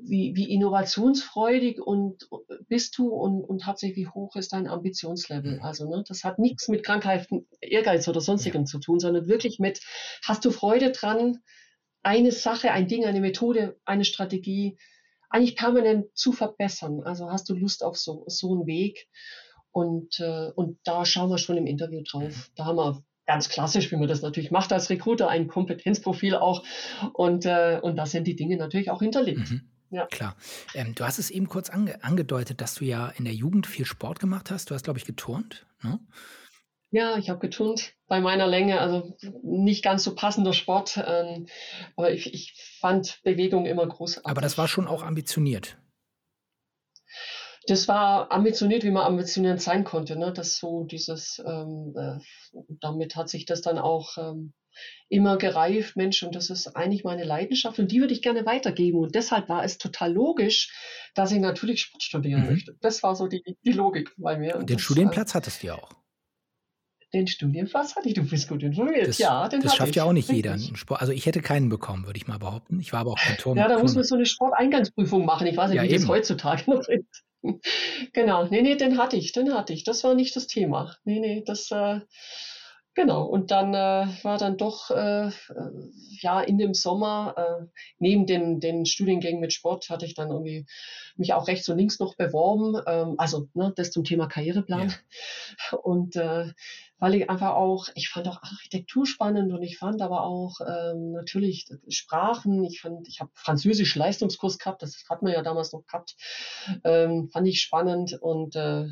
wie, 0.03 0.35
wie 0.35 0.51
innovationsfreudig 0.51 1.81
und 1.81 2.29
bist 2.69 2.99
du 2.99 3.09
und, 3.09 3.45
und 3.45 3.67
hauptsächlich 3.67 3.97
wie 3.97 4.09
hoch 4.09 4.37
ist 4.37 4.53
dein 4.53 4.67
Ambitionslevel. 4.67 5.61
Also 5.61 5.89
ne, 5.89 6.05
das 6.07 6.25
hat 6.25 6.39
nichts 6.39 6.69
mit 6.69 6.85
Krankheiten, 6.85 7.47
Ehrgeiz 7.61 8.09
oder 8.09 8.21
sonstigem 8.21 8.63
ja. 8.63 8.67
zu 8.67 8.79
tun, 8.79 8.99
sondern 8.99 9.29
wirklich 9.29 9.59
mit, 9.59 9.81
hast 10.25 10.45
du 10.45 10.51
Freude 10.51 10.91
dran, 10.91 11.39
eine 12.03 12.33
Sache, 12.33 12.71
ein 12.73 12.89
Ding, 12.89 13.05
eine 13.05 13.21
Methode, 13.21 13.79
eine 13.85 14.05
Strategie 14.05 14.77
eigentlich 15.31 15.57
permanent 15.57 16.07
zu 16.15 16.33
verbessern. 16.33 17.03
Also 17.03 17.31
hast 17.31 17.49
du 17.49 17.55
Lust 17.55 17.83
auf 17.83 17.97
so, 17.97 18.25
so 18.27 18.53
einen 18.53 18.67
Weg. 18.67 19.09
Und, 19.73 20.21
äh, 20.21 20.53
und 20.55 20.79
da 20.85 21.05
schauen 21.05 21.31
wir 21.31 21.39
schon 21.39 21.57
im 21.57 21.67
Interview 21.67 22.03
drauf. 22.03 22.51
Da 22.55 22.67
haben 22.67 22.77
wir 22.77 23.03
ganz 23.27 23.49
klassisch, 23.49 23.91
wie 23.91 23.97
man 23.97 24.07
das 24.07 24.23
natürlich 24.23 24.51
macht 24.51 24.73
als 24.73 24.91
Recruiter, 24.91 25.29
ein 25.29 25.49
Kompetenzprofil 25.49 26.37
auch. 26.37 26.63
Und, 27.15 27.47
äh, 27.47 27.81
und 27.83 27.97
da 27.97 28.07
sind 28.07 28.27
die 28.27 28.37
Dinge 28.37 28.57
natürlich 28.57 28.91
auch 28.91 29.01
hinterlegt. 29.01 29.51
Mhm. 29.51 29.71
Ja. 29.95 30.07
Klar. 30.07 30.37
Ähm, 30.75 30.95
du 30.95 31.05
hast 31.05 31.19
es 31.19 31.31
eben 31.31 31.49
kurz 31.49 31.71
ange 31.71 32.03
angedeutet, 32.03 32.61
dass 32.61 32.75
du 32.75 32.85
ja 32.85 33.09
in 33.11 33.25
der 33.25 33.35
Jugend 33.35 33.67
viel 33.67 33.85
Sport 33.85 34.19
gemacht 34.19 34.51
hast. 34.51 34.71
Du 34.71 34.75
hast, 34.75 34.83
glaube 34.83 34.99
ich, 34.99 35.05
geturnt. 35.05 35.67
Ne? 35.83 36.01
Ja, 36.91 37.17
ich 37.17 37.31
habe 37.31 37.39
geturnt 37.39 37.95
bei 38.09 38.21
meiner 38.21 38.47
Länge, 38.49 38.81
also 38.81 39.17
nicht 39.43 39.85
ganz 39.85 40.03
so 40.05 40.15
passender 40.15 40.53
Sport, 40.53 41.03
ähm, 41.07 41.47
aber 41.97 42.13
ich, 42.13 42.33
ich 42.35 42.55
fand 42.81 43.21
Bewegung 43.23 43.67
immer 43.67 43.87
großartig. 43.87 44.29
Aber 44.29 44.41
das 44.41 44.59
war 44.59 44.69
schon 44.69 44.87
auch 44.89 45.03
ambitioniert. 45.03 45.77
Das 47.67 47.89
war 47.89 48.31
ambitioniert, 48.31 48.85
wie 48.85 48.91
man 48.91 49.05
ambitioniert 49.05 49.61
sein 49.61 49.85
konnte. 49.85 50.17
Ne? 50.17 50.33
Das 50.33 50.59
so 50.59 50.85
dieses, 50.85 51.43
ähm, 51.47 51.95
äh, 51.97 52.19
damit 52.81 53.17
hat 53.17 53.29
sich 53.29 53.47
das 53.47 53.63
dann 53.63 53.79
auch 53.79 54.19
ähm, 54.19 54.53
immer 55.09 55.39
gereift, 55.39 55.97
Mensch, 55.97 56.23
und 56.23 56.35
das 56.35 56.51
ist 56.51 56.69
eigentlich 56.77 57.05
meine 57.05 57.25
Leidenschaft 57.25 57.79
und 57.79 57.91
die 57.93 58.01
würde 58.01 58.13
ich 58.13 58.23
gerne 58.23 58.45
weitergeben. 58.47 58.99
Und 58.99 59.15
deshalb 59.15 59.49
war 59.49 59.65
es 59.65 59.79
total 59.79 60.13
logisch, 60.13 60.73
dass 61.15 61.33
ich 61.33 61.39
natürlich 61.39 61.83
Sport 61.83 62.03
studieren 62.03 62.43
mhm. 62.43 62.51
möchte. 62.51 62.77
Das 62.81 63.03
war 63.03 63.15
so 63.15 63.29
die, 63.29 63.43
die 63.65 63.73
Logik 63.73 64.13
bei 64.17 64.37
mir. 64.37 64.57
Und 64.57 64.69
den 64.69 64.77
das, 64.77 64.85
Studienplatz 64.85 65.33
äh, 65.33 65.35
hattest 65.35 65.63
du 65.63 65.69
ja 65.69 65.75
auch. 65.77 65.91
Den 67.13 67.29
Studienplatz 67.29 67.95
hatte 67.95 68.09
ich, 68.09 68.15
du 68.15 68.29
bist 68.29 68.49
gut 68.49 68.65
informiert. 68.65 69.07
Das, 69.07 69.19
ja, 69.19 69.49
den 69.49 69.61
Das 69.61 69.77
schafft 69.77 69.91
ich. 69.91 69.97
ja 69.97 70.05
auch 70.05 70.13
nicht 70.13 70.33
jeder. 70.33 70.59
Also 70.89 71.13
ich 71.13 71.27
hätte 71.27 71.43
keinen 71.43 71.69
bekommen, 71.69 72.07
würde 72.07 72.17
ich 72.17 72.27
mal 72.27 72.39
behaupten. 72.39 72.81
Ich 72.81 72.93
war 72.93 73.01
aber 73.01 73.13
auch 73.13 73.19
kein 73.19 73.37
Turm. 73.37 73.57
Ja, 73.57 73.69
da 73.69 73.79
muss 73.79 73.95
man 73.95 74.03
so 74.03 74.17
eine 74.17 74.27
Sporteingangsprüfung 74.27 75.25
machen. 75.25 75.47
Ich 75.47 75.57
weiß 75.57 75.71
nicht, 75.71 75.77
ja, 75.77 75.85
wie 75.85 75.91
eben. 75.91 76.01
das 76.01 76.09
heutzutage 76.09 76.69
noch 76.69 76.89
ist. 76.89 77.23
Genau, 78.13 78.45
nee, 78.51 78.63
nee, 78.63 78.77
den 78.77 78.99
hatte 78.99 79.17
ich, 79.17 79.33
den 79.33 79.53
hatte 79.55 79.73
ich. 79.73 79.85
Das 79.85 80.05
war 80.05 80.15
nicht 80.15 80.35
das 80.37 80.47
Thema. 80.47 80.95
Nee, 81.05 81.21
nee, 81.21 81.43
das, 81.45 81.71
äh, 81.71 82.01
Genau, 82.95 83.25
und 83.25 83.51
dann 83.51 83.75
äh, 83.75 84.07
war 84.23 84.39
dann 84.39 84.57
doch 84.57 84.91
äh, 84.91 85.31
ja 86.21 86.41
in 86.41 86.59
dem 86.59 86.75
Sommer, 86.75 87.35
äh, 87.37 87.67
neben 87.99 88.25
den, 88.27 88.61
den 88.61 88.87
Studiengängen 88.87 89.41
mit 89.41 89.53
Sport, 89.53 89.91
hatte 89.91 90.07
ich 90.07 90.15
dann 90.15 90.31
irgendwie 90.31 90.65
mich 91.17 91.33
auch 91.33 91.49
rechts 91.49 91.69
und 91.69 91.79
links 91.79 91.99
noch 91.99 92.15
beworben. 92.15 92.81
Ähm, 92.87 93.15
also 93.19 93.49
ne, 93.55 93.73
das 93.75 93.91
zum 93.91 94.05
Thema 94.05 94.29
Karriereplan. 94.29 94.91
Ja. 94.91 95.79
Und 95.83 96.17
äh, 96.17 96.53
weil 96.99 97.17
ich 97.17 97.29
einfach 97.29 97.51
auch, 97.51 97.89
ich 97.97 98.09
fand 98.09 98.29
auch 98.29 98.43
Architektur 98.43 99.07
spannend 99.07 99.53
und 99.53 99.63
ich 99.63 99.77
fand 99.77 100.01
aber 100.01 100.23
auch 100.23 100.61
ähm, 100.67 101.13
natürlich 101.13 101.67
Sprachen. 101.89 102.65
Ich 102.65 102.81
fand, 102.81 103.09
ich 103.09 103.21
habe 103.21 103.31
Französisch 103.35 103.95
Leistungskurs 103.95 104.59
gehabt, 104.59 104.81
das 104.81 105.05
hat 105.11 105.21
man 105.21 105.33
ja 105.33 105.43
damals 105.43 105.73
noch 105.73 105.85
gehabt, 105.85 106.17
ähm, 106.85 107.29
fand 107.31 107.49
ich 107.49 107.61
spannend 107.61 108.15
und 108.23 108.57
äh, 108.57 108.87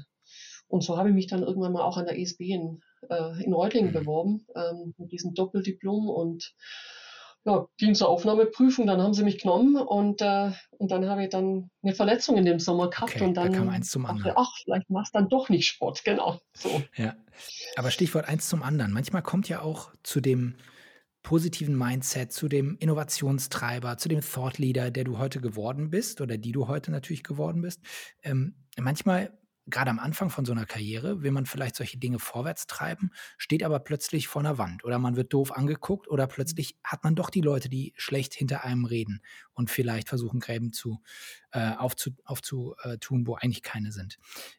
und 0.72 0.82
so 0.82 0.96
habe 0.96 1.10
ich 1.10 1.14
mich 1.14 1.26
dann 1.26 1.42
irgendwann 1.42 1.72
mal 1.72 1.82
auch 1.82 1.98
an 1.98 2.06
der 2.06 2.18
ESB 2.18 2.40
in 2.40 2.82
äh, 3.08 3.44
in 3.44 3.52
Reutlingen 3.52 3.90
mhm. 3.90 3.94
beworben 3.94 4.46
ähm, 4.54 4.94
mit 4.96 5.12
diesem 5.12 5.34
Doppeldiplom 5.34 6.08
und 6.08 6.54
ja, 7.44 7.66
ging 7.76 7.94
zur 7.96 8.08
Aufnahmeprüfung, 8.08 8.86
dann 8.86 9.02
haben 9.02 9.14
sie 9.14 9.24
mich 9.24 9.38
genommen 9.38 9.76
und, 9.76 10.20
äh, 10.20 10.52
und 10.78 10.92
dann 10.92 11.08
habe 11.08 11.24
ich 11.24 11.30
dann 11.30 11.70
eine 11.82 11.92
Verletzung 11.92 12.36
in 12.36 12.44
dem 12.44 12.60
Sommer 12.60 12.88
gehabt 12.88 13.16
okay, 13.16 13.24
und 13.24 13.34
dann 13.34 13.50
da 13.50 13.58
kam 13.58 13.68
eins 13.68 13.90
zum 13.90 14.06
anderen. 14.06 14.34
ach, 14.36 14.52
vielleicht 14.62 14.88
machst 14.90 15.12
du 15.12 15.18
dann 15.18 15.28
doch 15.28 15.48
nicht 15.48 15.66
Sport, 15.66 16.04
genau. 16.04 16.40
So. 16.54 16.82
Ja, 16.96 17.16
aber 17.76 17.90
Stichwort 17.90 18.28
eins 18.28 18.48
zum 18.48 18.62
anderen. 18.62 18.92
Manchmal 18.92 19.22
kommt 19.22 19.48
ja 19.48 19.60
auch 19.60 19.92
zu 20.04 20.20
dem 20.20 20.54
positiven 21.24 21.76
Mindset, 21.76 22.32
zu 22.32 22.48
dem 22.48 22.76
Innovationstreiber, 22.78 23.96
zu 23.98 24.08
dem 24.08 24.20
Thought 24.20 24.58
Leader, 24.58 24.92
der 24.92 25.04
du 25.04 25.18
heute 25.18 25.40
geworden 25.40 25.90
bist 25.90 26.20
oder 26.20 26.38
die 26.38 26.52
du 26.52 26.68
heute 26.68 26.92
natürlich 26.92 27.24
geworden 27.24 27.62
bist. 27.62 27.80
Ähm, 28.22 28.54
manchmal 28.78 29.32
gerade 29.66 29.90
am 29.90 29.98
Anfang 29.98 30.30
von 30.30 30.44
so 30.44 30.52
einer 30.52 30.66
Karriere 30.66 31.22
will 31.22 31.30
man 31.30 31.46
vielleicht 31.46 31.76
solche 31.76 31.98
Dinge 31.98 32.18
vorwärts 32.18 32.66
treiben, 32.66 33.10
steht 33.38 33.62
aber 33.62 33.78
plötzlich 33.80 34.28
vor 34.28 34.40
einer 34.40 34.58
Wand 34.58 34.84
oder 34.84 34.98
man 34.98 35.16
wird 35.16 35.32
doof 35.32 35.52
angeguckt 35.52 36.08
oder 36.08 36.26
plötzlich 36.26 36.76
hat 36.82 37.04
man 37.04 37.14
doch 37.14 37.30
die 37.30 37.40
Leute, 37.40 37.68
die 37.68 37.92
schlecht 37.96 38.34
hinter 38.34 38.64
einem 38.64 38.84
reden 38.84 39.22
und 39.52 39.70
vielleicht 39.70 40.08
versuchen, 40.08 40.40
Gräben 40.40 40.72
zu, 40.72 41.00
äh, 41.52 41.74
aufzutun, 41.74 42.24
aufzu, 42.24 42.74
äh, 42.82 42.98
wo 43.08 43.34
eigentlich 43.34 43.62
keine 43.62 43.92
sind. 43.92 44.18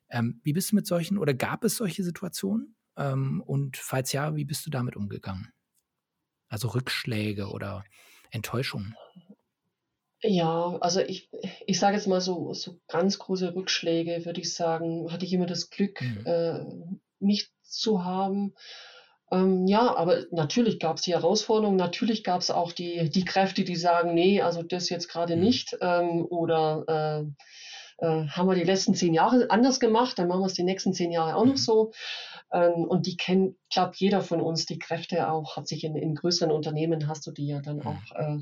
Ähm, 0.09 0.39
wie 0.43 0.53
bist 0.53 0.71
du 0.71 0.75
mit 0.75 0.87
solchen 0.87 1.17
oder 1.17 1.33
gab 1.33 1.63
es 1.63 1.77
solche 1.77 2.03
Situationen? 2.03 2.75
Ähm, 2.95 3.41
und 3.41 3.77
falls 3.77 4.11
ja, 4.11 4.35
wie 4.35 4.45
bist 4.45 4.65
du 4.65 4.69
damit 4.69 4.95
umgegangen? 4.95 5.51
Also 6.47 6.69
Rückschläge 6.69 7.47
oder 7.49 7.83
Enttäuschungen? 8.31 8.95
Ja, 10.23 10.77
also 10.79 11.01
ich, 11.01 11.29
ich 11.65 11.79
sage 11.79 11.97
jetzt 11.97 12.07
mal 12.07 12.21
so, 12.21 12.53
so 12.53 12.79
ganz 12.87 13.19
große 13.19 13.55
Rückschläge, 13.55 14.25
würde 14.25 14.39
ich 14.39 14.53
sagen, 14.53 15.11
hatte 15.11 15.25
ich 15.25 15.33
immer 15.33 15.45
das 15.45 15.69
Glück, 15.69 16.01
mhm. 16.01 16.25
äh, 16.25 16.59
nicht 17.19 17.51
zu 17.63 18.05
haben. 18.05 18.55
Ähm, 19.31 19.67
ja, 19.67 19.95
aber 19.95 20.23
natürlich 20.31 20.79
gab 20.79 20.97
es 20.97 21.03
die 21.03 21.13
Herausforderungen, 21.13 21.77
natürlich 21.77 22.23
gab 22.23 22.41
es 22.41 22.51
auch 22.51 22.71
die, 22.71 23.09
die 23.09 23.25
Kräfte, 23.25 23.63
die 23.63 23.75
sagen, 23.75 24.13
nee, 24.13 24.41
also 24.41 24.63
das 24.63 24.89
jetzt 24.89 25.09
gerade 25.09 25.35
mhm. 25.35 25.43
nicht. 25.43 25.77
Ähm, 25.81 26.25
oder 26.29 27.25
äh, 27.99 28.05
äh, 28.05 28.27
haben 28.27 28.47
wir 28.47 28.55
die 28.55 28.63
letzten 28.63 28.95
zehn 28.95 29.13
Jahre 29.13 29.49
anders 29.49 29.79
gemacht, 29.79 30.19
dann 30.19 30.27
machen 30.27 30.41
wir 30.41 30.47
es 30.47 30.53
die 30.53 30.63
nächsten 30.63 30.93
zehn 30.93 31.11
Jahre 31.11 31.35
auch 31.35 31.45
noch 31.45 31.53
mhm. 31.53 31.57
so. 31.57 31.91
Ähm, 32.51 32.85
und 32.85 33.07
die 33.07 33.17
kennt, 33.17 33.55
glaube 33.71 33.93
jeder 33.95 34.21
von 34.21 34.39
uns, 34.41 34.65
die 34.65 34.79
Kräfte 34.79 35.29
auch, 35.31 35.57
hat 35.57 35.67
sich 35.67 35.83
in, 35.83 35.95
in 35.95 36.15
größeren 36.15 36.51
Unternehmen, 36.51 37.07
hast 37.07 37.25
du 37.27 37.31
die 37.31 37.47
ja 37.47 37.61
dann 37.61 37.81
auch 37.81 38.15
äh, 38.15 38.39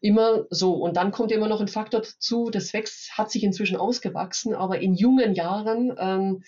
immer 0.00 0.44
so. 0.50 0.74
Und 0.74 0.96
dann 0.96 1.12
kommt 1.12 1.32
immer 1.32 1.48
noch 1.48 1.60
ein 1.60 1.68
Faktor 1.68 2.00
dazu, 2.00 2.50
das 2.50 2.72
wächst, 2.72 3.16
hat 3.16 3.30
sich 3.30 3.42
inzwischen 3.42 3.76
ausgewachsen, 3.76 4.54
aber 4.54 4.80
in 4.80 4.94
jungen 4.94 5.34
Jahren, 5.34 5.94
ähm, 5.98 6.42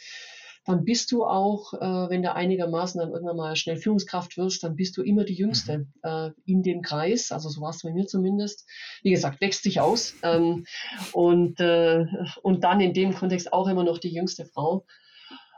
dann 0.68 0.84
bist 0.84 1.12
du 1.12 1.24
auch, 1.24 1.72
äh, 1.72 2.10
wenn 2.10 2.22
du 2.22 2.34
einigermaßen 2.34 3.00
dann 3.00 3.10
irgendwann 3.10 3.38
mal 3.38 3.56
schnell 3.56 3.78
Führungskraft 3.78 4.36
wirst, 4.36 4.62
dann 4.62 4.76
bist 4.76 4.98
du 4.98 5.02
immer 5.02 5.24
die 5.24 5.32
Jüngste 5.32 5.78
mhm. 5.78 5.92
äh, 6.02 6.30
in 6.44 6.62
dem 6.62 6.82
Kreis. 6.82 7.32
Also 7.32 7.48
so 7.48 7.62
war 7.62 7.70
es 7.70 7.82
bei 7.82 7.90
mir 7.90 8.06
zumindest. 8.06 8.68
Wie 9.02 9.10
gesagt, 9.10 9.40
wächst 9.40 9.62
sich 9.62 9.80
aus. 9.80 10.14
Ähm, 10.22 10.66
und, 11.12 11.58
äh, 11.58 12.04
und 12.42 12.64
dann 12.64 12.82
in 12.82 12.92
dem 12.92 13.14
Kontext 13.14 13.50
auch 13.50 13.66
immer 13.66 13.82
noch 13.82 13.96
die 13.96 14.12
jüngste 14.12 14.44
Frau. 14.44 14.84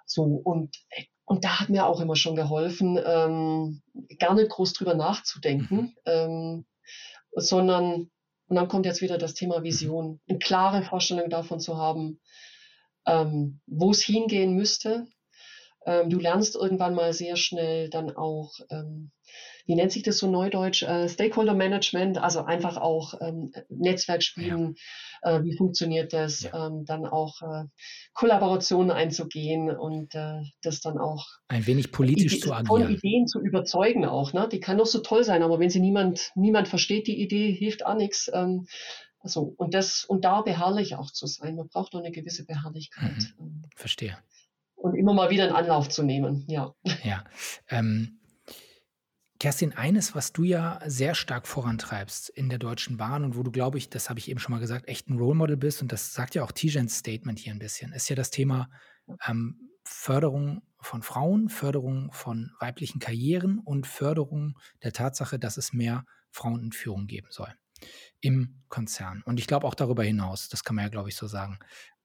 So, 0.06 0.22
und, 0.22 0.76
und 1.24 1.44
da 1.44 1.58
hat 1.58 1.70
mir 1.70 1.86
auch 1.86 2.00
immer 2.00 2.14
schon 2.14 2.36
geholfen, 2.36 2.96
ähm, 3.04 3.82
gar 4.20 4.34
nicht 4.34 4.50
groß 4.50 4.74
drüber 4.74 4.94
nachzudenken, 4.94 5.76
mhm. 5.76 5.92
ähm, 6.06 6.66
sondern, 7.32 8.10
und 8.48 8.56
dann 8.56 8.68
kommt 8.68 8.86
jetzt 8.86 9.00
wieder 9.00 9.18
das 9.18 9.34
Thema 9.34 9.62
Vision, 9.62 10.20
eine 10.28 10.38
klare 10.38 10.82
Vorstellung 10.82 11.30
davon 11.30 11.60
zu 11.60 11.76
haben, 11.76 12.20
ähm, 13.06 13.60
wo 13.66 13.90
es 13.90 14.02
hingehen 14.02 14.54
müsste. 14.54 15.06
Ähm, 15.90 16.08
du 16.08 16.20
lernst 16.20 16.54
irgendwann 16.54 16.94
mal 16.94 17.12
sehr 17.12 17.34
schnell 17.34 17.90
dann 17.90 18.14
auch, 18.14 18.52
ähm, 18.70 19.10
wie 19.66 19.74
nennt 19.74 19.90
sich 19.90 20.04
das 20.04 20.18
so 20.18 20.30
neudeutsch, 20.30 20.84
äh, 20.84 21.08
Stakeholder 21.08 21.54
Management, 21.54 22.18
also 22.18 22.44
einfach 22.44 22.76
auch 22.76 23.14
ähm, 23.20 23.52
Netzwerk 23.68 24.22
spielen, 24.22 24.76
ja. 25.24 25.38
äh, 25.38 25.44
wie 25.44 25.56
funktioniert 25.56 26.12
das, 26.12 26.42
ja. 26.42 26.70
Dann 26.84 27.06
auch 27.06 27.42
äh, 27.42 27.64
Kollaborationen 28.12 28.92
einzugehen 28.92 29.76
und 29.76 30.14
das 30.62 30.80
dann 30.80 30.98
auch 30.98 31.26
ein 31.48 31.66
wenig 31.66 31.90
politisch 31.90 32.40
zu 32.40 32.52
agieren. 32.52 32.66
Von 32.66 32.90
Ideen 32.90 33.26
zu 33.26 33.40
überzeugen 33.40 34.04
auch, 34.04 34.32
ne? 34.32 34.48
Die 34.50 34.60
kann 34.60 34.78
doch 34.78 34.86
so 34.86 35.00
toll 35.00 35.24
sein, 35.24 35.42
aber 35.42 35.58
wenn 35.58 35.70
sie 35.70 35.80
niemand, 35.80 36.30
niemand 36.36 36.68
versteht, 36.68 37.06
die 37.06 37.20
Idee 37.20 37.52
hilft 37.52 37.84
auch 37.84 37.94
nichts. 37.94 38.30
Also, 39.22 39.54
und 39.56 39.74
das, 39.74 40.04
und 40.04 40.24
da 40.24 40.42
beharrlich 40.42 40.96
auch 40.96 41.10
zu 41.10 41.26
sein. 41.26 41.56
Man 41.56 41.68
braucht 41.68 41.94
doch 41.94 42.00
eine 42.00 42.10
gewisse 42.10 42.44
Beharrlichkeit. 42.44 43.34
Mhm. 43.38 43.62
Verstehe. 43.76 44.16
Und 44.80 44.94
immer 44.94 45.12
mal 45.12 45.30
wieder 45.30 45.44
einen 45.44 45.54
Anlauf 45.54 45.88
zu 45.88 46.02
nehmen, 46.02 46.44
ja. 46.48 46.74
Ja. 47.04 47.24
Ähm, 47.68 48.20
Kerstin, 49.38 49.72
eines, 49.72 50.14
was 50.14 50.32
du 50.32 50.42
ja 50.42 50.80
sehr 50.86 51.14
stark 51.14 51.46
vorantreibst 51.46 52.28
in 52.28 52.50
der 52.50 52.58
Deutschen 52.58 52.98
Bahn 52.98 53.24
und 53.24 53.36
wo 53.36 53.42
du, 53.42 53.50
glaube 53.50 53.78
ich, 53.78 53.88
das 53.88 54.10
habe 54.10 54.18
ich 54.18 54.30
eben 54.30 54.38
schon 54.38 54.52
mal 54.52 54.58
gesagt, 54.58 54.86
echt 54.88 55.08
ein 55.08 55.18
Role 55.18 55.34
Model 55.34 55.56
bist 55.56 55.80
und 55.80 55.92
das 55.92 56.12
sagt 56.12 56.34
ja 56.34 56.44
auch 56.44 56.52
Tijans 56.52 56.98
Statement 56.98 57.38
hier 57.38 57.52
ein 57.52 57.58
bisschen, 57.58 57.92
ist 57.92 58.08
ja 58.10 58.16
das 58.16 58.30
Thema 58.30 58.68
ähm, 59.26 59.70
Förderung 59.82 60.62
von 60.80 61.02
Frauen, 61.02 61.48
Förderung 61.48 62.12
von 62.12 62.52
weiblichen 62.60 63.00
Karrieren 63.00 63.58
und 63.58 63.86
Förderung 63.86 64.58
der 64.82 64.92
Tatsache, 64.92 65.38
dass 65.38 65.56
es 65.56 65.72
mehr 65.72 66.04
Frauen 66.30 66.62
in 66.62 66.72
Führung 66.72 67.06
geben 67.06 67.28
soll 67.30 67.54
im 68.20 68.62
Konzern. 68.68 69.22
Und 69.24 69.40
ich 69.40 69.46
glaube 69.46 69.66
auch 69.66 69.74
darüber 69.74 70.04
hinaus, 70.04 70.48
das 70.48 70.64
kann 70.64 70.76
man 70.76 70.84
ja, 70.84 70.90
glaube 70.90 71.08
ich, 71.08 71.16
so 71.16 71.26
sagen. 71.26 71.58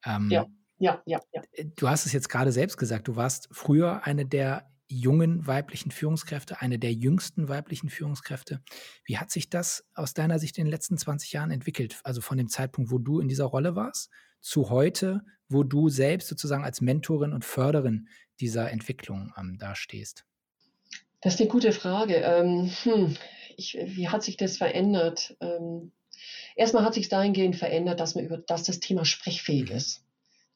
Ähm, 0.06 0.30
ja, 0.32 0.46
ja, 0.78 1.02
ja, 1.06 1.20
ja. 1.34 1.42
Äh, 1.54 1.66
du 1.76 1.90
hast 1.90 2.06
es 2.06 2.14
jetzt 2.14 2.30
gerade 2.30 2.52
selbst 2.52 2.78
gesagt, 2.78 3.08
du 3.08 3.16
warst 3.16 3.48
früher 3.52 4.06
eine 4.06 4.26
der 4.26 4.70
jungen 4.88 5.48
weiblichen 5.48 5.92
Führungskräfte, 5.92 6.62
eine 6.62 6.78
der 6.78 6.94
jüngsten 6.94 7.50
weiblichen 7.50 7.90
Führungskräfte. 7.90 8.62
Wie 9.04 9.18
hat 9.18 9.32
sich 9.32 9.50
das 9.50 9.86
aus 9.96 10.14
deiner 10.14 10.38
Sicht 10.38 10.58
in 10.58 10.66
den 10.66 10.72
letzten 10.72 10.98
20 10.98 11.34
Jahren 11.34 11.52
entwickelt? 11.52 12.00
Also 12.04 12.22
von 12.22 12.38
dem 12.38 12.50
Zeitpunkt, 12.50 12.92
wo 12.92 13.00
du 13.00 13.20
in 13.20 13.28
dieser 13.28 13.46
Rolle 13.46 13.76
warst, 13.76 14.12
zu 14.42 14.70
heute, 14.70 15.22
wo 15.50 15.64
du 15.64 15.90
selbst 15.90 16.28
sozusagen 16.28 16.64
als 16.64 16.82
Mentorin 16.82 17.34
und 17.34 17.46
Förderin 17.46 18.10
dieser 18.40 18.72
Entwicklung 18.72 19.34
ähm, 19.38 19.58
dastehst? 19.58 20.26
Das 21.22 21.36
ist 21.36 21.40
eine 21.40 21.50
gute 21.50 21.72
Frage. 21.72 22.16
Ähm, 22.18 22.72
hm, 22.84 23.18
ich, 23.58 23.78
wie 23.84 24.10
hat 24.10 24.22
sich 24.22 24.38
das 24.38 24.58
verändert? 24.58 25.36
Ähm, 25.40 25.92
erstmal 26.56 26.84
hat 26.84 26.94
sich 26.94 27.10
dahingehend 27.10 27.56
verändert, 27.56 28.00
dass 28.00 28.14
man 28.14 28.26
über, 28.26 28.38
dass 28.38 28.64
das 28.64 28.80
Thema 28.80 29.06
sprechfähig 29.06 29.72
mhm. 29.72 29.76
ist. 29.76 30.05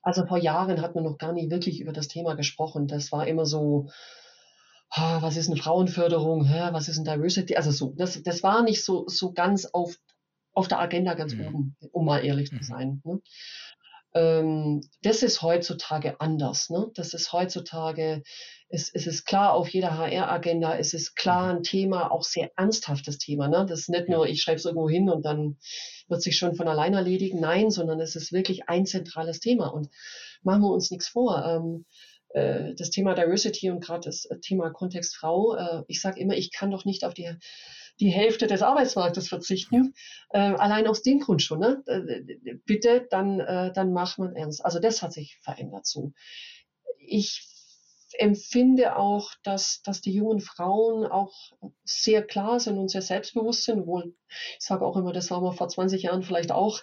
Also 0.01 0.25
vor 0.25 0.37
Jahren 0.37 0.81
hat 0.81 0.95
man 0.95 1.03
noch 1.03 1.17
gar 1.17 1.33
nicht 1.33 1.51
wirklich 1.51 1.81
über 1.81 1.91
das 1.91 2.07
Thema 2.07 2.35
gesprochen. 2.35 2.87
Das 2.87 3.11
war 3.11 3.27
immer 3.27 3.45
so, 3.45 3.89
was 4.95 5.37
ist 5.37 5.49
eine 5.49 5.61
Frauenförderung, 5.61 6.45
Hä, 6.45 6.69
was 6.71 6.87
ist 6.87 6.97
ein 6.97 7.05
Diversity? 7.05 7.55
Also 7.55 7.71
so, 7.71 7.93
das, 7.97 8.21
das 8.23 8.43
war 8.43 8.63
nicht 8.63 8.83
so, 8.83 9.05
so 9.07 9.33
ganz 9.33 9.65
auf, 9.65 9.97
auf 10.53 10.67
der 10.67 10.79
Agenda 10.79 11.13
ganz 11.13 11.33
mhm. 11.33 11.47
oben, 11.47 11.77
um 11.91 12.05
mal 12.05 12.25
ehrlich 12.25 12.51
mhm. 12.51 12.57
zu 12.57 12.63
sein. 12.63 13.01
Ne? 13.03 13.21
Ähm, 14.14 14.82
das 15.03 15.22
ist 15.22 15.41
heutzutage 15.41 16.20
anders. 16.20 16.70
Ne? 16.70 16.88
Das 16.95 17.14
ist 17.14 17.32
heutzutage, 17.32 18.24
es, 18.70 18.89
es 18.93 19.07
ist 19.07 19.26
klar 19.26 19.53
auf 19.53 19.70
jeder 19.70 19.97
HR-Agenda, 19.97 20.78
es 20.78 20.93
ist 20.93 21.16
klar 21.16 21.51
mhm. 21.51 21.57
ein 21.57 21.64
Thema, 21.64 22.12
auch 22.12 22.24
sehr 22.24 22.51
ernsthaftes 22.57 23.18
Thema. 23.18 23.47
Ne? 23.47 23.66
Das 23.68 23.82
ist 23.82 23.89
nicht 23.89 24.10
nur, 24.10 24.28
ich 24.28 24.41
schreibe 24.41 24.57
es 24.57 24.66
irgendwo 24.66 24.89
hin 24.89 25.10
und 25.10 25.26
dann 25.26 25.57
wird 26.07 26.22
sich 26.22 26.38
schon 26.38 26.55
von 26.55 26.68
allein 26.68 26.93
erledigen. 26.93 27.39
Nein, 27.39 27.70
sondern 27.70 27.99
es 27.99 28.16
ist 28.16 28.32
wirklich 28.32 28.68
ein 28.68 28.86
zentrales 28.86 29.39
Thema. 29.39 29.68
Und 29.68 29.89
machen 30.41 30.62
wir 30.62 30.72
uns 30.72 30.89
nichts 30.89 31.07
vor. 31.07 31.45
Ähm, 31.45 31.86
äh, 32.30 32.74
das 32.76 32.89
Thema 32.89 33.14
Diversity 33.14 33.70
und 33.70 33.84
gerade 33.84 34.01
das 34.05 34.28
Thema 34.41 34.70
Kontext 34.72 35.16
Frau, 35.16 35.55
äh, 35.55 35.84
ich 35.88 36.01
sage 36.01 36.20
immer, 36.20 36.36
ich 36.36 36.51
kann 36.51 36.72
doch 36.72 36.86
nicht 36.86 37.03
auf 37.03 37.14
die 37.14 37.32
die 37.99 38.09
Hälfte 38.09 38.47
des 38.47 38.61
Arbeitsmarktes 38.61 39.27
verzichten. 39.27 39.93
Äh, 40.29 40.39
allein 40.39 40.87
aus 40.87 41.01
dem 41.01 41.19
Grund 41.19 41.41
schon. 41.41 41.59
Ne? 41.59 41.83
Äh, 41.85 42.55
bitte, 42.65 43.07
dann, 43.09 43.39
äh, 43.39 43.71
dann 43.73 43.93
macht 43.93 44.19
man 44.19 44.35
ernst. 44.35 44.63
Also 44.63 44.79
das 44.79 45.01
hat 45.01 45.13
sich 45.13 45.37
verändert 45.41 45.85
so. 45.85 46.13
Ich 46.97 47.47
empfinde 48.17 48.95
auch, 48.95 49.31
dass, 49.43 49.81
dass 49.83 50.01
die 50.01 50.13
jungen 50.13 50.39
Frauen 50.39 51.05
auch 51.05 51.33
sehr 51.83 52.23
klar 52.23 52.59
sind 52.59 52.77
und 52.77 52.89
sehr 52.89 53.01
selbstbewusst 53.01 53.63
sind, 53.63 53.81
obwohl 53.81 54.15
ich 54.27 54.65
sage 54.65 54.85
auch 54.85 54.97
immer, 54.97 55.13
das 55.13 55.29
war 55.29 55.41
mal 55.41 55.51
vor 55.51 55.69
20 55.69 56.03
Jahren 56.03 56.23
vielleicht 56.23 56.51
auch, 56.51 56.81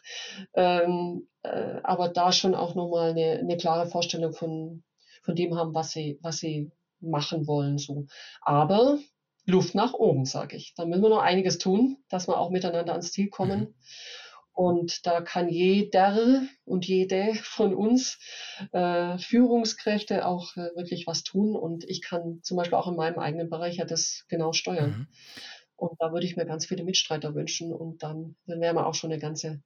ähm, 0.55 1.29
äh, 1.43 1.81
aber 1.83 2.09
da 2.09 2.31
schon 2.33 2.55
auch 2.55 2.75
nochmal 2.75 3.11
eine, 3.11 3.39
eine 3.41 3.57
klare 3.57 3.87
Vorstellung 3.87 4.33
von, 4.33 4.85
von 5.23 5.35
dem 5.35 5.57
haben, 5.57 5.75
was 5.75 5.91
sie, 5.91 6.19
was 6.23 6.39
sie 6.39 6.71
machen 7.01 7.47
wollen. 7.47 7.79
So. 7.79 8.07
Aber 8.41 8.99
Luft 9.47 9.75
nach 9.75 9.95
oben, 9.95 10.25
sage 10.25 10.57
ich. 10.57 10.75
Da 10.75 10.85
müssen 10.85 11.03
wir 11.03 11.09
noch 11.09 11.23
einiges 11.23 11.59
tun, 11.59 11.99
dass 12.09 12.29
wir 12.29 12.39
auch 12.39 12.51
miteinander 12.51 12.93
ans 12.93 13.13
Ziel 13.13 13.29
kommen. 13.29 13.61
Mhm. 13.61 13.75
Und 14.53 15.07
da 15.07 15.21
kann 15.21 15.49
jeder 15.49 16.43
und 16.65 16.87
jede 16.87 17.35
von 17.43 17.75
uns 17.75 18.19
äh, 18.73 19.19
Führungskräfte 19.19 20.27
auch 20.27 20.57
äh, 20.57 20.75
wirklich 20.75 21.07
was 21.07 21.23
tun. 21.23 21.55
Und 21.55 21.85
ich 21.85 22.03
kann 22.03 22.41
zum 22.43 22.57
Beispiel 22.57 22.79
auch 22.79 22.89
in 22.89 22.97
meinem 22.97 23.19
eigenen 23.19 23.51
Bereich 23.51 23.77
ja 23.77 23.85
das 23.85 24.25
genau 24.29 24.53
steuern. 24.53 24.91
Mhm. 24.91 25.07
Und 25.77 26.01
da 26.01 26.11
würde 26.13 26.27
ich 26.27 26.37
mir 26.37 26.47
ganz 26.47 26.67
viele 26.67 26.85
Mitstreiter 26.85 27.35
wünschen. 27.35 27.73
Und 27.73 28.03
dann, 28.03 28.35
dann 28.47 28.61
wären 28.61 28.77
wir 28.77 28.87
auch 28.87 28.95
schon 28.95 29.13
eine 29.13 29.21
ganze, 29.21 29.63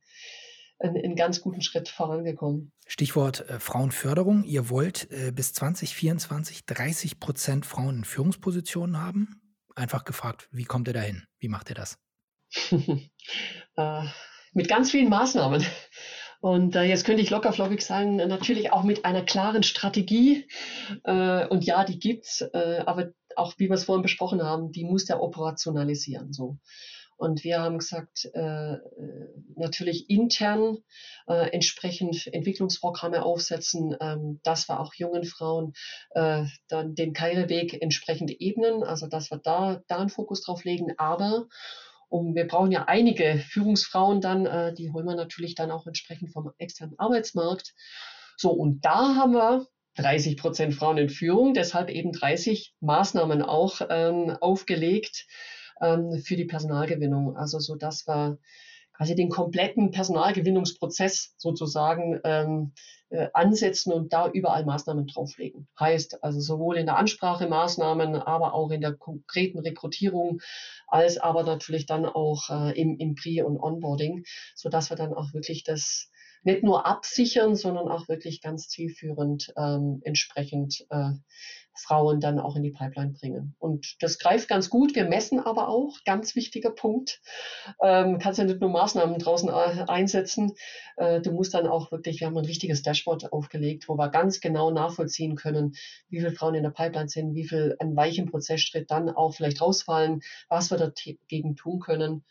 einen, 0.81 1.15
ganz 1.15 1.41
guten 1.41 1.63
Schritt 1.63 1.89
vorangekommen. 1.89 2.73
Stichwort 2.87 3.49
äh, 3.49 3.61
Frauenförderung. 3.61 4.43
Ihr 4.43 4.71
wollt 4.71 5.09
äh, 5.13 5.31
bis 5.31 5.55
2024 5.55 6.67
30 6.67 7.21
Prozent 7.21 7.65
Frauen 7.65 7.99
in 7.99 8.05
Führungspositionen 8.05 9.01
haben 9.01 9.40
einfach 9.81 10.05
gefragt, 10.05 10.49
wie 10.53 10.65
kommt 10.65 10.89
ihr 10.89 10.95
dahin? 10.95 11.25
Wie 11.39 11.49
macht 11.49 11.71
ihr 11.71 11.75
das? 11.75 11.99
äh, 13.77 14.05
mit 14.53 14.69
ganz 14.69 14.91
vielen 14.91 15.09
Maßnahmen. 15.09 15.65
Und 16.41 16.75
äh, 16.75 16.85
jetzt 16.85 17.05
könnte 17.05 17.23
ich 17.23 17.31
lockerflockig 17.31 17.85
sagen, 17.85 18.17
natürlich 18.17 18.73
auch 18.73 18.83
mit 18.83 19.05
einer 19.05 19.23
klaren 19.23 19.63
Strategie. 19.63 20.49
Äh, 21.05 21.47
und 21.47 21.65
ja, 21.65 21.85
die 21.85 21.99
gibt's, 21.99 22.41
äh, 22.41 22.83
aber 22.87 23.13
auch 23.37 23.55
wie 23.59 23.69
wir 23.69 23.75
es 23.75 23.85
vorhin 23.85 24.03
besprochen 24.03 24.43
haben, 24.43 24.73
die 24.73 24.85
muss 24.85 25.05
der 25.05 25.23
operationalisieren. 25.23 26.33
So. 26.33 26.59
Und 27.21 27.45
wir 27.45 27.61
haben 27.61 27.79
gesagt, 27.79 28.31
äh, 28.33 28.79
natürlich 29.55 30.09
intern 30.09 30.79
äh, 31.29 31.51
entsprechend 31.51 32.27
Entwicklungsprogramme 32.33 33.23
aufsetzen, 33.23 33.95
ähm, 34.01 34.41
dass 34.43 34.71
wir 34.71 34.81
auch 34.81 34.95
jungen 34.95 35.25
Frauen 35.25 35.75
äh, 36.13 36.45
dann 36.69 36.95
den 36.95 37.13
Karriereweg 37.13 37.83
entsprechend 37.83 38.31
ebnen, 38.41 38.83
also 38.83 39.07
dass 39.07 39.31
wir 39.31 39.37
da, 39.37 39.83
da 39.87 39.99
einen 39.99 40.09
Fokus 40.09 40.41
drauf 40.41 40.65
legen. 40.65 40.95
Aber 40.97 41.47
um, 42.09 42.35
wir 42.35 42.47
brauchen 42.47 42.73
ja 42.73 42.87
einige 42.87 43.37
Führungsfrauen 43.37 44.23
dann, 44.23 44.47
äh, 44.47 44.73
die 44.73 44.91
holen 44.91 45.05
wir 45.05 45.15
natürlich 45.15 45.55
dann 45.55 45.71
auch 45.71 45.87
entsprechend 45.87 46.33
vom 46.33 46.51
externen 46.57 46.99
Arbeitsmarkt. 46.99 47.75
So, 48.39 48.51
und 48.51 48.83
da 48.87 49.15
haben 49.15 49.35
wir 49.35 49.67
30 49.97 50.39
Prozent 50.39 50.75
Frauen 50.75 50.97
in 50.97 51.11
Führung, 51.11 51.53
deshalb 51.53 51.91
eben 51.91 52.13
30 52.13 52.73
Maßnahmen 52.81 53.43
auch 53.43 53.83
ähm, 53.91 54.39
aufgelegt, 54.41 55.27
ähm, 55.81 56.23
für 56.25 56.37
die 56.37 56.45
Personalgewinnung. 56.45 57.37
Also 57.37 57.59
so, 57.59 57.75
dass 57.77 58.07
wir 58.07 58.39
quasi 59.01 59.15
den 59.15 59.31
kompletten 59.31 59.93
Personalgewinnungsprozess 59.93 61.33
sozusagen 61.39 62.21
ähm, 62.23 62.73
äh, 63.09 63.29
ansetzen 63.33 63.95
und 63.95 64.13
da 64.13 64.29
überall 64.29 64.67
Maßnahmen 64.67 65.07
drauflegen. 65.07 65.69
Heißt 65.81 66.23
also 66.23 66.39
sowohl 66.41 66.77
in 66.77 66.85
der 66.85 66.99
Ansprache 66.99 67.49
Maßnahmen, 67.49 68.15
aber 68.17 68.53
auch 68.53 68.71
in 68.71 68.83
der 68.83 68.93
konkreten 68.93 69.59
Rekrutierung, 69.59 70.41
als 70.87 71.17
aber 71.17 71.45
natürlich 71.45 71.87
dann 71.87 72.05
auch 72.05 72.51
äh, 72.51 72.79
im, 72.79 72.99
im 72.99 73.15
Pre- 73.15 73.47
und 73.47 73.59
Onboarding, 73.59 74.25
so 74.55 74.69
dass 74.69 74.91
wir 74.91 74.97
dann 74.97 75.15
auch 75.15 75.33
wirklich 75.33 75.65
das 75.65 76.11
nicht 76.43 76.63
nur 76.63 76.87
absichern, 76.87 77.57
sondern 77.57 77.89
auch 77.89 78.09
wirklich 78.09 78.41
ganz 78.41 78.69
zielführend 78.69 79.53
ähm, 79.57 80.01
entsprechend 80.05 80.87
äh, 80.91 81.13
Frauen 81.81 82.21
dann 82.21 82.39
auch 82.39 82.57
in 82.57 82.63
die 82.63 82.71
Pipeline 82.71 83.13
bringen. 83.13 83.55
Und 83.59 83.97
das 84.01 84.19
greift 84.19 84.49
ganz 84.49 84.71
gut. 84.71 84.95
Wir 84.95 85.05
messen 85.05 85.41
aber 85.41 85.69
auch, 85.69 85.99
ganz 86.05 86.35
wichtiger 86.37 86.71
Punkt, 86.71 87.21
ähm, 87.83 88.19
kannst 88.19 88.39
ja 88.39 88.45
nicht 88.45 88.61
nur 88.61 88.71
Maßnahmen 88.71 89.19
draußen 89.19 89.49
äh, 89.49 89.85
einsetzen, 89.89 90.53
äh, 90.97 91.21
du 91.21 91.33
musst 91.33 91.55
dann 91.55 91.67
auch 91.67 91.91
wirklich, 91.91 92.21
wir 92.21 92.27
haben 92.27 92.37
ein 92.37 92.45
richtiges 92.45 92.83
Dashboard 92.83 93.33
aufgelegt, 93.33 93.89
wo 93.89 93.97
wir 93.97 94.09
ganz 94.09 94.41
genau 94.41 94.71
nachvollziehen 94.71 95.35
können, 95.35 95.75
wie 96.09 96.19
viele 96.19 96.33
Frauen 96.33 96.55
in 96.55 96.63
der 96.63 96.71
Pipeline 96.71 97.09
sind, 97.09 97.35
wie 97.35 97.47
viel 97.47 97.77
an 97.79 97.97
weichen 97.97 98.31
Prozessschritt 98.31 98.91
dann 98.91 99.09
auch 99.11 99.35
vielleicht 99.35 99.61
rausfallen, 99.61 100.21
was 100.49 100.71
wir 100.71 100.79
dagegen 100.79 101.57
tun 101.57 101.81
können. 101.81 102.25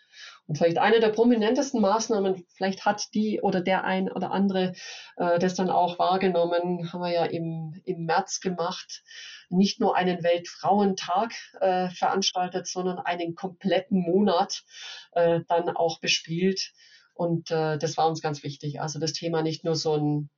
Und 0.47 0.57
vielleicht 0.57 0.77
eine 0.77 0.99
der 0.99 1.09
prominentesten 1.09 1.81
Maßnahmen, 1.81 2.45
vielleicht 2.55 2.85
hat 2.85 3.13
die 3.13 3.41
oder 3.41 3.61
der 3.61 3.83
ein 3.83 4.11
oder 4.11 4.31
andere 4.31 4.73
äh, 5.17 5.39
das 5.39 5.55
dann 5.55 5.69
auch 5.69 5.99
wahrgenommen, 5.99 6.91
haben 6.91 7.01
wir 7.01 7.11
ja 7.11 7.25
im, 7.25 7.79
im 7.85 8.05
März 8.05 8.39
gemacht, 8.41 9.03
nicht 9.49 9.79
nur 9.79 9.95
einen 9.95 10.23
Weltfrauentag 10.23 11.33
äh, 11.59 11.89
veranstaltet, 11.89 12.67
sondern 12.67 12.99
einen 12.99 13.35
kompletten 13.35 14.01
Monat 14.01 14.63
äh, 15.11 15.41
dann 15.47 15.69
auch 15.69 15.99
bespielt. 15.99 16.71
Und 17.13 17.51
äh, 17.51 17.77
das 17.77 17.97
war 17.97 18.07
uns 18.07 18.21
ganz 18.21 18.43
wichtig. 18.43 18.81
Also 18.81 18.99
das 18.99 19.13
Thema 19.13 19.41
nicht 19.41 19.63
nur 19.63 19.75
so 19.75 19.95
ein, 19.95 20.29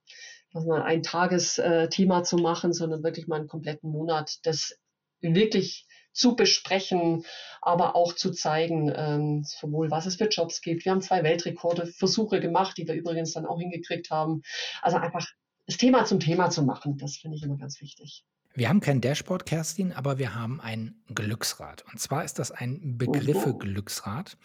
was 0.53 0.65
man 0.65 0.81
ein 0.81 1.03
Tagesthema 1.03 2.19
äh, 2.19 2.23
zu 2.23 2.37
machen, 2.37 2.73
sondern 2.73 3.03
wirklich 3.03 3.27
mal 3.27 3.37
einen 3.37 3.47
kompletten 3.47 3.91
Monat, 3.91 4.39
das 4.43 4.77
wirklich 5.21 5.87
zu 6.13 6.35
besprechen, 6.35 7.23
aber 7.61 7.95
auch 7.95 8.13
zu 8.13 8.31
zeigen, 8.31 8.91
ähm, 8.95 9.43
sowohl 9.45 9.91
was 9.91 10.05
es 10.05 10.15
für 10.15 10.27
Jobs 10.27 10.61
gibt. 10.61 10.83
Wir 10.83 10.91
haben 10.91 11.01
zwei 11.01 11.23
Weltrekorde, 11.23 11.85
Versuche 11.87 12.39
gemacht, 12.39 12.77
die 12.77 12.87
wir 12.87 12.95
übrigens 12.95 13.33
dann 13.33 13.45
auch 13.45 13.59
hingekriegt 13.59 14.09
haben. 14.09 14.41
Also 14.81 14.97
einfach 14.97 15.27
das 15.67 15.77
Thema 15.77 16.05
zum 16.05 16.19
Thema 16.19 16.49
zu 16.49 16.63
machen, 16.63 16.97
das 16.97 17.17
finde 17.17 17.37
ich 17.37 17.43
immer 17.43 17.57
ganz 17.57 17.79
wichtig. 17.79 18.25
Wir 18.53 18.67
haben 18.67 18.81
kein 18.81 18.99
Dashboard, 18.99 19.45
Kerstin, 19.45 19.93
aber 19.93 20.17
wir 20.17 20.35
haben 20.35 20.59
ein 20.59 20.95
Glücksrad. 21.07 21.85
Und 21.89 21.99
zwar 21.99 22.25
ist 22.25 22.37
das 22.37 22.51
ein 22.51 22.97
Begriffe-Glücksrad, 22.97 24.37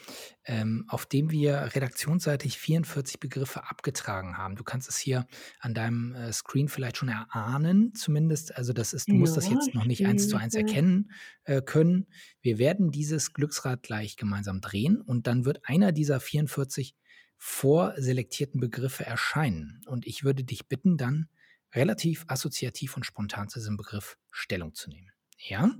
ähm, 0.44 0.84
auf 0.86 1.06
dem 1.06 1.30
wir 1.32 1.74
redaktionsseitig 1.74 2.56
44 2.56 3.18
Begriffe 3.18 3.68
abgetragen 3.68 4.38
haben. 4.38 4.54
Du 4.54 4.62
kannst 4.62 4.88
es 4.88 4.96
hier 4.96 5.26
an 5.58 5.74
deinem 5.74 6.14
äh, 6.14 6.32
Screen 6.32 6.68
vielleicht 6.68 6.98
schon 6.98 7.08
erahnen, 7.08 7.94
zumindest. 7.94 8.56
Also 8.56 8.72
das 8.72 8.92
ist, 8.92 9.08
du 9.08 9.14
musst 9.14 9.36
das 9.36 9.48
jetzt 9.48 9.74
noch 9.74 9.86
nicht 9.86 10.06
eins 10.06 10.28
zu 10.28 10.36
eins 10.36 10.54
erkennen 10.54 11.10
äh, 11.42 11.60
können. 11.60 12.06
Wir 12.40 12.58
werden 12.58 12.92
dieses 12.92 13.32
Glücksrad 13.32 13.82
gleich 13.82 14.16
gemeinsam 14.16 14.60
drehen 14.60 15.00
und 15.00 15.26
dann 15.26 15.44
wird 15.44 15.60
einer 15.64 15.90
dieser 15.90 16.20
44 16.20 16.94
vorselektierten 17.38 18.60
Begriffe 18.60 19.04
erscheinen. 19.04 19.82
Und 19.86 20.06
ich 20.06 20.22
würde 20.22 20.44
dich 20.44 20.68
bitten, 20.68 20.96
dann 20.96 21.28
relativ 21.76 22.24
assoziativ 22.28 22.96
und 22.96 23.04
spontan 23.04 23.48
zu 23.48 23.58
diesem 23.58 23.76
Begriff 23.76 24.16
Stellung 24.32 24.74
zu 24.74 24.90
nehmen. 24.90 25.12
Ja? 25.38 25.70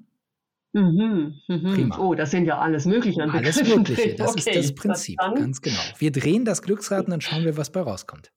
Mhm, 0.73 1.41
mhm. 1.49 1.73
Prima. 1.75 1.99
Oh, 1.99 2.15
das 2.15 2.31
sind 2.31 2.45
ja 2.45 2.59
alles 2.59 2.85
Mögliche 2.85 3.23
an 3.23 3.31
Alles 3.31 3.63
Mögliche, 3.63 4.15
das 4.19 4.33
okay. 4.33 4.51
ist 4.51 4.57
das 4.57 4.75
Prinzip, 4.75 5.19
das 5.19 5.35
ganz 5.35 5.63
genau. 5.63 5.81
Wir 5.99 6.13
drehen 6.13 6.45
das 6.45 6.61
Glücksrad 6.61 7.07
und 7.07 7.13
dann 7.13 7.21
schauen 7.23 7.45
wir, 7.45 7.57
was 7.57 7.73
bei 7.73 7.81
rauskommt. 7.81 8.31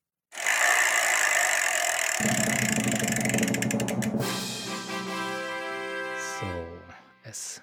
So, 6.39 6.45
es 7.23 7.61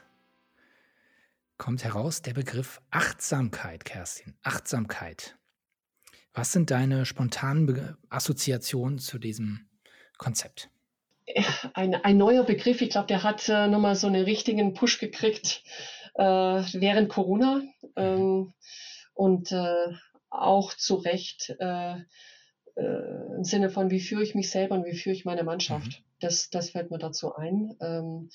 kommt 1.56 1.82
heraus 1.82 2.20
der 2.20 2.34
Begriff 2.34 2.82
Achtsamkeit, 2.90 3.86
Kerstin. 3.86 4.34
Achtsamkeit. 4.42 5.38
Was 6.34 6.52
sind 6.52 6.70
deine 6.70 7.06
spontanen 7.06 7.96
Assoziationen 8.10 8.98
zu 8.98 9.18
diesem 9.18 9.66
Konzept? 10.18 10.70
Ein, 11.74 11.94
ein 11.94 12.16
neuer 12.16 12.44
Begriff, 12.44 12.80
ich 12.80 12.90
glaube, 12.90 13.08
der 13.08 13.22
hat 13.22 13.48
äh, 13.48 13.66
nochmal 13.66 13.96
so 13.96 14.06
einen 14.06 14.24
richtigen 14.24 14.74
Push 14.74 14.98
gekriegt 14.98 15.64
äh, 16.14 16.22
während 16.22 17.08
Corona 17.08 17.62
ähm, 17.96 18.52
und 19.14 19.50
äh, 19.50 19.92
auch 20.30 20.74
zu 20.74 20.94
Recht 20.94 21.54
äh, 21.58 21.96
äh, 22.76 23.34
im 23.36 23.44
Sinne 23.44 23.70
von, 23.70 23.90
wie 23.90 24.00
führe 24.00 24.22
ich 24.22 24.34
mich 24.34 24.50
selber 24.50 24.76
und 24.76 24.84
wie 24.84 24.96
führe 24.96 25.14
ich 25.14 25.24
meine 25.24 25.44
Mannschaft. 25.44 25.86
Mhm. 25.86 26.04
Das, 26.20 26.50
das 26.50 26.70
fällt 26.70 26.90
mir 26.90 26.98
dazu 26.98 27.34
ein. 27.34 27.76
Ähm, 27.80 28.30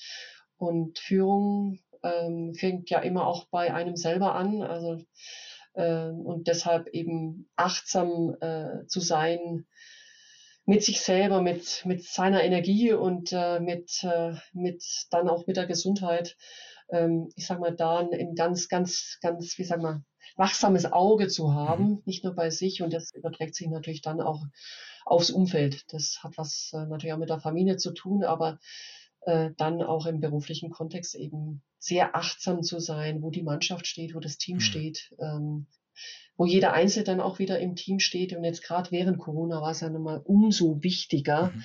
und 0.56 0.98
Führung 0.98 1.78
ähm, 2.02 2.54
fängt 2.54 2.90
ja 2.90 3.00
immer 3.00 3.26
auch 3.26 3.46
bei 3.46 3.72
einem 3.72 3.96
selber 3.96 4.34
an. 4.34 4.62
Also 4.62 5.02
äh, 5.74 6.08
und 6.08 6.46
deshalb 6.48 6.88
eben 6.88 7.48
achtsam 7.56 8.36
äh, 8.40 8.86
zu 8.86 9.00
sein, 9.00 9.66
mit 10.64 10.82
sich 10.84 11.00
selber, 11.00 11.42
mit, 11.42 11.82
mit 11.84 12.04
seiner 12.04 12.42
Energie 12.44 12.92
und 12.92 13.32
äh, 13.32 13.60
mit, 13.60 14.02
äh, 14.04 14.34
mit 14.52 14.84
dann 15.10 15.28
auch 15.28 15.46
mit 15.46 15.56
der 15.56 15.66
Gesundheit, 15.66 16.36
ähm, 16.90 17.30
ich 17.34 17.46
sag 17.46 17.58
mal, 17.60 17.74
da 17.74 17.98
ein 17.98 18.34
ganz, 18.34 18.68
ganz, 18.68 19.18
ganz, 19.20 19.58
wie 19.58 19.64
sag 19.64 19.80
mal, 19.80 20.04
wachsames 20.36 20.90
Auge 20.90 21.28
zu 21.28 21.54
haben, 21.54 21.84
mhm. 21.84 22.02
nicht 22.04 22.24
nur 22.24 22.34
bei 22.34 22.50
sich 22.50 22.82
und 22.82 22.92
das 22.92 23.12
überträgt 23.14 23.54
sich 23.54 23.68
natürlich 23.68 24.02
dann 24.02 24.20
auch 24.20 24.44
aufs 25.04 25.30
Umfeld. 25.30 25.84
Das 25.92 26.20
hat 26.22 26.38
was 26.38 26.70
äh, 26.74 26.86
natürlich 26.86 27.12
auch 27.12 27.18
mit 27.18 27.30
der 27.30 27.40
Familie 27.40 27.76
zu 27.76 27.92
tun, 27.92 28.24
aber 28.24 28.58
äh, 29.22 29.50
dann 29.56 29.82
auch 29.82 30.06
im 30.06 30.20
beruflichen 30.20 30.70
Kontext 30.70 31.14
eben 31.14 31.62
sehr 31.78 32.14
achtsam 32.14 32.62
zu 32.62 32.78
sein, 32.78 33.22
wo 33.22 33.30
die 33.30 33.42
Mannschaft 33.42 33.86
steht, 33.86 34.14
wo 34.14 34.20
das 34.20 34.38
Team 34.38 34.56
mhm. 34.56 34.60
steht, 34.60 35.14
ähm, 35.18 35.66
wo 36.36 36.46
jeder 36.46 36.72
Einzelne 36.72 37.04
dann 37.04 37.20
auch 37.20 37.38
wieder 37.38 37.58
im 37.58 37.76
Team 37.76 37.98
steht. 37.98 38.34
Und 38.34 38.44
jetzt 38.44 38.62
gerade 38.62 38.90
während 38.90 39.18
Corona 39.18 39.60
war 39.60 39.70
es 39.70 39.80
ja 39.80 39.90
nochmal 39.90 40.20
umso 40.24 40.82
wichtiger, 40.82 41.52
mhm. 41.54 41.64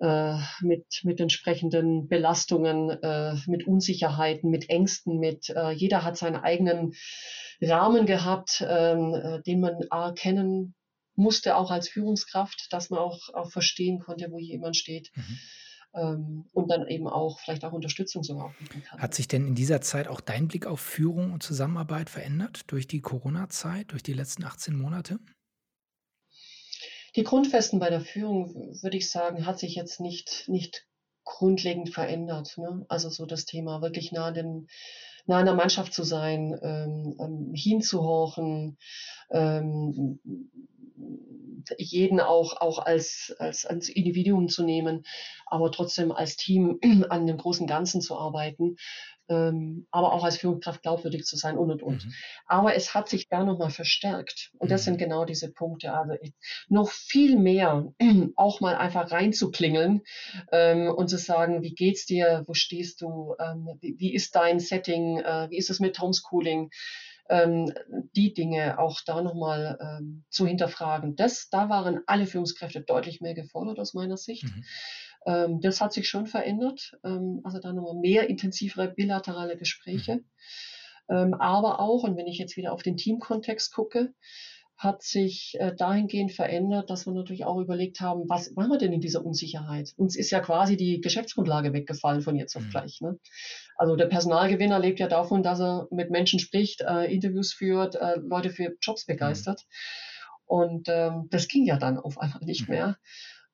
äh, 0.00 0.38
mit, 0.60 0.86
mit 1.04 1.20
entsprechenden 1.20 2.08
Belastungen, 2.08 2.90
äh, 3.02 3.34
mit 3.46 3.66
Unsicherheiten, 3.66 4.50
mit 4.50 4.70
Ängsten, 4.70 5.18
mit 5.18 5.50
äh, 5.50 5.70
jeder 5.70 6.04
hat 6.04 6.16
seinen 6.16 6.36
eigenen 6.36 6.94
Rahmen 7.60 8.06
gehabt, 8.06 8.64
ähm, 8.68 9.14
äh, 9.14 9.42
den 9.42 9.60
man 9.60 9.80
erkennen 9.90 10.74
musste, 11.16 11.56
auch 11.56 11.72
als 11.72 11.88
Führungskraft, 11.88 12.68
dass 12.70 12.90
man 12.90 13.00
auch, 13.00 13.34
auch 13.34 13.50
verstehen 13.50 13.98
konnte, 13.98 14.30
wo 14.30 14.38
jemand 14.38 14.76
steht. 14.76 15.10
Mhm 15.16 15.38
und 15.92 16.68
dann 16.68 16.86
eben 16.86 17.08
auch 17.08 17.38
vielleicht 17.40 17.64
auch 17.64 17.72
Unterstützung 17.72 18.22
sogar 18.22 18.54
bieten 18.58 18.82
kann. 18.82 19.00
Hat 19.00 19.14
sich 19.14 19.26
denn 19.26 19.46
in 19.46 19.54
dieser 19.54 19.80
Zeit 19.80 20.06
auch 20.06 20.20
dein 20.20 20.48
Blick 20.48 20.66
auf 20.66 20.80
Führung 20.80 21.32
und 21.32 21.42
Zusammenarbeit 21.42 22.10
verändert 22.10 22.70
durch 22.70 22.86
die 22.86 23.00
Corona-Zeit, 23.00 23.92
durch 23.92 24.02
die 24.02 24.12
letzten 24.12 24.44
18 24.44 24.76
Monate? 24.76 25.18
Die 27.16 27.24
Grundfesten 27.24 27.78
bei 27.80 27.90
der 27.90 28.02
Führung, 28.02 28.54
würde 28.82 28.96
ich 28.96 29.10
sagen, 29.10 29.46
hat 29.46 29.58
sich 29.58 29.74
jetzt 29.74 29.98
nicht, 29.98 30.44
nicht 30.46 30.86
grundlegend 31.24 31.90
verändert. 31.90 32.56
Ne? 32.58 32.84
Also 32.88 33.08
so 33.10 33.26
das 33.26 33.44
Thema 33.44 33.82
wirklich 33.82 34.12
nah, 34.12 34.30
den, 34.30 34.68
nah 35.26 35.38
an 35.38 35.46
der 35.46 35.54
Mannschaft 35.54 35.92
zu 35.92 36.04
sein, 36.04 36.58
ähm, 36.62 37.16
ähm 37.20 37.52
hinzuhorchen, 37.54 38.78
ähm, 39.30 40.20
jeden 41.78 42.20
auch, 42.20 42.60
auch 42.60 42.78
als, 42.78 43.34
als, 43.38 43.66
als 43.66 43.88
Individuum 43.88 44.48
zu 44.48 44.64
nehmen, 44.64 45.04
aber 45.46 45.70
trotzdem 45.72 46.12
als 46.12 46.36
Team 46.36 46.78
an 47.10 47.26
dem 47.26 47.36
großen 47.36 47.66
Ganzen 47.66 48.00
zu 48.00 48.16
arbeiten, 48.18 48.76
ähm, 49.28 49.86
aber 49.90 50.12
auch 50.12 50.24
als 50.24 50.38
Führungskraft 50.38 50.82
glaubwürdig 50.82 51.24
zu 51.24 51.36
sein 51.36 51.58
und 51.58 51.70
und 51.70 51.82
und. 51.82 52.06
Mhm. 52.06 52.12
Aber 52.46 52.74
es 52.74 52.94
hat 52.94 53.08
sich 53.08 53.28
da 53.28 53.44
nochmal 53.44 53.70
verstärkt. 53.70 54.50
Und 54.58 54.70
das 54.70 54.82
mhm. 54.82 54.84
sind 54.84 54.98
genau 54.98 55.24
diese 55.24 55.52
Punkte. 55.52 55.92
Also 55.92 56.14
ich, 56.20 56.32
noch 56.68 56.90
viel 56.90 57.38
mehr 57.38 57.92
auch 58.36 58.60
mal 58.60 58.76
einfach 58.76 59.10
reinzuklingeln 59.10 60.02
ähm, 60.50 60.88
und 60.88 61.08
zu 61.08 61.18
sagen, 61.18 61.62
wie 61.62 61.74
geht's 61.74 62.06
dir, 62.06 62.44
wo 62.46 62.54
stehst 62.54 63.02
du, 63.02 63.34
ähm, 63.38 63.68
wie, 63.80 63.96
wie, 63.98 64.14
ist 64.14 64.34
dein 64.34 64.60
Setting, 64.60 65.18
äh, 65.18 65.48
wie 65.50 65.58
ist 65.58 65.70
es 65.70 65.80
mit 65.80 65.98
Homeschooling? 65.98 66.70
Ähm, 67.28 67.72
die 68.16 68.32
Dinge 68.34 68.78
auch 68.78 69.00
da 69.04 69.22
nochmal 69.22 69.78
ähm, 69.80 70.24
zu 70.30 70.46
hinterfragen. 70.46 71.16
Das, 71.16 71.48
da 71.50 71.68
waren 71.68 72.00
alle 72.06 72.26
Führungskräfte 72.26 72.80
deutlich 72.80 73.20
mehr 73.20 73.34
gefordert 73.34 73.78
aus 73.78 73.94
meiner 73.94 74.16
Sicht. 74.16 74.44
Mhm. 74.44 74.64
Ähm, 75.26 75.60
das 75.60 75.80
hat 75.80 75.92
sich 75.92 76.08
schon 76.08 76.26
verändert. 76.26 76.98
Ähm, 77.04 77.40
also 77.44 77.58
da 77.58 77.72
nochmal 77.72 78.00
mehr 78.00 78.28
intensivere 78.28 78.88
bilaterale 78.88 79.56
Gespräche. 79.56 80.16
Mhm. 80.16 80.24
Ähm, 81.10 81.34
aber 81.34 81.80
auch, 81.80 82.02
und 82.02 82.16
wenn 82.16 82.26
ich 82.26 82.38
jetzt 82.38 82.56
wieder 82.56 82.72
auf 82.72 82.82
den 82.82 82.96
Teamkontext 82.96 83.72
gucke, 83.74 84.12
hat 84.78 85.02
sich 85.02 85.56
äh, 85.58 85.74
dahingehend 85.74 86.30
verändert, 86.30 86.88
dass 86.88 87.04
wir 87.04 87.12
natürlich 87.12 87.44
auch 87.44 87.58
überlegt 87.58 88.00
haben, 88.00 88.28
was 88.28 88.52
machen 88.52 88.70
wir 88.70 88.78
denn 88.78 88.92
in 88.92 89.00
dieser 89.00 89.26
Unsicherheit? 89.26 89.92
Uns 89.96 90.16
ist 90.16 90.30
ja 90.30 90.38
quasi 90.38 90.76
die 90.76 91.00
Geschäftsgrundlage 91.00 91.72
weggefallen 91.72 92.22
von 92.22 92.36
jetzt 92.36 92.56
auf 92.56 92.62
mhm. 92.62 92.70
gleich. 92.70 93.00
Ne? 93.00 93.18
Also 93.76 93.96
der 93.96 94.06
Personalgewinner 94.06 94.78
lebt 94.78 95.00
ja 95.00 95.08
davon, 95.08 95.42
dass 95.42 95.60
er 95.60 95.88
mit 95.90 96.10
Menschen 96.10 96.38
spricht, 96.38 96.82
äh, 96.82 97.12
Interviews 97.12 97.52
führt, 97.52 97.96
äh, 97.96 98.20
Leute 98.20 98.50
für 98.50 98.76
Jobs 98.80 99.04
begeistert. 99.04 99.66
Mhm. 99.66 100.44
Und 100.46 100.88
ähm, 100.88 101.26
das 101.30 101.48
ging 101.48 101.66
ja 101.66 101.76
dann 101.76 101.98
auf 101.98 102.16
einmal 102.18 102.44
nicht 102.44 102.68
mhm. 102.68 102.74
mehr. 102.74 102.98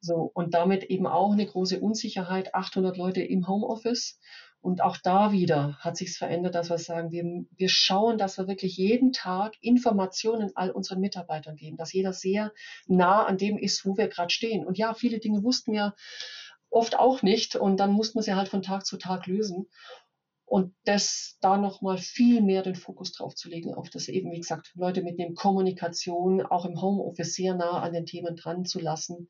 So, 0.02 0.30
und 0.34 0.52
damit 0.52 0.84
eben 0.84 1.06
auch 1.06 1.32
eine 1.32 1.46
große 1.46 1.80
Unsicherheit, 1.80 2.54
800 2.54 2.98
Leute 2.98 3.22
im 3.22 3.48
Homeoffice 3.48 4.20
Und 4.64 4.80
auch 4.80 4.96
da 4.96 5.30
wieder 5.30 5.76
hat 5.80 5.98
sich's 5.98 6.16
verändert, 6.16 6.54
dass 6.54 6.70
wir 6.70 6.78
sagen, 6.78 7.10
wir, 7.10 7.44
wir 7.54 7.68
schauen, 7.68 8.16
dass 8.16 8.38
wir 8.38 8.48
wirklich 8.48 8.78
jeden 8.78 9.12
Tag 9.12 9.56
Informationen 9.60 10.52
all 10.54 10.70
unseren 10.70 11.00
Mitarbeitern 11.00 11.54
geben, 11.54 11.76
dass 11.76 11.92
jeder 11.92 12.14
sehr 12.14 12.50
nah 12.86 13.26
an 13.26 13.36
dem 13.36 13.58
ist, 13.58 13.84
wo 13.84 13.98
wir 13.98 14.08
gerade 14.08 14.32
stehen. 14.32 14.64
Und 14.64 14.78
ja, 14.78 14.94
viele 14.94 15.18
Dinge 15.18 15.42
wussten 15.42 15.74
wir 15.74 15.94
oft 16.70 16.98
auch 16.98 17.20
nicht 17.20 17.56
und 17.56 17.76
dann 17.76 17.92
mussten 17.92 18.16
wir 18.16 18.22
sie 18.22 18.36
halt 18.36 18.48
von 18.48 18.62
Tag 18.62 18.86
zu 18.86 18.96
Tag 18.96 19.26
lösen. 19.26 19.68
Und 20.46 20.74
das 20.86 21.36
da 21.42 21.58
nochmal 21.58 21.98
viel 21.98 22.40
mehr 22.40 22.62
den 22.62 22.74
Fokus 22.74 23.12
drauf 23.12 23.34
zu 23.34 23.50
legen, 23.50 23.74
auf 23.74 23.90
das 23.90 24.08
eben, 24.08 24.32
wie 24.32 24.40
gesagt, 24.40 24.72
Leute 24.76 25.02
mitnehmen, 25.02 25.34
Kommunikation, 25.34 26.40
auch 26.40 26.64
im 26.64 26.80
Homeoffice 26.80 27.34
sehr 27.34 27.54
nah 27.54 27.82
an 27.82 27.92
den 27.92 28.06
Themen 28.06 28.34
dran 28.34 28.64
zu 28.64 28.80
lassen. 28.80 29.28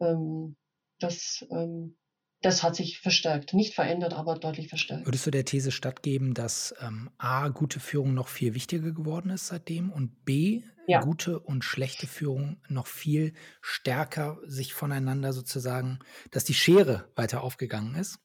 Ähm, 0.00 0.56
das, 0.98 1.46
ähm, 1.52 1.96
das 2.42 2.62
hat 2.62 2.74
sich 2.74 3.00
verstärkt. 3.00 3.52
Nicht 3.52 3.74
verändert, 3.74 4.14
aber 4.14 4.38
deutlich 4.38 4.68
verstärkt. 4.68 5.06
Würdest 5.06 5.26
du 5.26 5.30
der 5.30 5.44
These 5.44 5.70
stattgeben, 5.70 6.32
dass 6.32 6.74
ähm, 6.80 7.10
A, 7.18 7.48
gute 7.48 7.80
Führung 7.80 8.14
noch 8.14 8.28
viel 8.28 8.54
wichtiger 8.54 8.92
geworden 8.92 9.30
ist 9.30 9.48
seitdem 9.48 9.90
und 9.90 10.24
B, 10.24 10.62
ja. 10.86 11.00
gute 11.00 11.38
und 11.38 11.64
schlechte 11.64 12.06
Führung 12.06 12.60
noch 12.68 12.86
viel 12.86 13.34
stärker 13.60 14.38
sich 14.46 14.72
voneinander 14.72 15.32
sozusagen, 15.32 15.98
dass 16.30 16.44
die 16.44 16.54
Schere 16.54 17.10
weiter 17.14 17.42
aufgegangen 17.42 17.94
ist? 17.94 18.18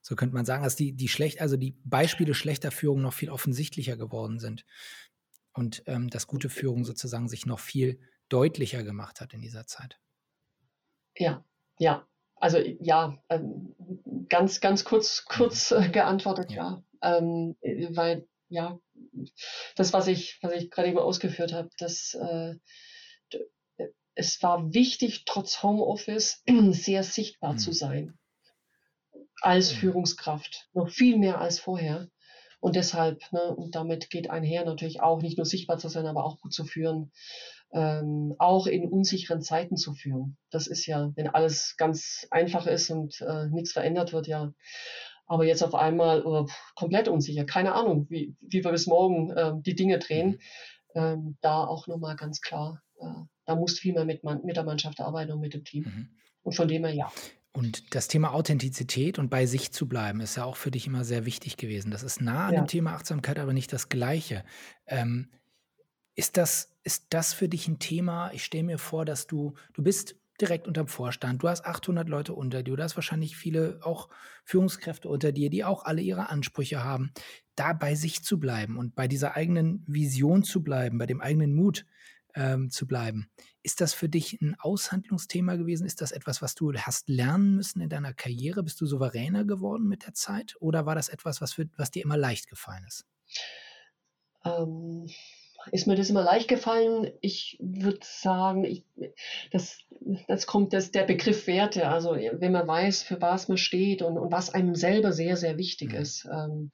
So 0.00 0.16
könnte 0.16 0.34
man 0.34 0.46
sagen, 0.46 0.64
dass 0.64 0.76
die, 0.76 0.92
die 0.92 1.08
schlecht, 1.08 1.40
also 1.40 1.56
die 1.56 1.78
Beispiele 1.84 2.34
schlechter 2.34 2.70
Führung 2.70 3.02
noch 3.02 3.12
viel 3.12 3.30
offensichtlicher 3.30 3.96
geworden 3.96 4.38
sind. 4.38 4.64
Und 5.52 5.82
ähm, 5.86 6.08
dass 6.08 6.26
gute 6.26 6.48
Führung 6.48 6.84
sozusagen 6.84 7.28
sich 7.28 7.46
noch 7.46 7.60
viel 7.60 8.00
deutlicher 8.28 8.82
gemacht 8.82 9.20
hat 9.20 9.34
in 9.34 9.40
dieser 9.40 9.66
Zeit. 9.66 10.00
Ja, 11.16 11.44
ja. 11.78 12.06
Also 12.44 12.58
ja, 12.58 13.16
ähm, 13.30 13.74
ganz, 14.28 14.60
ganz 14.60 14.84
kurz, 14.84 15.24
kurz 15.24 15.70
äh, 15.70 15.88
geantwortet, 15.88 16.52
ja. 16.52 16.82
ja. 17.02 17.16
Ähm, 17.16 17.56
weil, 17.94 18.28
ja, 18.50 18.78
das, 19.76 19.94
was 19.94 20.08
ich, 20.08 20.38
was 20.42 20.52
ich 20.52 20.70
gerade 20.70 20.88
eben 20.88 20.98
ausgeführt 20.98 21.54
habe, 21.54 21.70
das 21.78 22.12
äh, 22.12 22.56
es 24.14 24.42
war 24.42 24.74
wichtig, 24.74 25.24
trotz 25.24 25.62
Homeoffice 25.62 26.42
sehr 26.72 27.02
sichtbar 27.02 27.54
mhm. 27.54 27.58
zu 27.58 27.72
sein 27.72 28.18
als 29.40 29.72
Führungskraft, 29.72 30.68
noch 30.74 30.90
viel 30.90 31.16
mehr 31.16 31.40
als 31.40 31.58
vorher. 31.58 32.10
Und 32.60 32.76
deshalb, 32.76 33.22
ne, 33.32 33.54
und 33.56 33.74
damit 33.74 34.10
geht 34.10 34.28
einher 34.28 34.66
natürlich 34.66 35.00
auch 35.00 35.22
nicht 35.22 35.38
nur 35.38 35.46
sichtbar 35.46 35.78
zu 35.78 35.88
sein, 35.88 36.04
aber 36.04 36.24
auch 36.24 36.40
gut 36.40 36.52
zu 36.52 36.66
führen, 36.66 37.10
ähm, 37.72 38.34
auch 38.38 38.66
in 38.66 38.88
unsicheren 38.88 39.42
Zeiten 39.42 39.76
zu 39.76 39.94
führen. 39.94 40.36
Das 40.50 40.66
ist 40.66 40.86
ja, 40.86 41.12
wenn 41.16 41.28
alles 41.28 41.76
ganz 41.76 42.26
einfach 42.30 42.66
ist 42.66 42.90
und 42.90 43.20
äh, 43.20 43.48
nichts 43.48 43.72
verändert 43.72 44.12
wird, 44.12 44.26
ja. 44.26 44.52
Aber 45.26 45.44
jetzt 45.44 45.62
auf 45.62 45.74
einmal 45.74 46.20
äh, 46.20 46.52
komplett 46.74 47.08
unsicher, 47.08 47.44
keine 47.44 47.74
Ahnung, 47.74 48.06
wie, 48.10 48.36
wie 48.40 48.62
wir 48.62 48.70
bis 48.70 48.86
morgen 48.86 49.30
äh, 49.30 49.52
die 49.56 49.74
Dinge 49.74 49.98
drehen. 49.98 50.38
Ähm, 50.94 51.36
da 51.40 51.64
auch 51.64 51.88
nochmal 51.88 52.14
ganz 52.14 52.40
klar, 52.40 52.80
äh, 53.00 53.06
da 53.46 53.56
muss 53.56 53.78
viel 53.78 53.94
mehr 53.94 54.04
mit, 54.04 54.22
mit 54.22 54.56
der 54.56 54.64
Mannschaft 54.64 55.00
arbeiten 55.00 55.32
und 55.32 55.40
mit 55.40 55.54
dem 55.54 55.64
Team. 55.64 55.84
Mhm. 55.84 56.08
Und 56.42 56.54
von 56.54 56.68
dem 56.68 56.84
her 56.84 56.94
ja. 56.94 57.12
Und 57.52 57.94
das 57.94 58.08
Thema 58.08 58.32
Authentizität 58.32 59.18
und 59.18 59.30
bei 59.30 59.46
sich 59.46 59.70
zu 59.70 59.88
bleiben, 59.88 60.20
ist 60.20 60.36
ja 60.36 60.44
auch 60.44 60.56
für 60.56 60.72
dich 60.72 60.88
immer 60.88 61.04
sehr 61.04 61.24
wichtig 61.24 61.56
gewesen. 61.56 61.92
Das 61.92 62.02
ist 62.02 62.20
nah 62.20 62.48
an 62.48 62.54
ja. 62.54 62.60
dem 62.60 62.66
Thema 62.66 62.94
Achtsamkeit, 62.94 63.38
aber 63.38 63.52
nicht 63.52 63.72
das 63.72 63.88
Gleiche. 63.88 64.44
Ähm, 64.86 65.30
ist, 66.16 66.36
das, 66.36 66.73
ist 66.84 67.06
das 67.10 67.32
für 67.32 67.48
dich 67.48 67.66
ein 67.66 67.78
Thema? 67.78 68.30
Ich 68.32 68.44
stelle 68.44 68.64
mir 68.64 68.78
vor, 68.78 69.04
dass 69.04 69.26
du, 69.26 69.54
du 69.72 69.82
bist 69.82 70.16
direkt 70.40 70.66
unterm 70.66 70.88
Vorstand, 70.88 71.42
du 71.42 71.48
hast 71.48 71.64
800 71.64 72.08
Leute 72.08 72.34
unter 72.34 72.62
dir, 72.62 72.76
du 72.76 72.82
hast 72.82 72.96
wahrscheinlich 72.96 73.36
viele 73.36 73.78
auch 73.82 74.08
Führungskräfte 74.44 75.08
unter 75.08 75.32
dir, 75.32 75.48
die 75.48 75.64
auch 75.64 75.84
alle 75.84 76.02
ihre 76.02 76.28
Ansprüche 76.28 76.82
haben. 76.82 77.12
Da 77.54 77.72
bei 77.72 77.94
sich 77.94 78.24
zu 78.24 78.38
bleiben 78.40 78.76
und 78.76 78.94
bei 78.94 79.08
dieser 79.08 79.36
eigenen 79.36 79.84
Vision 79.86 80.42
zu 80.42 80.62
bleiben, 80.62 80.98
bei 80.98 81.06
dem 81.06 81.20
eigenen 81.20 81.54
Mut, 81.54 81.86
ähm, 82.34 82.68
zu 82.70 82.86
bleiben. 82.86 83.30
Ist 83.62 83.80
das 83.80 83.94
für 83.94 84.08
dich 84.08 84.40
ein 84.42 84.56
Aushandlungsthema 84.58 85.54
gewesen? 85.54 85.86
Ist 85.86 86.00
das 86.00 86.12
etwas, 86.12 86.42
was 86.42 86.54
du 86.54 86.72
hast 86.72 87.08
lernen 87.08 87.54
müssen 87.54 87.80
in 87.80 87.88
deiner 87.88 88.12
Karriere? 88.12 88.62
Bist 88.64 88.80
du 88.80 88.86
souveräner 88.86 89.44
geworden 89.44 89.86
mit 89.86 90.04
der 90.04 90.14
Zeit? 90.14 90.56
Oder 90.58 90.84
war 90.84 90.96
das 90.96 91.08
etwas, 91.08 91.40
was, 91.40 91.52
für, 91.52 91.68
was 91.76 91.92
dir 91.92 92.02
immer 92.02 92.16
leicht 92.16 92.48
gefallen 92.48 92.84
ist? 92.88 93.06
Ähm, 94.44 95.06
ist 95.72 95.86
mir 95.86 95.94
das 95.94 96.10
immer 96.10 96.22
leicht 96.22 96.48
gefallen? 96.48 97.10
Ich 97.20 97.58
würde 97.60 98.00
sagen, 98.02 98.64
ich, 98.64 98.84
das, 99.50 99.78
das 100.28 100.46
kommt 100.46 100.72
das, 100.72 100.90
der 100.90 101.04
Begriff 101.04 101.46
Werte. 101.46 101.88
Also 101.88 102.14
wenn 102.14 102.52
man 102.52 102.66
weiß, 102.66 103.02
für 103.02 103.20
was 103.20 103.48
man 103.48 103.58
steht 103.58 104.02
und, 104.02 104.18
und 104.18 104.32
was 104.32 104.50
einem 104.50 104.74
selber 104.74 105.12
sehr, 105.12 105.36
sehr 105.36 105.58
wichtig 105.58 105.92
mhm. 105.92 105.98
ist. 105.98 106.26
Ähm, 106.26 106.70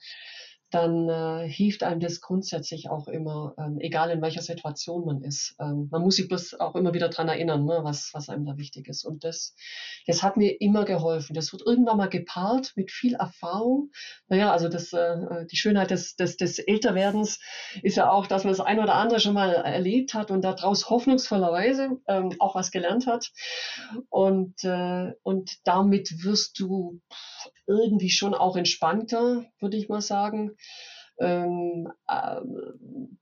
dann 0.71 1.09
äh, 1.09 1.49
hilft 1.49 1.83
einem 1.83 2.01
das 2.01 2.21
grundsätzlich 2.21 2.89
auch 2.91 3.09
immer, 3.09 3.55
ähm, 3.59 3.79
egal 3.81 4.11
in 4.11 4.23
welcher 4.23 4.43
Situation 4.43 5.05
man 5.05 5.23
ist. 5.23 5.57
Ähm, 5.59 5.89
man 5.91 6.03
muss 6.03 6.17
sich 6.17 6.29
bloß 6.29 6.61
auch 6.61 6.77
immer 6.77 6.95
wieder 6.95 7.09
dran 7.09 7.29
erinnern, 7.29 7.65
ne, 7.65 7.81
was, 7.83 8.11
was 8.13 8.29
einem 8.29 8.47
da 8.47 8.57
wichtig 8.57 8.89
ist. 8.89 9.05
Und 9.05 9.25
das, 9.25 9.55
das 10.07 10.23
hat 10.23 10.37
mir 10.37 10.61
immer 10.61 10.85
geholfen. 10.85 11.35
Das 11.35 11.53
wird 11.53 11.63
irgendwann 11.67 11.97
mal 11.97 12.09
gepaart 12.09 12.73
mit 12.77 12.93
viel 12.93 13.15
Erfahrung. 13.15 13.91
Naja, 14.29 14.53
also 14.53 14.69
das, 14.69 14.93
äh, 14.93 15.47
die 15.51 15.57
Schönheit 15.57 15.91
des, 15.91 16.15
des, 16.15 16.37
des 16.37 16.61
Älterwerdens 16.61 17.41
ist 17.83 17.97
ja 17.97 18.11
auch, 18.11 18.27
dass 18.27 18.45
man 18.45 18.53
das 18.53 18.61
ein 18.61 18.79
oder 18.79 18.95
andere 18.95 19.19
schon 19.19 19.35
mal 19.35 19.53
erlebt 19.53 20.15
hat 20.15 20.31
und 20.31 20.43
daraus 20.43 20.89
hoffnungsvollerweise 20.89 21.99
ähm, 22.07 22.37
auch 22.39 22.55
was 22.55 22.71
gelernt 22.71 23.07
hat. 23.07 23.33
Und, 24.09 24.63
äh, 24.63 25.13
und 25.23 25.59
damit 25.65 26.23
wirst 26.23 26.61
du 26.61 27.01
irgendwie 27.67 28.11
schon 28.11 28.35
auch 28.35 28.57
entspannter, 28.57 29.45
würde 29.61 29.77
ich 29.77 29.89
mal 29.89 30.01
sagen. 30.01 30.57
Ähm, 31.21 31.93
äh, 32.09 32.41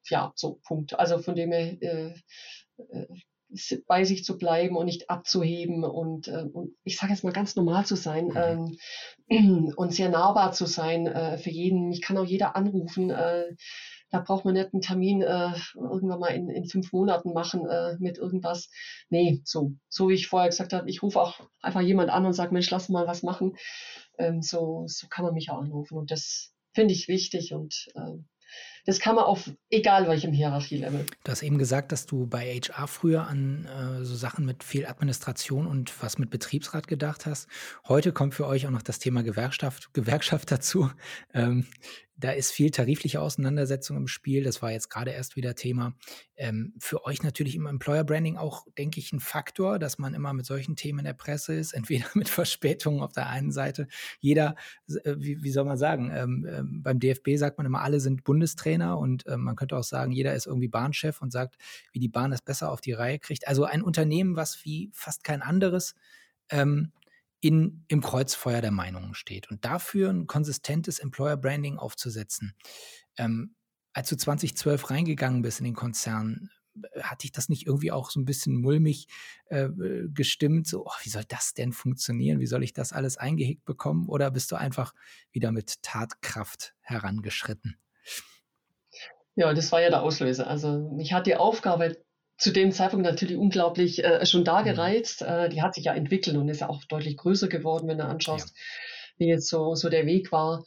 ja, 0.09 0.33
so 0.37 0.61
Punkt. 0.67 0.99
Also 0.99 1.19
von 1.19 1.35
dem 1.35 1.53
her 1.53 1.83
äh, 1.83 2.15
äh, 2.91 3.07
bei 3.87 4.05
sich 4.05 4.25
zu 4.25 4.37
bleiben 4.37 4.77
und 4.77 4.87
nicht 4.87 5.09
abzuheben 5.09 5.83
und, 5.83 6.29
äh, 6.29 6.45
und 6.53 6.77
ich 6.85 6.99
sage 6.99 7.13
jetzt 7.13 7.25
mal 7.25 7.33
ganz 7.33 7.57
normal 7.57 7.87
zu 7.87 7.97
sein 7.97 8.27
mhm. 8.27 8.77
ähm, 9.29 9.73
und 9.77 9.95
sehr 9.95 10.11
nahbar 10.11 10.53
zu 10.53 10.67
sein 10.67 11.07
äh, 11.07 11.39
für 11.39 11.51
jeden. 11.51 11.91
Ich 11.91 12.03
kann 12.03 12.19
auch 12.19 12.27
jeder 12.27 12.57
anrufen. 12.57 13.11
Äh, 13.11 13.57
da 14.11 14.21
braucht 14.21 14.45
man 14.45 14.55
nicht 14.55 14.73
einen 14.73 14.81
Termin 14.81 15.21
irgendwann 15.21 16.19
mal 16.19 16.29
in, 16.29 16.49
in 16.49 16.65
fünf 16.65 16.95
Monaten 16.95 17.35
machen 17.35 17.67
mit 17.99 18.17
irgendwas. 18.17 18.71
Nee, 19.11 19.43
so, 19.45 19.73
so 19.91 20.09
wie 20.09 20.15
ich 20.15 20.29
vorher 20.29 20.49
gesagt 20.49 20.73
habe, 20.73 20.89
ich 20.89 21.03
rufe 21.03 21.21
auch 21.21 21.39
einfach 21.61 21.83
jemand 21.83 22.09
an 22.09 22.25
und 22.25 22.33
sage, 22.33 22.55
Mensch, 22.55 22.71
lass 22.71 22.89
mal 22.89 23.07
was 23.07 23.23
machen. 23.23 23.59
Ähm, 24.19 24.43
so, 24.43 24.85
so 24.87 25.07
kann 25.09 25.25
man 25.25 25.35
mich 25.35 25.51
auch 25.51 25.61
anrufen. 25.61 25.97
Und 25.97 26.11
das 26.11 26.53
finde 26.75 26.95
ich 26.95 27.09
wichtig 27.09 27.55
und 27.55 27.89
äh, 27.95 28.19
das 28.87 29.01
kann 29.01 29.17
man 29.17 29.25
auf 29.25 29.51
egal 29.69 30.09
welchem 30.09 30.33
Hierarchielevel. 30.33 31.05
Du 31.25 31.31
hast 31.31 31.43
eben 31.43 31.59
gesagt, 31.59 31.93
dass 31.93 32.07
du 32.07 32.27
bei 32.27 32.59
HR 32.59 32.87
früher 32.87 33.27
an 33.27 33.67
äh, 33.67 34.05
so 34.05 34.15
Sachen 34.15 34.47
mit 34.47 34.65
viel 34.65 34.87
Administration 34.87 35.67
und 35.67 36.03
was 36.03 36.19
mit 36.19 36.31
Betriebsrat 36.31 36.89
gedacht 36.89 37.27
hast. 37.27 37.49
Heute 37.87 38.13
kommt 38.13 38.35
für 38.35 38.47
euch 38.47 38.67
auch 38.67 38.71
noch 38.71 38.83
das 38.83 38.99
Thema 38.99 39.23
Gewerkschaft, 39.23 39.93
Gewerkschaft 39.93 40.51
dazu. 40.51 40.91
Ähm, 41.35 41.67
da 42.19 42.33
ist 42.33 42.51
viel 42.51 42.71
tarifliche 42.71 43.21
Auseinandersetzung 43.21 43.97
im 43.97 44.09
Spiel. 44.09 44.43
Das 44.43 44.61
war 44.61 44.73
jetzt 44.73 44.91
gerade 44.91 45.13
erst 45.13 45.37
wieder 45.37 45.55
Thema. 45.55 45.95
Ähm, 46.37 46.75
für 46.79 47.05
euch 47.05 47.23
natürlich 47.23 47.55
im 47.55 47.67
Employer 47.67 48.03
Branding 48.03 48.37
auch, 48.37 48.67
denke 48.77 48.99
ich, 48.99 49.13
ein 49.13 49.21
Faktor, 49.21 49.79
dass 49.79 49.99
man 49.99 50.15
immer 50.15 50.33
mit 50.33 50.45
solchen 50.45 50.75
Themen 50.75 50.99
in 50.99 51.05
der 51.05 51.13
Presse 51.13 51.55
ist, 51.55 51.73
entweder 51.75 52.07
mit 52.15 52.29
Verspätungen 52.29 53.03
auf 53.03 53.13
der 53.13 53.29
einen 53.29 53.53
Seite. 53.53 53.87
Jeder, 54.19 54.57
äh, 55.05 55.15
wie, 55.17 55.43
wie, 55.43 55.51
soll 55.51 55.65
man 55.65 55.79
sagen, 55.79 56.11
ähm, 56.13 56.47
ähm, 56.51 56.83
beim 56.83 56.99
DFB 56.99 57.37
sagt 57.37 57.57
man 57.59 57.67
immer, 57.67 57.83
alle 57.83 58.01
sind 58.01 58.25
Bundestrainer 58.25 58.99
und 58.99 59.25
äh, 59.27 59.37
man 59.37 59.55
könnte 59.55 59.77
auch 59.77 59.85
sagen, 59.85 60.11
jeder 60.11 60.35
ist 60.35 60.47
irgendwie 60.47 60.69
Bahnchef 60.69 61.23
und 61.23 61.31
sagt, 61.31 61.57
wie 61.93 62.01
die 62.01 62.09
Bahn 62.09 62.33
das 62.33 62.43
besser 62.43 62.73
auf 62.73 62.81
die 62.81 62.93
Reihe 62.93 63.21
kriegt. 63.21 63.47
Also 63.47 63.65
ein 63.65 63.83
Unternehmen, 63.83 64.35
was 64.35 64.65
wie 64.65 64.91
fast 64.93 65.23
kein 65.23 65.41
anderes 65.41 65.95
ähm, 66.51 66.93
in, 67.41 67.85
im 67.89 68.01
Kreuzfeuer 68.01 68.61
der 68.61 68.71
Meinungen 68.71 69.15
steht. 69.15 69.51
Und 69.51 69.65
dafür 69.65 70.11
ein 70.11 70.27
konsistentes 70.27 70.99
Employer 70.99 71.37
Branding 71.37 71.79
aufzusetzen. 71.79 72.55
Ähm, 73.17 73.55
als 73.93 74.09
du 74.09 74.17
2012 74.17 74.91
reingegangen 74.91 75.43
bist 75.43 75.61
in 75.61 75.65
den 75.65 75.75
Konzern, 75.75 76.51
äh, 76.75 77.03
hat 77.03 77.23
dich 77.23 77.33
das 77.33 77.49
nicht 77.49 77.67
irgendwie 77.67 77.93
auch 77.93 78.11
so 78.11 78.21
ein 78.21 78.25
bisschen 78.25 78.61
mulmig 78.61 79.07
äh, 79.47 79.69
gestimmt? 80.09 80.67
So, 80.67 80.87
oh, 80.87 80.93
wie 81.03 81.11
soll 81.11 81.25
das 81.29 81.55
denn 81.55 81.73
funktionieren? 81.73 82.41
Wie 82.41 82.47
soll 82.47 82.65
ich 82.65 82.73
das 82.73 82.93
alles 82.93 83.17
eingehegt 83.17 83.65
bekommen? 83.65 84.09
Oder 84.09 84.31
bist 84.31 84.51
du 84.51 84.57
einfach 84.57 84.95
wieder 85.31 85.53
mit 85.53 85.83
Tatkraft 85.83 86.75
herangeschritten? 86.81 87.79
Ja, 89.37 89.55
das 89.55 89.71
war 89.71 89.81
ja 89.81 89.91
der 89.91 90.03
Auslöser. 90.03 90.49
Also 90.49 90.91
mich 90.97 91.13
hat 91.13 91.29
die 91.29 91.37
Aufgabe 91.37 91.97
zu 92.39 92.53
dem 92.53 92.71
Zeitpunkt 92.71 93.05
natürlich 93.05 93.37
unglaublich 93.37 94.03
äh, 94.05 94.25
schon 94.25 94.45
da 94.45 94.61
mhm. 94.61 94.67
gereizt. 94.67 95.23
Äh, 95.23 95.49
die 95.49 95.61
hat 95.61 95.75
sich 95.75 95.85
ja 95.85 95.95
entwickelt 95.95 96.37
und 96.37 96.49
ist 96.49 96.61
ja 96.61 96.69
auch 96.69 96.85
deutlich 96.85 97.17
größer 97.17 97.49
geworden, 97.49 97.89
wenn 97.89 97.99
du 97.99 98.05
anschaust, 98.05 98.51
ja. 98.51 98.63
wie 99.19 99.29
jetzt 99.29 99.49
so, 99.49 99.75
so 99.75 99.89
der 99.89 100.07
Weg 100.07 100.31
war. 100.31 100.65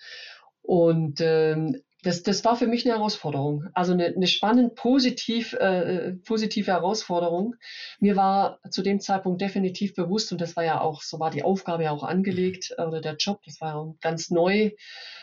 Und 0.61 1.21
ähm, 1.21 1.81
das, 2.03 2.23
das 2.23 2.43
war 2.43 2.55
für 2.55 2.67
mich 2.67 2.85
eine 2.85 2.95
Herausforderung. 2.95 3.67
Also 3.73 3.93
eine, 3.93 4.07
eine 4.07 4.27
spannend 4.27 4.75
positiv, 4.75 5.53
äh, 5.53 6.13
positive 6.25 6.71
Herausforderung. 6.71 7.55
Mir 7.99 8.15
war 8.15 8.59
zu 8.71 8.81
dem 8.81 8.99
Zeitpunkt 8.99 9.39
definitiv 9.39 9.93
bewusst, 9.93 10.31
und 10.31 10.41
das 10.41 10.55
war 10.55 10.63
ja 10.63 10.81
auch, 10.81 11.01
so 11.03 11.19
war 11.19 11.29
die 11.29 11.43
Aufgabe 11.43 11.83
ja 11.83 11.91
auch 11.91 12.03
angelegt, 12.03 12.73
äh, 12.77 12.83
oder 12.83 13.01
der 13.01 13.17
Job, 13.17 13.41
das 13.45 13.61
war 13.61 13.75
ja 13.75 13.93
ganz 14.01 14.31
neu. 14.31 14.71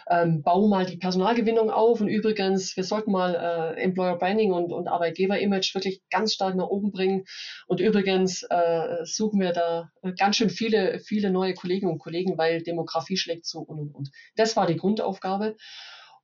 Ähm, 0.08 0.42
bau 0.42 0.68
mal 0.68 0.86
die 0.86 0.96
Personalgewinnung 0.96 1.70
auf. 1.70 2.00
Und 2.00 2.08
übrigens, 2.08 2.76
wir 2.76 2.84
sollten 2.84 3.10
mal 3.10 3.34
äh, 3.76 3.82
Employer 3.82 4.16
Branding 4.16 4.52
und, 4.52 4.72
und 4.72 4.86
Arbeitgeber-Image 4.86 5.74
wirklich 5.74 6.02
ganz 6.10 6.32
stark 6.32 6.54
nach 6.54 6.68
oben 6.68 6.92
bringen. 6.92 7.24
Und 7.66 7.80
übrigens 7.80 8.44
äh, 8.44 9.04
suchen 9.04 9.40
wir 9.40 9.52
da 9.52 9.90
ganz 10.16 10.36
schön 10.36 10.48
viele, 10.48 11.00
viele 11.00 11.30
neue 11.30 11.54
Kolleginnen 11.54 11.92
und 11.92 11.98
Kollegen, 11.98 12.38
weil 12.38 12.62
Demografie 12.62 13.16
schlägt 13.16 13.46
zu 13.46 13.60
und 13.60 13.80
und 13.80 13.94
und. 13.94 14.10
Das 14.36 14.56
war 14.56 14.66
die 14.66 14.76
Grundaufgabe. 14.76 15.56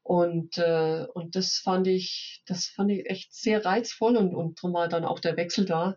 Und, 0.05 0.59
äh, 0.59 1.07
und 1.15 1.35
das 1.35 1.57
fand 1.57 1.87
ich, 1.87 2.43
das 2.47 2.67
fand 2.67 2.91
ich 2.91 3.09
echt 3.09 3.35
sehr 3.35 3.65
reizvoll 3.65 4.19
und, 4.19 4.35
und 4.35 4.59
darum 4.59 4.75
war 4.75 4.87
dann 4.87 5.07
auch 5.07 5.19
der 5.19 5.39
Wechsel 5.39 5.65
da, 5.65 5.97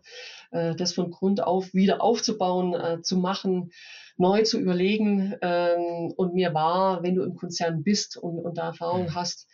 äh, 0.50 0.74
das 0.74 0.94
von 0.94 1.10
Grund 1.10 1.42
auf 1.42 1.74
wieder 1.74 2.02
aufzubauen, 2.02 2.72
äh, 2.72 3.02
zu 3.02 3.18
machen, 3.18 3.70
neu 4.16 4.42
zu 4.44 4.58
überlegen. 4.58 5.36
Ähm, 5.42 6.14
und 6.16 6.32
mir 6.32 6.54
war, 6.54 7.02
wenn 7.02 7.16
du 7.16 7.22
im 7.22 7.36
Konzern 7.36 7.82
bist 7.82 8.16
und, 8.16 8.38
und 8.38 8.56
da 8.56 8.68
Erfahrung 8.68 9.14
hast, 9.14 9.46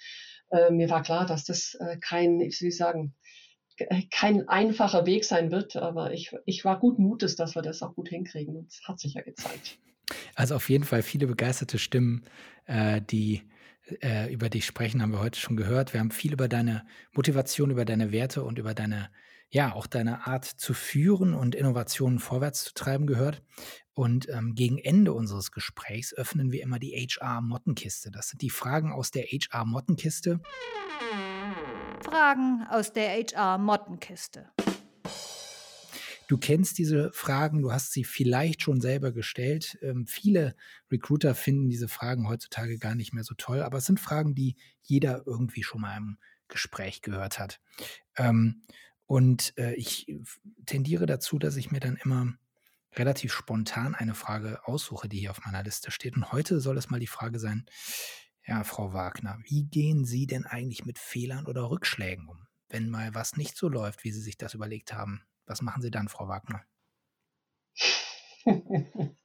äh, 0.52 0.70
mir 0.70 0.88
war 0.88 1.02
klar, 1.02 1.26
dass 1.26 1.44
das 1.44 1.74
äh, 1.80 1.96
kein, 1.98 2.40
ich 2.40 2.56
sagen, 2.76 3.12
kein 4.12 4.48
einfacher 4.48 5.04
Weg 5.04 5.24
sein 5.24 5.50
wird, 5.50 5.74
aber 5.74 6.12
ich, 6.12 6.32
ich 6.46 6.64
war 6.64 6.78
gut 6.78 7.00
Mutes, 7.00 7.34
dass 7.34 7.56
wir 7.56 7.62
das 7.62 7.82
auch 7.82 7.96
gut 7.96 8.08
hinkriegen 8.08 8.54
und 8.54 8.68
es 8.68 8.82
hat 8.86 9.00
sich 9.00 9.14
ja 9.14 9.22
gezeigt. 9.22 9.78
Also 10.36 10.54
auf 10.54 10.68
jeden 10.68 10.84
Fall 10.84 11.02
viele 11.02 11.26
begeisterte 11.26 11.78
Stimmen, 11.78 12.24
äh, 12.66 13.00
die 13.02 13.42
äh, 14.00 14.32
über 14.32 14.48
dich 14.48 14.66
sprechen, 14.66 15.02
haben 15.02 15.12
wir 15.12 15.20
heute 15.20 15.38
schon 15.38 15.56
gehört. 15.56 15.92
Wir 15.92 16.00
haben 16.00 16.10
viel 16.10 16.32
über 16.32 16.48
deine 16.48 16.86
Motivation, 17.12 17.70
über 17.70 17.84
deine 17.84 18.12
Werte 18.12 18.42
und 18.42 18.58
über 18.58 18.74
deine, 18.74 19.10
ja, 19.50 19.72
auch 19.74 19.86
deine 19.86 20.26
Art 20.26 20.44
zu 20.44 20.74
führen 20.74 21.34
und 21.34 21.54
Innovationen 21.54 22.18
vorwärts 22.18 22.64
zu 22.64 22.74
treiben 22.74 23.06
gehört. 23.06 23.42
Und 23.92 24.28
ähm, 24.28 24.54
gegen 24.54 24.78
Ende 24.78 25.12
unseres 25.12 25.52
Gesprächs 25.52 26.12
öffnen 26.14 26.50
wir 26.50 26.62
immer 26.62 26.78
die 26.78 26.92
HR-Mottenkiste. 26.92 28.10
Das 28.10 28.28
sind 28.28 28.42
die 28.42 28.50
Fragen 28.50 28.92
aus 28.92 29.10
der 29.10 29.24
HR-Mottenkiste. 29.24 30.40
Fragen 32.02 32.66
aus 32.68 32.92
der 32.92 33.10
HR-Mottenkiste. 33.10 34.50
Du 36.26 36.38
kennst 36.38 36.78
diese 36.78 37.12
Fragen, 37.12 37.62
du 37.62 37.72
hast 37.72 37.92
sie 37.92 38.04
vielleicht 38.04 38.62
schon 38.62 38.80
selber 38.80 39.12
gestellt. 39.12 39.78
Ähm, 39.82 40.06
viele 40.06 40.56
Recruiter 40.90 41.34
finden 41.34 41.68
diese 41.68 41.88
Fragen 41.88 42.28
heutzutage 42.28 42.78
gar 42.78 42.94
nicht 42.94 43.12
mehr 43.12 43.24
so 43.24 43.34
toll, 43.34 43.62
aber 43.62 43.78
es 43.78 43.86
sind 43.86 44.00
Fragen, 44.00 44.34
die 44.34 44.56
jeder 44.82 45.26
irgendwie 45.26 45.62
schon 45.62 45.82
mal 45.82 45.96
im 45.96 46.18
Gespräch 46.48 47.02
gehört 47.02 47.38
hat. 47.38 47.60
Ähm, 48.16 48.62
und 49.06 49.56
äh, 49.58 49.74
ich 49.74 50.06
tendiere 50.66 51.06
dazu, 51.06 51.38
dass 51.38 51.56
ich 51.56 51.70
mir 51.70 51.80
dann 51.80 51.96
immer 51.96 52.34
relativ 52.96 53.32
spontan 53.32 53.94
eine 53.94 54.14
Frage 54.14 54.66
aussuche, 54.66 55.08
die 55.08 55.18
hier 55.18 55.30
auf 55.30 55.44
meiner 55.44 55.62
Liste 55.62 55.90
steht. 55.90 56.16
Und 56.16 56.32
heute 56.32 56.60
soll 56.60 56.78
es 56.78 56.90
mal 56.90 57.00
die 57.00 57.06
Frage 57.06 57.38
sein, 57.38 57.66
ja, 58.46 58.62
Frau 58.64 58.92
Wagner, 58.92 59.38
wie 59.44 59.64
gehen 59.64 60.04
Sie 60.04 60.26
denn 60.26 60.44
eigentlich 60.44 60.84
mit 60.84 60.98
Fehlern 60.98 61.46
oder 61.46 61.70
Rückschlägen 61.70 62.28
um, 62.28 62.46
wenn 62.68 62.90
mal 62.90 63.14
was 63.14 63.36
nicht 63.36 63.56
so 63.56 63.68
läuft, 63.68 64.04
wie 64.04 64.12
Sie 64.12 64.20
sich 64.20 64.36
das 64.36 64.54
überlegt 64.54 64.92
haben? 64.92 65.22
Was 65.46 65.62
machen 65.62 65.82
Sie 65.82 65.90
dann, 65.90 66.08
Frau 66.08 66.28
Wagner? 66.28 66.62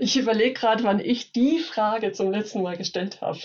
Ich 0.00 0.16
überlege 0.18 0.54
gerade, 0.54 0.82
wann 0.84 1.00
ich 1.00 1.32
die 1.32 1.58
Frage 1.60 2.12
zum 2.12 2.30
letzten 2.30 2.62
Mal 2.62 2.76
gestellt 2.76 3.20
habe. 3.20 3.38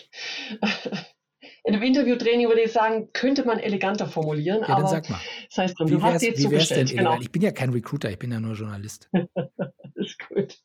In 1.64 1.76
einem 1.76 1.84
Interviewtraining 1.84 2.48
würde 2.48 2.62
ich 2.62 2.72
sagen, 2.72 3.10
könnte 3.14 3.46
man 3.46 3.60
eleganter 3.60 4.08
formulieren. 4.08 4.62
Ja, 4.62 4.70
aber 4.70 4.82
dann 4.84 4.88
sag 4.88 5.10
mal. 5.10 5.20
Das 5.50 5.58
heißt, 5.58 5.76
du 5.80 6.02
hast 6.02 6.22
jetzt 6.22 6.42
zugestellt. 6.42 6.90
Genau. 6.90 7.20
Ich 7.20 7.32
bin 7.32 7.42
ja 7.42 7.52
kein 7.52 7.70
Recruiter, 7.70 8.10
ich 8.10 8.18
bin 8.18 8.32
ja 8.32 8.40
nur 8.40 8.56
Journalist. 8.56 9.10
ist 9.96 10.18
gut. 10.28 10.58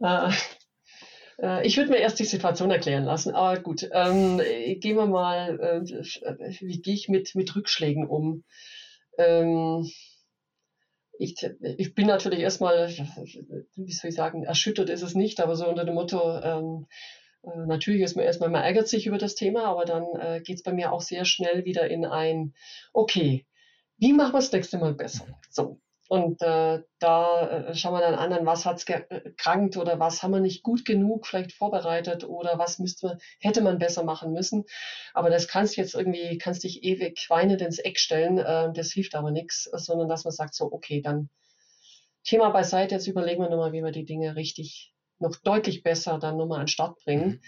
Äh, 0.00 0.32
äh, 1.40 1.66
ich 1.66 1.76
würde 1.76 1.90
mir 1.90 1.98
erst 1.98 2.18
die 2.18 2.24
Situation 2.24 2.70
erklären 2.70 3.04
lassen, 3.04 3.34
aber 3.34 3.60
gut. 3.60 3.88
Ähm, 3.92 4.40
gehen 4.80 4.96
wir 4.96 5.06
mal, 5.06 5.60
äh, 5.60 5.82
wie 6.60 6.80
gehe 6.80 6.94
ich 6.94 7.08
mit, 7.08 7.34
mit 7.34 7.54
Rückschlägen 7.54 8.06
um? 8.06 8.44
Ähm, 9.18 9.88
ich, 11.18 11.34
ich 11.76 11.94
bin 11.94 12.06
natürlich 12.06 12.40
erstmal, 12.40 12.88
wie 12.88 13.92
soll 13.92 14.10
ich 14.10 14.14
sagen, 14.14 14.44
erschüttert 14.44 14.88
ist 14.90 15.02
es 15.02 15.14
nicht, 15.14 15.40
aber 15.40 15.56
so 15.56 15.68
unter 15.68 15.84
dem 15.84 15.94
Motto, 15.94 16.40
ähm, 16.40 16.86
äh, 17.42 17.66
natürlich 17.66 18.02
ist 18.02 18.16
man 18.16 18.24
erstmal, 18.24 18.50
man 18.50 18.62
ärgert 18.62 18.88
sich 18.88 19.06
über 19.06 19.18
das 19.18 19.34
Thema, 19.34 19.64
aber 19.64 19.84
dann 19.84 20.04
äh, 20.20 20.40
geht 20.40 20.56
es 20.56 20.62
bei 20.62 20.72
mir 20.72 20.92
auch 20.92 21.00
sehr 21.00 21.24
schnell 21.24 21.64
wieder 21.64 21.88
in 21.88 22.04
ein, 22.04 22.54
okay, 22.92 23.46
wie 23.96 24.12
machen 24.12 24.32
wir 24.32 24.38
das 24.38 24.52
nächste 24.52 24.78
Mal 24.78 24.94
besser? 24.94 25.26
So. 25.50 25.80
Und 26.08 26.40
äh, 26.40 26.80
da 26.98 27.48
äh, 27.50 27.74
schauen 27.74 27.92
wir 27.92 28.00
dann 28.00 28.14
an, 28.14 28.46
was 28.46 28.64
hat's 28.64 28.86
gekrankt 28.86 29.76
äh, 29.76 29.78
oder 29.78 30.00
was 30.00 30.22
haben 30.22 30.30
wir 30.32 30.40
nicht 30.40 30.62
gut 30.62 30.86
genug 30.86 31.26
vielleicht 31.26 31.52
vorbereitet 31.52 32.24
oder 32.24 32.58
was 32.58 32.78
müsste 32.78 33.08
man, 33.08 33.18
hätte 33.40 33.60
man 33.60 33.78
besser 33.78 34.04
machen 34.04 34.32
müssen. 34.32 34.64
Aber 35.12 35.28
das 35.28 35.48
kannst 35.48 35.76
jetzt 35.76 35.94
irgendwie, 35.94 36.38
kannst 36.38 36.64
dich 36.64 36.82
ewig 36.82 37.26
weinend 37.28 37.60
ins 37.60 37.78
Eck 37.78 37.98
stellen, 37.98 38.38
äh, 38.38 38.72
das 38.72 38.90
hilft 38.92 39.14
aber 39.14 39.30
nichts, 39.30 39.64
sondern 39.64 40.08
dass 40.08 40.24
man 40.24 40.32
sagt 40.32 40.54
so, 40.54 40.72
okay, 40.72 41.02
dann 41.02 41.28
Thema 42.24 42.50
beiseite, 42.50 42.94
jetzt 42.94 43.06
überlegen 43.06 43.42
wir 43.42 43.50
nochmal, 43.50 43.72
wie 43.72 43.82
wir 43.82 43.92
die 43.92 44.04
Dinge 44.06 44.34
richtig 44.34 44.94
noch 45.18 45.36
deutlich 45.36 45.82
besser 45.82 46.18
dann 46.18 46.36
nochmal 46.36 46.60
an 46.60 46.64
den 46.64 46.68
Start 46.68 46.98
bringen. 47.04 47.28
Mhm. 47.28 47.40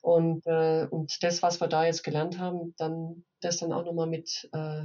Und, 0.00 0.46
äh, 0.46 0.86
und 0.90 1.22
das, 1.22 1.42
was 1.42 1.60
wir 1.60 1.68
da 1.68 1.84
jetzt 1.84 2.04
gelernt 2.04 2.38
haben, 2.38 2.74
dann 2.78 3.24
das 3.40 3.58
dann 3.58 3.72
auch 3.72 3.84
nochmal 3.84 4.06
mit, 4.06 4.48
äh, 4.52 4.84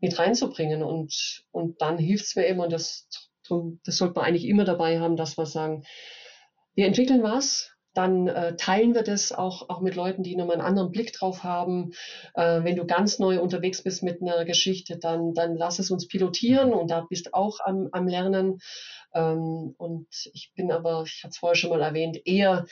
mit 0.00 0.18
reinzubringen. 0.18 0.82
Und, 0.82 1.44
und 1.50 1.80
dann 1.80 1.98
hilft 1.98 2.26
es 2.26 2.36
mir 2.36 2.46
eben, 2.48 2.60
und 2.60 2.72
das, 2.72 3.08
das 3.48 3.96
sollte 3.96 4.14
man 4.14 4.24
eigentlich 4.24 4.46
immer 4.46 4.64
dabei 4.64 5.00
haben, 5.00 5.16
dass 5.16 5.36
wir 5.36 5.46
sagen, 5.46 5.84
wir 6.74 6.86
entwickeln 6.86 7.22
was, 7.22 7.72
dann 7.94 8.28
äh, 8.28 8.56
teilen 8.56 8.94
wir 8.94 9.02
das 9.02 9.32
auch, 9.32 9.68
auch 9.68 9.80
mit 9.80 9.96
Leuten, 9.96 10.22
die 10.22 10.36
nochmal 10.36 10.56
einen 10.56 10.66
anderen 10.66 10.92
Blick 10.92 11.12
drauf 11.12 11.42
haben. 11.42 11.92
Äh, 12.34 12.62
wenn 12.62 12.76
du 12.76 12.86
ganz 12.86 13.18
neu 13.18 13.40
unterwegs 13.40 13.82
bist 13.82 14.02
mit 14.02 14.22
einer 14.22 14.44
Geschichte, 14.44 14.98
dann, 14.98 15.34
dann 15.34 15.56
lass 15.56 15.78
es 15.78 15.90
uns 15.90 16.06
pilotieren 16.06 16.72
und 16.72 16.90
da 16.90 17.06
bist 17.08 17.34
auch 17.34 17.58
am, 17.64 17.88
am 17.92 18.06
Lernen. 18.06 18.58
Ähm, 19.12 19.74
und 19.76 20.06
ich 20.32 20.52
bin 20.54 20.70
aber, 20.70 21.02
ich 21.04 21.22
hatte 21.24 21.30
es 21.30 21.38
vorher 21.38 21.56
schon 21.56 21.70
mal 21.70 21.82
erwähnt, 21.82 22.18
eher 22.24 22.66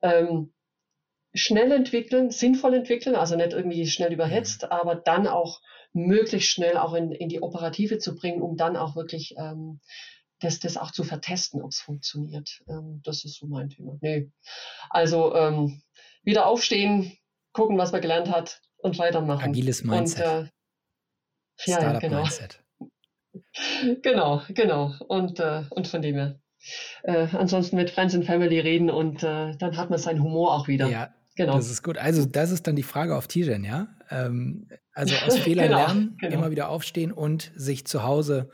ähm, 0.00 0.52
schnell 1.34 1.72
entwickeln, 1.72 2.30
sinnvoll 2.30 2.74
entwickeln, 2.74 3.16
also 3.16 3.36
nicht 3.36 3.52
irgendwie 3.52 3.86
schnell 3.86 4.12
überhetzt, 4.12 4.62
mhm. 4.62 4.68
aber 4.70 4.94
dann 4.94 5.26
auch 5.26 5.60
möglichst 5.92 6.50
schnell 6.50 6.76
auch 6.76 6.94
in, 6.94 7.12
in 7.12 7.28
die 7.28 7.42
Operative 7.42 7.98
zu 7.98 8.14
bringen, 8.14 8.42
um 8.42 8.56
dann 8.56 8.76
auch 8.76 8.96
wirklich 8.96 9.34
ähm, 9.38 9.80
das, 10.42 10.60
das 10.60 10.76
auch 10.76 10.90
zu 10.90 11.04
vertesten, 11.04 11.62
ob 11.62 11.70
es 11.70 11.80
funktioniert. 11.80 12.62
Ähm, 12.68 13.00
das 13.04 13.24
ist 13.24 13.38
so 13.38 13.46
mein 13.46 13.70
Thema. 13.70 13.96
Nee. 14.00 14.30
Also 14.90 15.34
ähm, 15.34 15.82
wieder 16.22 16.46
aufstehen, 16.46 17.16
gucken, 17.52 17.78
was 17.78 17.92
man 17.92 18.00
gelernt 18.00 18.30
hat 18.30 18.60
und 18.78 18.98
weitermachen. 18.98 19.50
Agiles 19.50 19.84
Mindset. 19.84 20.26
Und, 20.26 20.50
äh, 21.66 21.70
ja, 21.70 21.98
genau. 21.98 22.22
Mindset. 22.22 22.58
Genau, 24.02 24.42
genau. 24.50 24.92
Und, 25.08 25.40
äh, 25.40 25.64
und 25.70 25.88
von 25.88 26.02
dem 26.02 26.16
her. 26.16 26.40
Äh, 27.02 27.28
ansonsten 27.32 27.76
mit 27.76 27.88
Friends 27.90 28.14
and 28.14 28.26
Family 28.26 28.60
reden 28.60 28.90
und 28.90 29.22
äh, 29.22 29.56
dann 29.56 29.76
hat 29.78 29.88
man 29.88 29.98
seinen 29.98 30.22
Humor 30.22 30.52
auch 30.54 30.68
wieder. 30.68 30.88
Ja, 30.88 31.14
genau. 31.34 31.54
Das 31.56 31.70
ist 31.70 31.82
gut. 31.82 31.96
Also, 31.96 32.26
das 32.26 32.50
ist 32.50 32.66
dann 32.66 32.76
die 32.76 32.82
Frage 32.82 33.16
auf 33.16 33.28
Tijen, 33.28 33.64
ja? 33.64 33.88
Ähm, 34.10 34.68
also 34.92 35.14
aus 35.26 35.38
Fehlern 35.38 35.68
genau, 35.68 35.78
lernen, 35.78 36.16
genau. 36.20 36.34
immer 36.34 36.50
wieder 36.50 36.68
aufstehen 36.68 37.10
und 37.10 37.52
sich 37.54 37.86
zu 37.86 38.02
Hause 38.02 38.50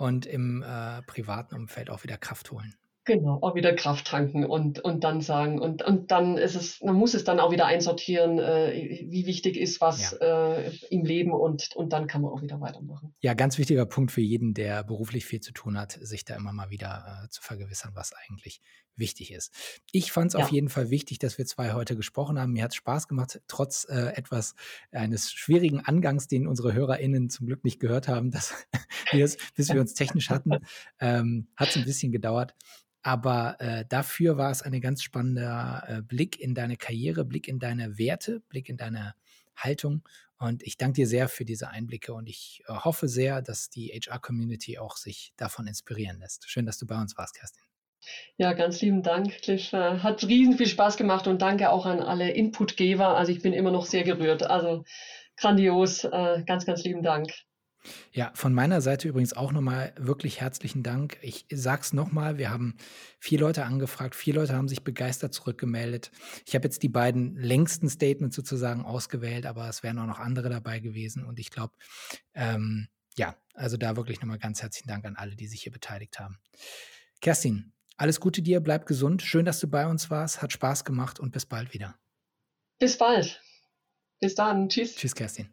und 0.00 0.24
im 0.24 0.62
äh, 0.62 1.02
privaten 1.02 1.54
Umfeld 1.54 1.90
auch 1.90 2.04
wieder 2.04 2.16
Kraft 2.16 2.50
holen. 2.50 2.74
Genau, 3.10 3.38
auch 3.40 3.56
wieder 3.56 3.74
Kraft 3.74 4.06
tanken 4.06 4.44
und, 4.44 4.78
und 4.78 5.02
dann 5.02 5.20
sagen, 5.20 5.58
und, 5.58 5.82
und 5.82 6.12
dann 6.12 6.38
ist 6.38 6.54
es, 6.54 6.80
man 6.80 6.94
muss 6.94 7.14
es 7.14 7.24
dann 7.24 7.40
auch 7.40 7.50
wieder 7.50 7.66
einsortieren, 7.66 8.38
äh, 8.38 8.72
wie 9.10 9.26
wichtig 9.26 9.56
ist 9.56 9.80
was 9.80 10.16
ja. 10.20 10.58
äh, 10.58 10.70
im 10.90 11.04
Leben 11.04 11.32
und, 11.32 11.74
und 11.74 11.92
dann 11.92 12.06
kann 12.06 12.22
man 12.22 12.30
auch 12.30 12.40
wieder 12.40 12.60
weitermachen. 12.60 13.12
Ja, 13.18 13.34
ganz 13.34 13.58
wichtiger 13.58 13.84
Punkt 13.84 14.12
für 14.12 14.20
jeden, 14.20 14.54
der 14.54 14.84
beruflich 14.84 15.26
viel 15.26 15.40
zu 15.40 15.52
tun 15.52 15.76
hat, 15.76 15.98
sich 16.00 16.24
da 16.24 16.36
immer 16.36 16.52
mal 16.52 16.70
wieder 16.70 17.24
äh, 17.24 17.28
zu 17.30 17.42
vergewissern, 17.42 17.90
was 17.94 18.12
eigentlich 18.12 18.60
wichtig 18.94 19.32
ist. 19.32 19.52
Ich 19.90 20.12
fand 20.12 20.28
es 20.28 20.38
ja. 20.38 20.44
auf 20.44 20.52
jeden 20.52 20.68
Fall 20.68 20.90
wichtig, 20.90 21.18
dass 21.18 21.36
wir 21.36 21.46
zwei 21.46 21.72
heute 21.72 21.96
gesprochen 21.96 22.38
haben. 22.38 22.52
Mir 22.52 22.62
hat 22.62 22.70
es 22.70 22.76
Spaß 22.76 23.08
gemacht, 23.08 23.40
trotz 23.48 23.88
äh, 23.88 24.12
etwas 24.14 24.54
eines 24.92 25.32
schwierigen 25.32 25.80
Angangs, 25.80 26.28
den 26.28 26.46
unsere 26.46 26.74
HörerInnen 26.74 27.28
zum 27.28 27.48
Glück 27.48 27.64
nicht 27.64 27.80
gehört 27.80 28.06
haben, 28.06 28.30
dass 28.30 28.54
wir 29.10 29.24
es, 29.24 29.36
bis 29.56 29.72
wir 29.72 29.80
uns 29.80 29.94
technisch 29.94 30.30
hatten, 30.30 30.58
ähm, 31.00 31.48
hat 31.56 31.70
es 31.70 31.76
ein 31.76 31.84
bisschen 31.84 32.12
gedauert. 32.12 32.54
Aber 33.02 33.56
äh, 33.60 33.84
dafür 33.88 34.36
war 34.36 34.50
es 34.50 34.62
ein 34.62 34.78
ganz 34.80 35.02
spannender 35.02 35.84
äh, 35.86 36.02
Blick 36.02 36.38
in 36.38 36.54
deine 36.54 36.76
Karriere, 36.76 37.24
Blick 37.24 37.48
in 37.48 37.58
deine 37.58 37.98
Werte, 37.98 38.40
Blick 38.48 38.68
in 38.68 38.76
deine 38.76 39.14
Haltung. 39.56 40.02
Und 40.38 40.62
ich 40.62 40.76
danke 40.76 40.96
dir 40.96 41.06
sehr 41.06 41.28
für 41.28 41.44
diese 41.44 41.68
Einblicke 41.68 42.14
und 42.14 42.28
ich 42.28 42.62
äh, 42.66 42.72
hoffe 42.72 43.08
sehr, 43.08 43.42
dass 43.42 43.68
die 43.68 43.88
HR-Community 43.88 44.78
auch 44.78 44.96
sich 44.96 45.32
davon 45.36 45.66
inspirieren 45.66 46.18
lässt. 46.18 46.48
Schön, 46.48 46.66
dass 46.66 46.78
du 46.78 46.86
bei 46.86 47.00
uns 47.00 47.16
warst, 47.16 47.36
Kerstin. 47.36 47.62
Ja, 48.38 48.54
ganz 48.54 48.80
lieben 48.80 49.02
Dank, 49.02 49.30
Cliff. 49.42 49.72
Äh, 49.72 49.98
hat 49.98 50.24
riesen 50.24 50.56
viel 50.56 50.66
Spaß 50.66 50.96
gemacht 50.96 51.26
und 51.26 51.42
danke 51.42 51.70
auch 51.70 51.84
an 51.84 52.00
alle 52.00 52.30
Inputgeber. 52.30 53.16
Also 53.16 53.32
ich 53.32 53.42
bin 53.42 53.52
immer 53.52 53.70
noch 53.70 53.84
sehr 53.84 54.04
gerührt. 54.04 54.42
Also 54.42 54.84
grandios. 55.36 56.04
Äh, 56.04 56.42
ganz, 56.46 56.64
ganz 56.64 56.84
lieben 56.84 57.02
Dank. 57.02 57.30
Ja, 58.12 58.30
von 58.34 58.52
meiner 58.52 58.80
Seite 58.80 59.08
übrigens 59.08 59.32
auch 59.32 59.52
nochmal 59.52 59.94
wirklich 59.96 60.40
herzlichen 60.40 60.82
Dank. 60.82 61.18
Ich 61.22 61.46
sag's 61.50 61.92
nochmal, 61.92 62.38
wir 62.38 62.50
haben 62.50 62.76
vier 63.18 63.40
Leute 63.40 63.64
angefragt, 63.64 64.14
vier 64.14 64.34
Leute 64.34 64.54
haben 64.54 64.68
sich 64.68 64.84
begeistert 64.84 65.32
zurückgemeldet. 65.32 66.10
Ich 66.46 66.54
habe 66.54 66.64
jetzt 66.64 66.82
die 66.82 66.88
beiden 66.88 67.36
längsten 67.36 67.88
Statements 67.88 68.36
sozusagen 68.36 68.84
ausgewählt, 68.84 69.46
aber 69.46 69.68
es 69.68 69.82
wären 69.82 69.98
auch 69.98 70.06
noch 70.06 70.18
andere 70.18 70.48
dabei 70.50 70.80
gewesen. 70.80 71.24
Und 71.24 71.38
ich 71.38 71.50
glaube, 71.50 71.74
ähm, 72.34 72.88
ja, 73.16 73.36
also 73.54 73.76
da 73.76 73.96
wirklich 73.96 74.20
nochmal 74.20 74.38
ganz 74.38 74.62
herzlichen 74.62 74.88
Dank 74.88 75.04
an 75.04 75.16
alle, 75.16 75.36
die 75.36 75.46
sich 75.46 75.62
hier 75.62 75.72
beteiligt 75.72 76.18
haben. 76.18 76.38
Kerstin, 77.20 77.72
alles 77.96 78.20
Gute 78.20 78.42
dir, 78.42 78.60
bleib 78.60 78.86
gesund. 78.86 79.22
Schön, 79.22 79.44
dass 79.44 79.60
du 79.60 79.68
bei 79.68 79.86
uns 79.86 80.10
warst, 80.10 80.42
hat 80.42 80.52
Spaß 80.52 80.84
gemacht 80.84 81.20
und 81.20 81.32
bis 81.32 81.46
bald 81.46 81.74
wieder. 81.74 81.98
Bis 82.78 82.96
bald. 82.96 83.42
Bis 84.20 84.34
dann. 84.34 84.68
Tschüss. 84.68 84.94
Tschüss, 84.96 85.14
Kerstin. 85.14 85.50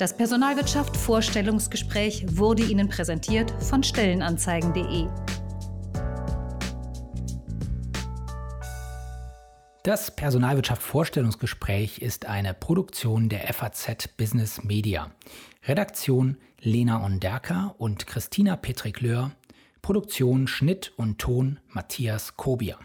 Das 0.00 0.16
Personalwirtschaft 0.16 0.96
Vorstellungsgespräch 0.96 2.24
wurde 2.38 2.62
Ihnen 2.62 2.88
präsentiert 2.88 3.52
von 3.62 3.82
Stellenanzeigen.de. 3.82 5.08
Das 9.82 10.10
Personalwirtschaft 10.10 10.80
Vorstellungsgespräch 10.80 11.98
ist 11.98 12.24
eine 12.24 12.54
Produktion 12.54 13.28
der 13.28 13.52
FAZ 13.52 14.08
Business 14.16 14.64
Media. 14.64 15.10
Redaktion 15.66 16.38
Lena 16.62 17.04
Onderka 17.04 17.74
und 17.76 18.06
Christina 18.06 18.56
Petrikleur. 18.56 19.32
Produktion, 19.82 20.46
Schnitt 20.46 20.94
und 20.96 21.18
Ton 21.18 21.60
Matthias 21.68 22.38
Kobier. 22.38 22.78